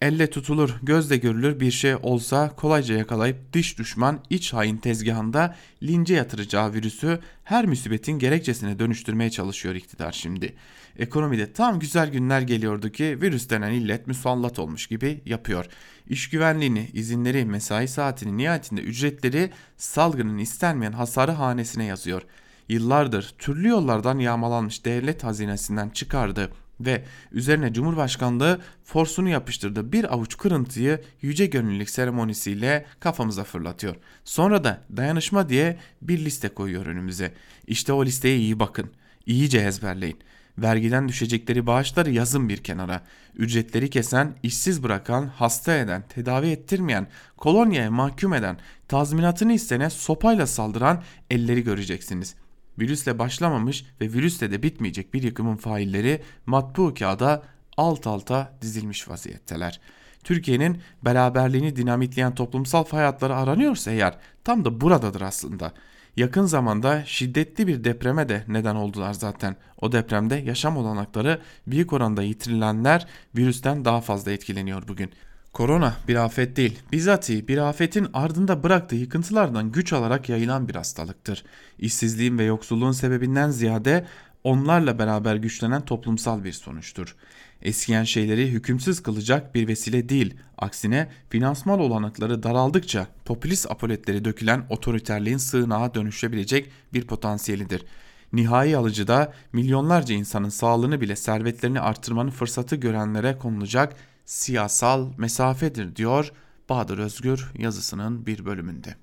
Elle 0.00 0.30
tutulur, 0.30 0.76
gözle 0.82 1.16
görülür 1.16 1.60
bir 1.60 1.70
şey 1.70 1.94
olsa 2.02 2.56
kolayca 2.56 2.94
yakalayıp 2.94 3.52
dış 3.52 3.78
düşman 3.78 4.20
iç 4.30 4.52
hain 4.52 4.76
tezgahında 4.76 5.56
lince 5.82 6.14
yatıracağı 6.14 6.72
virüsü 6.72 7.18
her 7.44 7.66
musibetin 7.66 8.18
gerekçesine 8.18 8.78
dönüştürmeye 8.78 9.30
çalışıyor 9.30 9.74
iktidar 9.74 10.12
şimdi. 10.12 10.54
Ekonomide 10.98 11.52
tam 11.52 11.78
güzel 11.78 12.10
günler 12.10 12.40
geliyordu 12.40 12.92
ki 12.92 13.18
virüs 13.22 13.50
denen 13.50 13.72
illet 13.72 14.06
musallat 14.06 14.58
olmuş 14.58 14.86
gibi 14.86 15.20
yapıyor. 15.26 15.66
İş 16.08 16.30
güvenliğini, 16.30 16.90
izinleri, 16.92 17.44
mesai 17.44 17.88
saatini, 17.88 18.36
nihayetinde 18.36 18.80
ücretleri 18.80 19.50
salgının 19.76 20.38
istenmeyen 20.38 20.92
hasarı 20.92 21.32
hanesine 21.32 21.84
yazıyor. 21.84 22.22
Yıllardır 22.68 23.34
türlü 23.38 23.68
yollardan 23.68 24.18
yağmalanmış 24.18 24.84
devlet 24.84 25.24
hazinesinden 25.24 25.88
çıkardı 25.88 26.50
ve 26.80 27.04
üzerine 27.32 27.72
Cumhurbaşkanlığı 27.72 28.60
forsunu 28.84 29.28
yapıştırdığı 29.28 29.92
bir 29.92 30.14
avuç 30.14 30.36
kırıntıyı 30.36 31.00
yüce 31.22 31.46
gönüllülük 31.46 31.90
seremonisiyle 31.90 32.86
kafamıza 33.00 33.44
fırlatıyor. 33.44 33.96
Sonra 34.24 34.64
da 34.64 34.80
dayanışma 34.96 35.48
diye 35.48 35.78
bir 36.02 36.24
liste 36.24 36.48
koyuyor 36.48 36.86
önümüze. 36.86 37.32
İşte 37.66 37.92
o 37.92 38.04
listeye 38.04 38.36
iyi 38.38 38.60
bakın. 38.60 38.90
İyice 39.26 39.58
ezberleyin. 39.58 40.18
Vergiden 40.58 41.08
düşecekleri 41.08 41.66
bağışları 41.66 42.10
yazın 42.10 42.48
bir 42.48 42.56
kenara. 42.56 43.02
Ücretleri 43.34 43.90
kesen, 43.90 44.34
işsiz 44.42 44.82
bırakan, 44.82 45.26
hasta 45.26 45.76
eden, 45.76 46.02
tedavi 46.08 46.46
ettirmeyen, 46.46 47.06
kolonyaya 47.36 47.90
mahkum 47.90 48.34
eden, 48.34 48.58
tazminatını 48.88 49.52
istene 49.52 49.90
sopayla 49.90 50.46
saldıran 50.46 51.02
elleri 51.30 51.64
göreceksiniz. 51.64 52.34
Virüsle 52.80 53.18
başlamamış 53.18 53.84
ve 54.00 54.12
virüsle 54.12 54.50
de 54.50 54.62
bitmeyecek 54.62 55.14
bir 55.14 55.22
yıkımın 55.22 55.56
failleri 55.56 56.22
matbu 56.46 56.94
kağıda 56.94 57.42
alt 57.76 58.06
alta 58.06 58.52
dizilmiş 58.62 59.08
vaziyetteler. 59.08 59.80
Türkiye'nin 60.24 60.78
beraberliğini 61.04 61.76
dinamitleyen 61.76 62.34
toplumsal 62.34 62.84
hayatları 62.84 63.36
aranıyorsa 63.36 63.90
eğer 63.90 64.18
tam 64.44 64.64
da 64.64 64.80
buradadır 64.80 65.20
aslında. 65.20 65.72
Yakın 66.16 66.44
zamanda 66.44 67.04
şiddetli 67.04 67.66
bir 67.66 67.84
depreme 67.84 68.28
de 68.28 68.44
neden 68.48 68.74
oldular 68.74 69.12
zaten. 69.12 69.56
O 69.80 69.92
depremde 69.92 70.34
yaşam 70.34 70.76
olanakları 70.76 71.40
büyük 71.66 71.92
oranda 71.92 72.22
yitirilenler 72.22 73.06
virüsten 73.36 73.84
daha 73.84 74.00
fazla 74.00 74.32
etkileniyor 74.32 74.88
bugün. 74.88 75.10
Korona 75.52 75.96
bir 76.08 76.16
afet 76.16 76.56
değil, 76.56 76.78
bizatihi 76.92 77.48
bir 77.48 77.58
afetin 77.58 78.06
ardında 78.12 78.62
bıraktığı 78.62 78.96
yıkıntılardan 78.96 79.72
güç 79.72 79.92
alarak 79.92 80.28
yayılan 80.28 80.68
bir 80.68 80.74
hastalıktır. 80.74 81.44
İşsizliğin 81.78 82.38
ve 82.38 82.44
yoksulluğun 82.44 82.92
sebebinden 82.92 83.50
ziyade 83.50 84.06
onlarla 84.44 84.98
beraber 84.98 85.36
güçlenen 85.36 85.84
toplumsal 85.84 86.44
bir 86.44 86.52
sonuçtur. 86.52 87.16
Eskiyen 87.62 88.04
şeyleri 88.04 88.48
hükümsüz 88.48 89.02
kılacak 89.02 89.54
bir 89.54 89.68
vesile 89.68 90.08
değil, 90.08 90.34
aksine 90.58 91.08
finansmal 91.30 91.80
olanakları 91.80 92.42
daraldıkça 92.42 93.06
popülist 93.24 93.70
apoletleri 93.70 94.24
dökülen 94.24 94.66
otoriterliğin 94.68 95.38
sığınağa 95.38 95.94
dönüşebilecek 95.94 96.70
bir 96.94 97.06
potansiyelidir. 97.06 97.84
Nihai 98.32 98.76
alıcıda 98.76 99.32
milyonlarca 99.52 100.14
insanın 100.14 100.48
sağlığını 100.48 101.00
bile 101.00 101.16
servetlerini 101.16 101.80
artırmanın 101.80 102.30
fırsatı 102.30 102.76
görenlere 102.76 103.38
konulacak 103.38 103.96
siyasal 104.30 105.08
mesafedir 105.18 105.96
diyor 105.96 106.32
Bahadır 106.68 106.98
Özgür 106.98 107.50
yazısının 107.58 108.26
bir 108.26 108.44
bölümünde. 108.44 108.94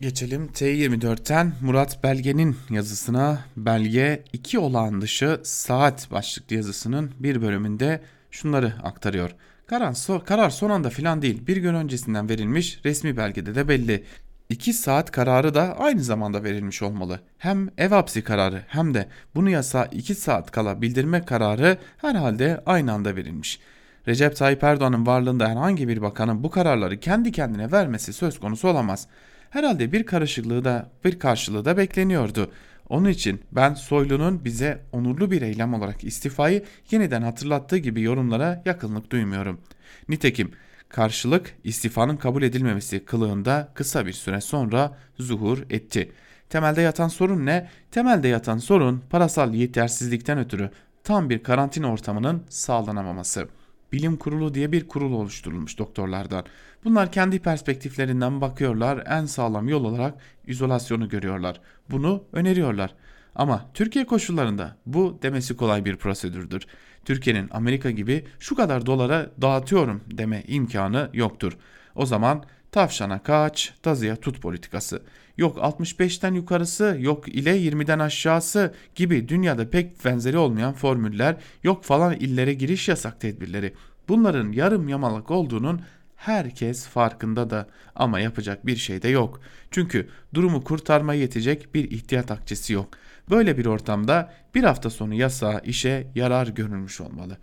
Geçelim 0.00 0.46
T24'ten 0.46 1.52
Murat 1.60 2.02
Belge'nin 2.02 2.56
yazısına. 2.70 3.44
Belge 3.56 4.24
2 4.32 4.58
olağan 4.58 5.00
dışı 5.00 5.40
saat 5.44 6.10
başlıklı 6.10 6.56
yazısının 6.56 7.10
bir 7.18 7.42
bölümünde 7.42 8.02
şunları 8.30 8.72
aktarıyor. 8.82 9.34
Karar, 9.66 9.92
so 9.92 10.24
karar 10.24 10.50
son 10.50 10.70
anda 10.70 10.90
filan 10.90 11.22
değil 11.22 11.46
bir 11.46 11.56
gün 11.56 11.74
öncesinden 11.74 12.28
verilmiş 12.28 12.80
resmi 12.84 13.16
belgede 13.16 13.54
de 13.54 13.68
belli. 13.68 14.04
2 14.48 14.72
saat 14.72 15.10
kararı 15.10 15.54
da 15.54 15.78
aynı 15.78 16.02
zamanda 16.02 16.44
verilmiş 16.44 16.82
olmalı. 16.82 17.20
Hem 17.38 17.68
ev 17.78 17.88
hapsi 17.88 18.24
kararı 18.24 18.62
hem 18.66 18.94
de 18.94 19.08
bunu 19.34 19.50
yasa 19.50 19.84
2 19.84 20.14
saat 20.14 20.50
kala 20.50 20.82
bildirme 20.82 21.24
kararı 21.24 21.78
herhalde 21.96 22.62
aynı 22.66 22.92
anda 22.92 23.16
verilmiş. 23.16 23.60
Recep 24.08 24.36
Tayyip 24.36 24.64
Erdoğan'ın 24.64 25.06
varlığında 25.06 25.48
herhangi 25.48 25.88
bir 25.88 26.02
bakanın 26.02 26.44
bu 26.44 26.50
kararları 26.50 27.00
kendi 27.00 27.32
kendine 27.32 27.72
vermesi 27.72 28.12
söz 28.12 28.40
konusu 28.40 28.68
olamaz. 28.68 29.06
Herhalde 29.50 29.92
bir 29.92 30.06
karışıklığı 30.06 30.64
da 30.64 30.90
bir 31.04 31.18
karşılığı 31.18 31.64
da 31.64 31.76
bekleniyordu. 31.76 32.50
Onun 32.88 33.08
için 33.08 33.42
ben 33.52 33.74
Soylu'nun 33.74 34.44
bize 34.44 34.82
onurlu 34.92 35.30
bir 35.30 35.42
eylem 35.42 35.74
olarak 35.74 36.04
istifayı 36.04 36.64
yeniden 36.90 37.22
hatırlattığı 37.22 37.76
gibi 37.76 38.02
yorumlara 38.02 38.62
yakınlık 38.64 39.10
duymuyorum. 39.10 39.60
Nitekim 40.08 40.50
karşılık 40.88 41.54
istifanın 41.64 42.16
kabul 42.16 42.42
edilmemesi 42.42 43.04
kılığında 43.04 43.68
kısa 43.74 44.06
bir 44.06 44.12
süre 44.12 44.40
sonra 44.40 44.96
zuhur 45.18 45.58
etti. 45.70 46.12
Temelde 46.48 46.82
yatan 46.82 47.08
sorun 47.08 47.46
ne? 47.46 47.68
Temelde 47.90 48.28
yatan 48.28 48.58
sorun 48.58 49.02
parasal 49.10 49.54
yetersizlikten 49.54 50.38
ötürü 50.38 50.70
tam 51.04 51.30
bir 51.30 51.42
karantina 51.42 51.92
ortamının 51.92 52.42
sağlanamaması.'' 52.48 53.65
Bilim 53.96 54.16
kurulu 54.16 54.54
diye 54.54 54.72
bir 54.72 54.88
kurul 54.88 55.12
oluşturulmuş 55.12 55.78
doktorlardan. 55.78 56.44
Bunlar 56.84 57.12
kendi 57.12 57.38
perspektiflerinden 57.38 58.40
bakıyorlar 58.40 59.04
en 59.06 59.24
sağlam 59.24 59.68
yol 59.68 59.84
olarak 59.84 60.14
izolasyonu 60.46 61.08
görüyorlar. 61.08 61.60
Bunu 61.90 62.24
öneriyorlar. 62.32 62.94
Ama 63.34 63.70
Türkiye 63.74 64.06
koşullarında 64.06 64.76
bu 64.86 65.18
demesi 65.22 65.56
kolay 65.56 65.84
bir 65.84 65.96
prosedürdür. 65.96 66.66
Türkiye'nin 67.04 67.48
Amerika 67.50 67.90
gibi 67.90 68.24
şu 68.38 68.56
kadar 68.56 68.86
dolara 68.86 69.30
dağıtıyorum 69.42 70.00
deme 70.10 70.42
imkanı 70.46 71.10
yoktur. 71.12 71.58
O 71.94 72.06
zaman 72.06 72.44
tavşana 72.72 73.22
kaç, 73.22 73.74
tazıya 73.82 74.16
tut 74.16 74.42
politikası. 74.42 75.02
Yok 75.36 75.56
65'ten 75.56 76.34
yukarısı, 76.34 76.96
yok 77.00 77.28
ile 77.28 77.58
20'den 77.58 77.98
aşağısı 77.98 78.74
gibi 78.94 79.28
dünyada 79.28 79.70
pek 79.70 80.04
benzeri 80.04 80.38
olmayan 80.38 80.72
formüller, 80.72 81.36
yok 81.62 81.84
falan 81.84 82.14
illere 82.14 82.54
giriş 82.54 82.88
yasak 82.88 83.20
tedbirleri. 83.20 83.74
Bunların 84.08 84.52
yarım 84.52 84.88
yamalak 84.88 85.30
olduğunun 85.30 85.80
herkes 86.16 86.86
farkında 86.86 87.50
da 87.50 87.66
ama 87.94 88.20
yapacak 88.20 88.66
bir 88.66 88.76
şey 88.76 89.02
de 89.02 89.08
yok. 89.08 89.40
Çünkü 89.70 90.08
durumu 90.34 90.64
kurtarmaya 90.64 91.20
yetecek 91.20 91.74
bir 91.74 91.90
ihtiyat 91.90 92.30
akçesi 92.30 92.72
yok. 92.72 92.88
Böyle 93.30 93.58
bir 93.58 93.66
ortamda 93.66 94.32
bir 94.54 94.64
hafta 94.64 94.90
sonu 94.90 95.14
yasa 95.14 95.58
işe 95.58 96.06
yarar 96.14 96.46
görülmüş 96.46 97.00
olmalı. 97.00 97.38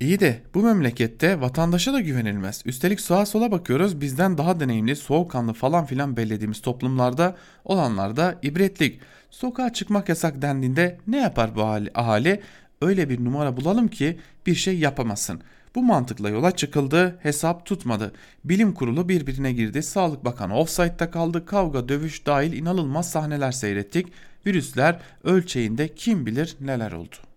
İyi 0.00 0.20
de 0.20 0.42
bu 0.54 0.62
memlekette 0.62 1.40
vatandaşa 1.40 1.92
da 1.92 2.00
güvenilmez. 2.00 2.62
Üstelik 2.64 3.00
sağa 3.00 3.26
sola 3.26 3.50
bakıyoruz 3.50 4.00
bizden 4.00 4.38
daha 4.38 4.60
deneyimli, 4.60 4.96
soğukkanlı 4.96 5.52
falan 5.52 5.86
filan 5.86 6.16
bellediğimiz 6.16 6.60
toplumlarda 6.60 7.36
olanlarda 7.64 8.38
ibretlik. 8.42 9.00
Sokağa 9.30 9.72
çıkmak 9.72 10.08
yasak 10.08 10.42
dendiğinde 10.42 10.98
ne 11.06 11.16
yapar 11.16 11.56
bu 11.56 11.62
ahali? 11.94 12.42
Öyle 12.82 13.08
bir 13.08 13.24
numara 13.24 13.56
bulalım 13.56 13.88
ki 13.88 14.18
bir 14.46 14.54
şey 14.54 14.78
yapamasın. 14.78 15.40
Bu 15.74 15.82
mantıkla 15.82 16.28
yola 16.28 16.50
çıkıldı, 16.50 17.18
hesap 17.22 17.66
tutmadı. 17.66 18.12
Bilim 18.44 18.74
kurulu 18.74 19.08
birbirine 19.08 19.52
girdi, 19.52 19.82
Sağlık 19.82 20.24
Bakanı 20.24 20.56
offside'da 20.56 21.10
kaldı, 21.10 21.46
kavga 21.46 21.88
dövüş 21.88 22.26
dahil 22.26 22.52
inanılmaz 22.52 23.10
sahneler 23.10 23.52
seyrettik. 23.52 24.06
Virüsler 24.46 25.00
ölçeğinde 25.24 25.94
kim 25.94 26.26
bilir 26.26 26.56
neler 26.60 26.92
oldu. 26.92 27.27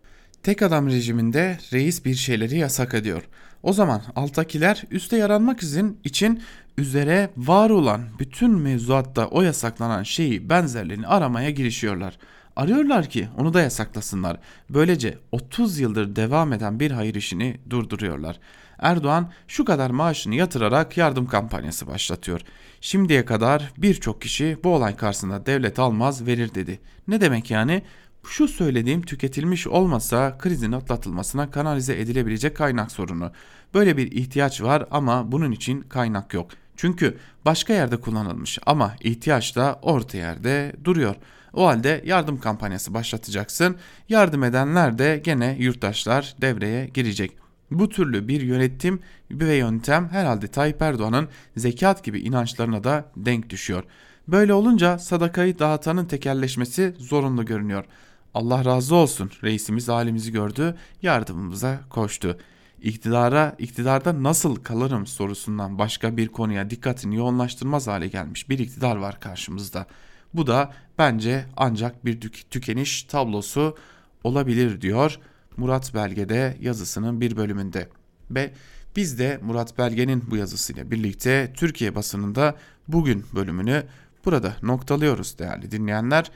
Tek 0.44 0.62
adam 0.62 0.88
rejiminde 0.88 1.58
reis 1.74 2.06
bir 2.06 2.16
şeyleri 2.16 2.58
yasak 2.58 2.94
ediyor. 2.94 3.24
O 3.64 3.74
zaman 3.74 4.02
alttakiler 4.16 4.84
üste 4.92 5.18
yaranmak 5.18 5.64
için, 5.64 6.00
için 6.04 6.44
üzere 6.78 7.30
var 7.38 7.70
olan 7.70 8.02
bütün 8.20 8.52
mevzuatta 8.52 9.28
o 9.28 9.42
yasaklanan 9.42 10.04
şeyi 10.04 10.50
benzerlerini 10.50 11.08
aramaya 11.08 11.50
girişiyorlar. 11.50 12.18
Arıyorlar 12.56 13.10
ki 13.10 13.28
onu 13.38 13.54
da 13.54 13.62
yasaklasınlar. 13.62 14.38
Böylece 14.70 15.18
30 15.32 15.80
yıldır 15.80 16.16
devam 16.16 16.54
eden 16.54 16.80
bir 16.80 16.92
hayır 16.92 17.16
işini 17.16 17.58
durduruyorlar. 17.70 18.40
Erdoğan 18.80 19.32
şu 19.48 19.66
kadar 19.66 19.90
maaşını 19.90 20.36
yatırarak 20.36 20.98
yardım 20.98 21.28
kampanyası 21.28 21.88
başlatıyor. 21.88 22.42
Şimdiye 22.82 23.26
kadar 23.26 23.72
birçok 23.78 24.22
kişi 24.22 24.58
bu 24.64 24.70
olay 24.70 24.96
karşısında 24.96 25.46
devlet 25.46 25.80
almaz 25.80 26.28
verir 26.28 26.56
dedi. 26.56 26.80
Ne 27.08 27.22
demek 27.22 27.52
yani? 27.52 27.84
Şu 28.24 28.48
söylediğim 28.48 29.02
tüketilmiş 29.02 29.68
olmasa 29.68 30.38
krizin 30.38 30.72
atlatılmasına 30.72 31.52
kanalize 31.52 32.00
edilebilecek 32.00 32.58
kaynak 32.58 32.92
sorunu. 32.92 33.32
Böyle 33.74 33.98
bir 33.98 34.12
ihtiyaç 34.12 34.62
var 34.62 34.88
ama 34.92 35.32
bunun 35.32 35.52
için 35.52 35.82
kaynak 35.82 36.34
yok. 36.34 36.52
Çünkü 36.76 37.18
başka 37.46 37.74
yerde 37.74 37.98
kullanılmış 37.98 38.60
ama 38.66 38.96
ihtiyaç 39.02 39.56
da 39.56 39.80
orta 39.82 40.18
yerde 40.18 40.74
duruyor. 40.84 41.16
O 41.54 41.68
halde 41.68 42.02
yardım 42.06 42.40
kampanyası 42.40 42.94
başlatacaksın. 42.94 43.76
Yardım 44.10 44.44
edenler 44.44 44.98
de 44.98 45.22
gene 45.24 45.56
yurttaşlar 45.60 46.36
devreye 46.42 46.88
girecek. 46.88 47.32
Bu 47.72 47.90
türlü 47.90 48.28
bir 48.28 48.42
yönetim 48.42 49.00
ve 49.32 49.56
yöntem 49.56 50.10
herhalde 50.10 50.48
Tayyip 50.48 50.82
Erdoğan'ın 50.82 51.28
zekat 51.58 52.04
gibi 52.04 52.20
inançlarına 52.20 52.84
da 52.84 53.06
denk 53.18 53.50
düşüyor. 53.50 53.84
Böyle 54.28 54.54
olunca 54.54 55.00
sadakayı 55.00 55.60
dağıtanın 55.60 56.06
tekelleşmesi 56.06 56.96
zorunlu 56.98 57.46
görünüyor. 57.46 57.86
Allah 58.34 58.66
razı 58.66 58.96
olsun 58.96 59.32
reisimiz 59.44 59.88
halimizi 59.88 60.32
gördü, 60.32 60.76
yardımımıza 61.02 61.80
koştu. 61.90 62.38
İktidara, 62.82 63.56
iktidarda 63.60 64.24
nasıl 64.24 64.56
kalırım 64.56 65.08
sorusundan 65.08 65.80
başka 65.80 66.18
bir 66.18 66.28
konuya 66.28 66.70
dikkatini 66.70 67.16
yoğunlaştırmaz 67.16 67.88
hale 67.88 68.08
gelmiş 68.08 68.50
bir 68.50 68.60
iktidar 68.60 68.96
var 68.96 69.20
karşımızda. 69.20 69.86
Bu 70.34 70.48
da 70.48 70.74
bence 70.98 71.46
ancak 71.58 72.06
bir 72.06 72.20
tükeniş 72.30 73.04
tablosu 73.04 73.78
olabilir 74.24 74.82
diyor 74.82 75.20
Murat 75.58 75.94
Belge'de 75.94 76.58
yazısının 76.62 77.22
bir 77.22 77.38
bölümünde. 77.38 77.90
Ve 78.32 78.54
biz 78.96 79.20
de 79.20 79.40
Murat 79.44 79.78
Belge'nin 79.78 80.24
bu 80.32 80.38
yazısıyla 80.38 80.92
birlikte 80.92 81.54
Türkiye 81.58 81.96
basınında 81.96 82.56
bugün 82.88 83.26
bölümünü 83.36 83.84
burada 84.26 84.56
noktalıyoruz 84.64 85.40
değerli 85.40 85.72
dinleyenler. 85.72 86.32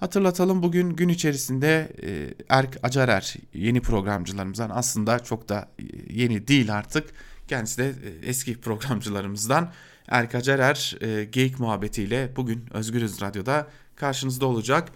Hatırlatalım 0.00 0.62
bugün 0.62 0.90
gün 0.90 1.08
içerisinde 1.08 1.92
e, 2.02 2.34
Erk 2.48 2.78
Acarer 2.82 3.34
yeni 3.54 3.80
programcılarımızdan 3.80 4.70
aslında 4.74 5.18
çok 5.18 5.48
da 5.48 5.68
e, 5.78 5.82
yeni 6.10 6.48
değil 6.48 6.74
artık. 6.74 7.10
Kendisi 7.48 7.78
de 7.78 7.88
e, 7.88 8.28
eski 8.28 8.60
programcılarımızdan 8.60 9.72
Erk 10.08 10.34
Acarer 10.34 10.96
Geyik 11.32 11.60
muhabbetiyle 11.60 12.32
bugün 12.36 12.64
Özgürüz 12.70 13.20
Radyo'da 13.20 13.66
karşınızda 13.96 14.46
olacak. 14.46 14.88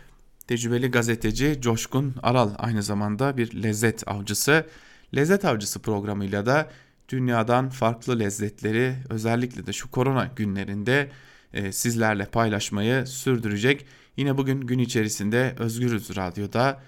Tecrübeli 0.49 0.91
gazeteci 0.91 1.59
Coşkun 1.61 2.15
Aral 2.23 2.51
aynı 2.59 2.83
zamanda 2.83 3.37
bir 3.37 3.63
lezzet 3.63 4.09
avcısı. 4.09 4.67
Lezzet 5.15 5.45
Avcısı 5.45 5.83
programıyla 5.83 6.47
da 6.47 6.71
dünyadan 7.09 7.69
farklı 7.69 8.19
lezzetleri 8.19 8.95
özellikle 9.11 9.67
de 9.67 9.73
şu 9.73 9.91
korona 9.91 10.31
günlerinde 10.37 11.11
sizlerle 11.71 12.25
paylaşmayı 12.25 13.07
sürdürecek. 13.07 13.87
Yine 14.17 14.39
bugün 14.39 14.61
gün 14.61 14.79
içerisinde 14.79 15.55
Özgürüz 15.59 16.17
Radyo'da 16.17 16.81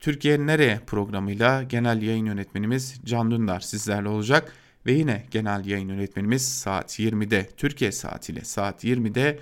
Türkiye 0.00 0.46
Nereye 0.46 0.80
programıyla 0.86 1.62
genel 1.62 2.02
yayın 2.02 2.26
yönetmenimiz 2.26 3.00
Can 3.04 3.30
Dündar 3.30 3.60
sizlerle 3.60 4.08
olacak. 4.08 4.52
Ve 4.86 4.92
yine 4.92 5.26
genel 5.30 5.64
yayın 5.64 5.88
yönetmenimiz 5.88 6.48
saat 6.48 6.98
20'de 6.98 7.48
Türkiye 7.56 7.92
saatiyle 7.92 8.44
saat 8.44 8.84
20'de 8.84 9.38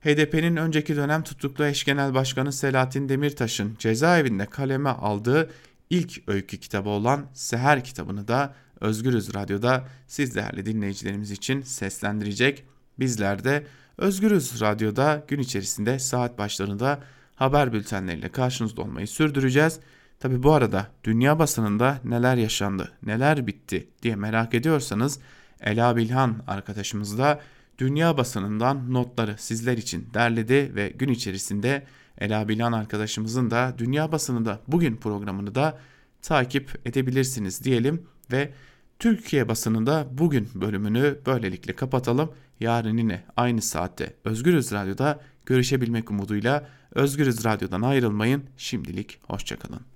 HDP'nin 0.00 0.56
önceki 0.56 0.96
dönem 0.96 1.22
tutuklu 1.22 1.66
eş 1.66 1.84
genel 1.84 2.14
başkanı 2.14 2.52
Selahattin 2.52 3.08
Demirtaş'ın 3.08 3.76
cezaevinde 3.78 4.46
kaleme 4.46 4.90
aldığı 4.90 5.50
ilk 5.90 6.28
öykü 6.28 6.56
kitabı 6.56 6.88
olan 6.88 7.26
Seher 7.34 7.84
kitabını 7.84 8.28
da 8.28 8.54
Özgürüz 8.80 9.34
Radyo'da 9.34 9.88
siz 10.06 10.34
değerli 10.34 10.66
dinleyicilerimiz 10.66 11.30
için 11.30 11.62
seslendirecek. 11.62 12.64
Bizler 12.98 13.44
de 13.44 13.66
Özgürüz 14.02 14.60
Radyo'da 14.60 15.24
gün 15.28 15.38
içerisinde 15.38 15.98
saat 15.98 16.38
başlarında 16.38 17.00
haber 17.34 17.72
bültenleriyle 17.72 18.28
karşınızda 18.28 18.82
olmayı 18.82 19.08
sürdüreceğiz. 19.08 19.80
Tabi 20.20 20.42
bu 20.42 20.52
arada 20.52 20.86
dünya 21.04 21.38
basınında 21.38 22.00
neler 22.04 22.36
yaşandı, 22.36 22.92
neler 23.02 23.46
bitti 23.46 23.88
diye 24.02 24.16
merak 24.16 24.54
ediyorsanız 24.54 25.18
Ela 25.60 25.96
Bilhan 25.96 26.42
arkadaşımız 26.46 27.18
da 27.18 27.40
dünya 27.78 28.16
basınından 28.16 28.92
notları 28.92 29.34
sizler 29.38 29.78
için 29.78 30.08
derledi 30.14 30.72
ve 30.74 30.88
gün 30.88 31.08
içerisinde 31.08 31.86
Ela 32.18 32.48
Bilhan 32.48 32.72
arkadaşımızın 32.72 33.50
da 33.50 33.74
dünya 33.78 34.12
basınında 34.12 34.60
bugün 34.68 34.96
programını 34.96 35.54
da 35.54 35.78
takip 36.22 36.86
edebilirsiniz 36.86 37.64
diyelim 37.64 38.06
ve 38.32 38.52
Türkiye 38.98 39.48
basınında 39.48 40.06
bugün 40.10 40.48
bölümünü 40.54 41.18
böylelikle 41.26 41.76
kapatalım. 41.76 42.32
Yarın 42.62 42.96
yine 42.96 43.24
aynı 43.36 43.62
saatte 43.62 44.14
Özgürüz 44.24 44.72
Radyo'da 44.72 45.20
görüşebilmek 45.46 46.10
umuduyla 46.10 46.68
Özgürüz 46.94 47.44
Radyo'dan 47.44 47.82
ayrılmayın. 47.82 48.44
Şimdilik 48.56 49.18
hoşçakalın. 49.22 49.82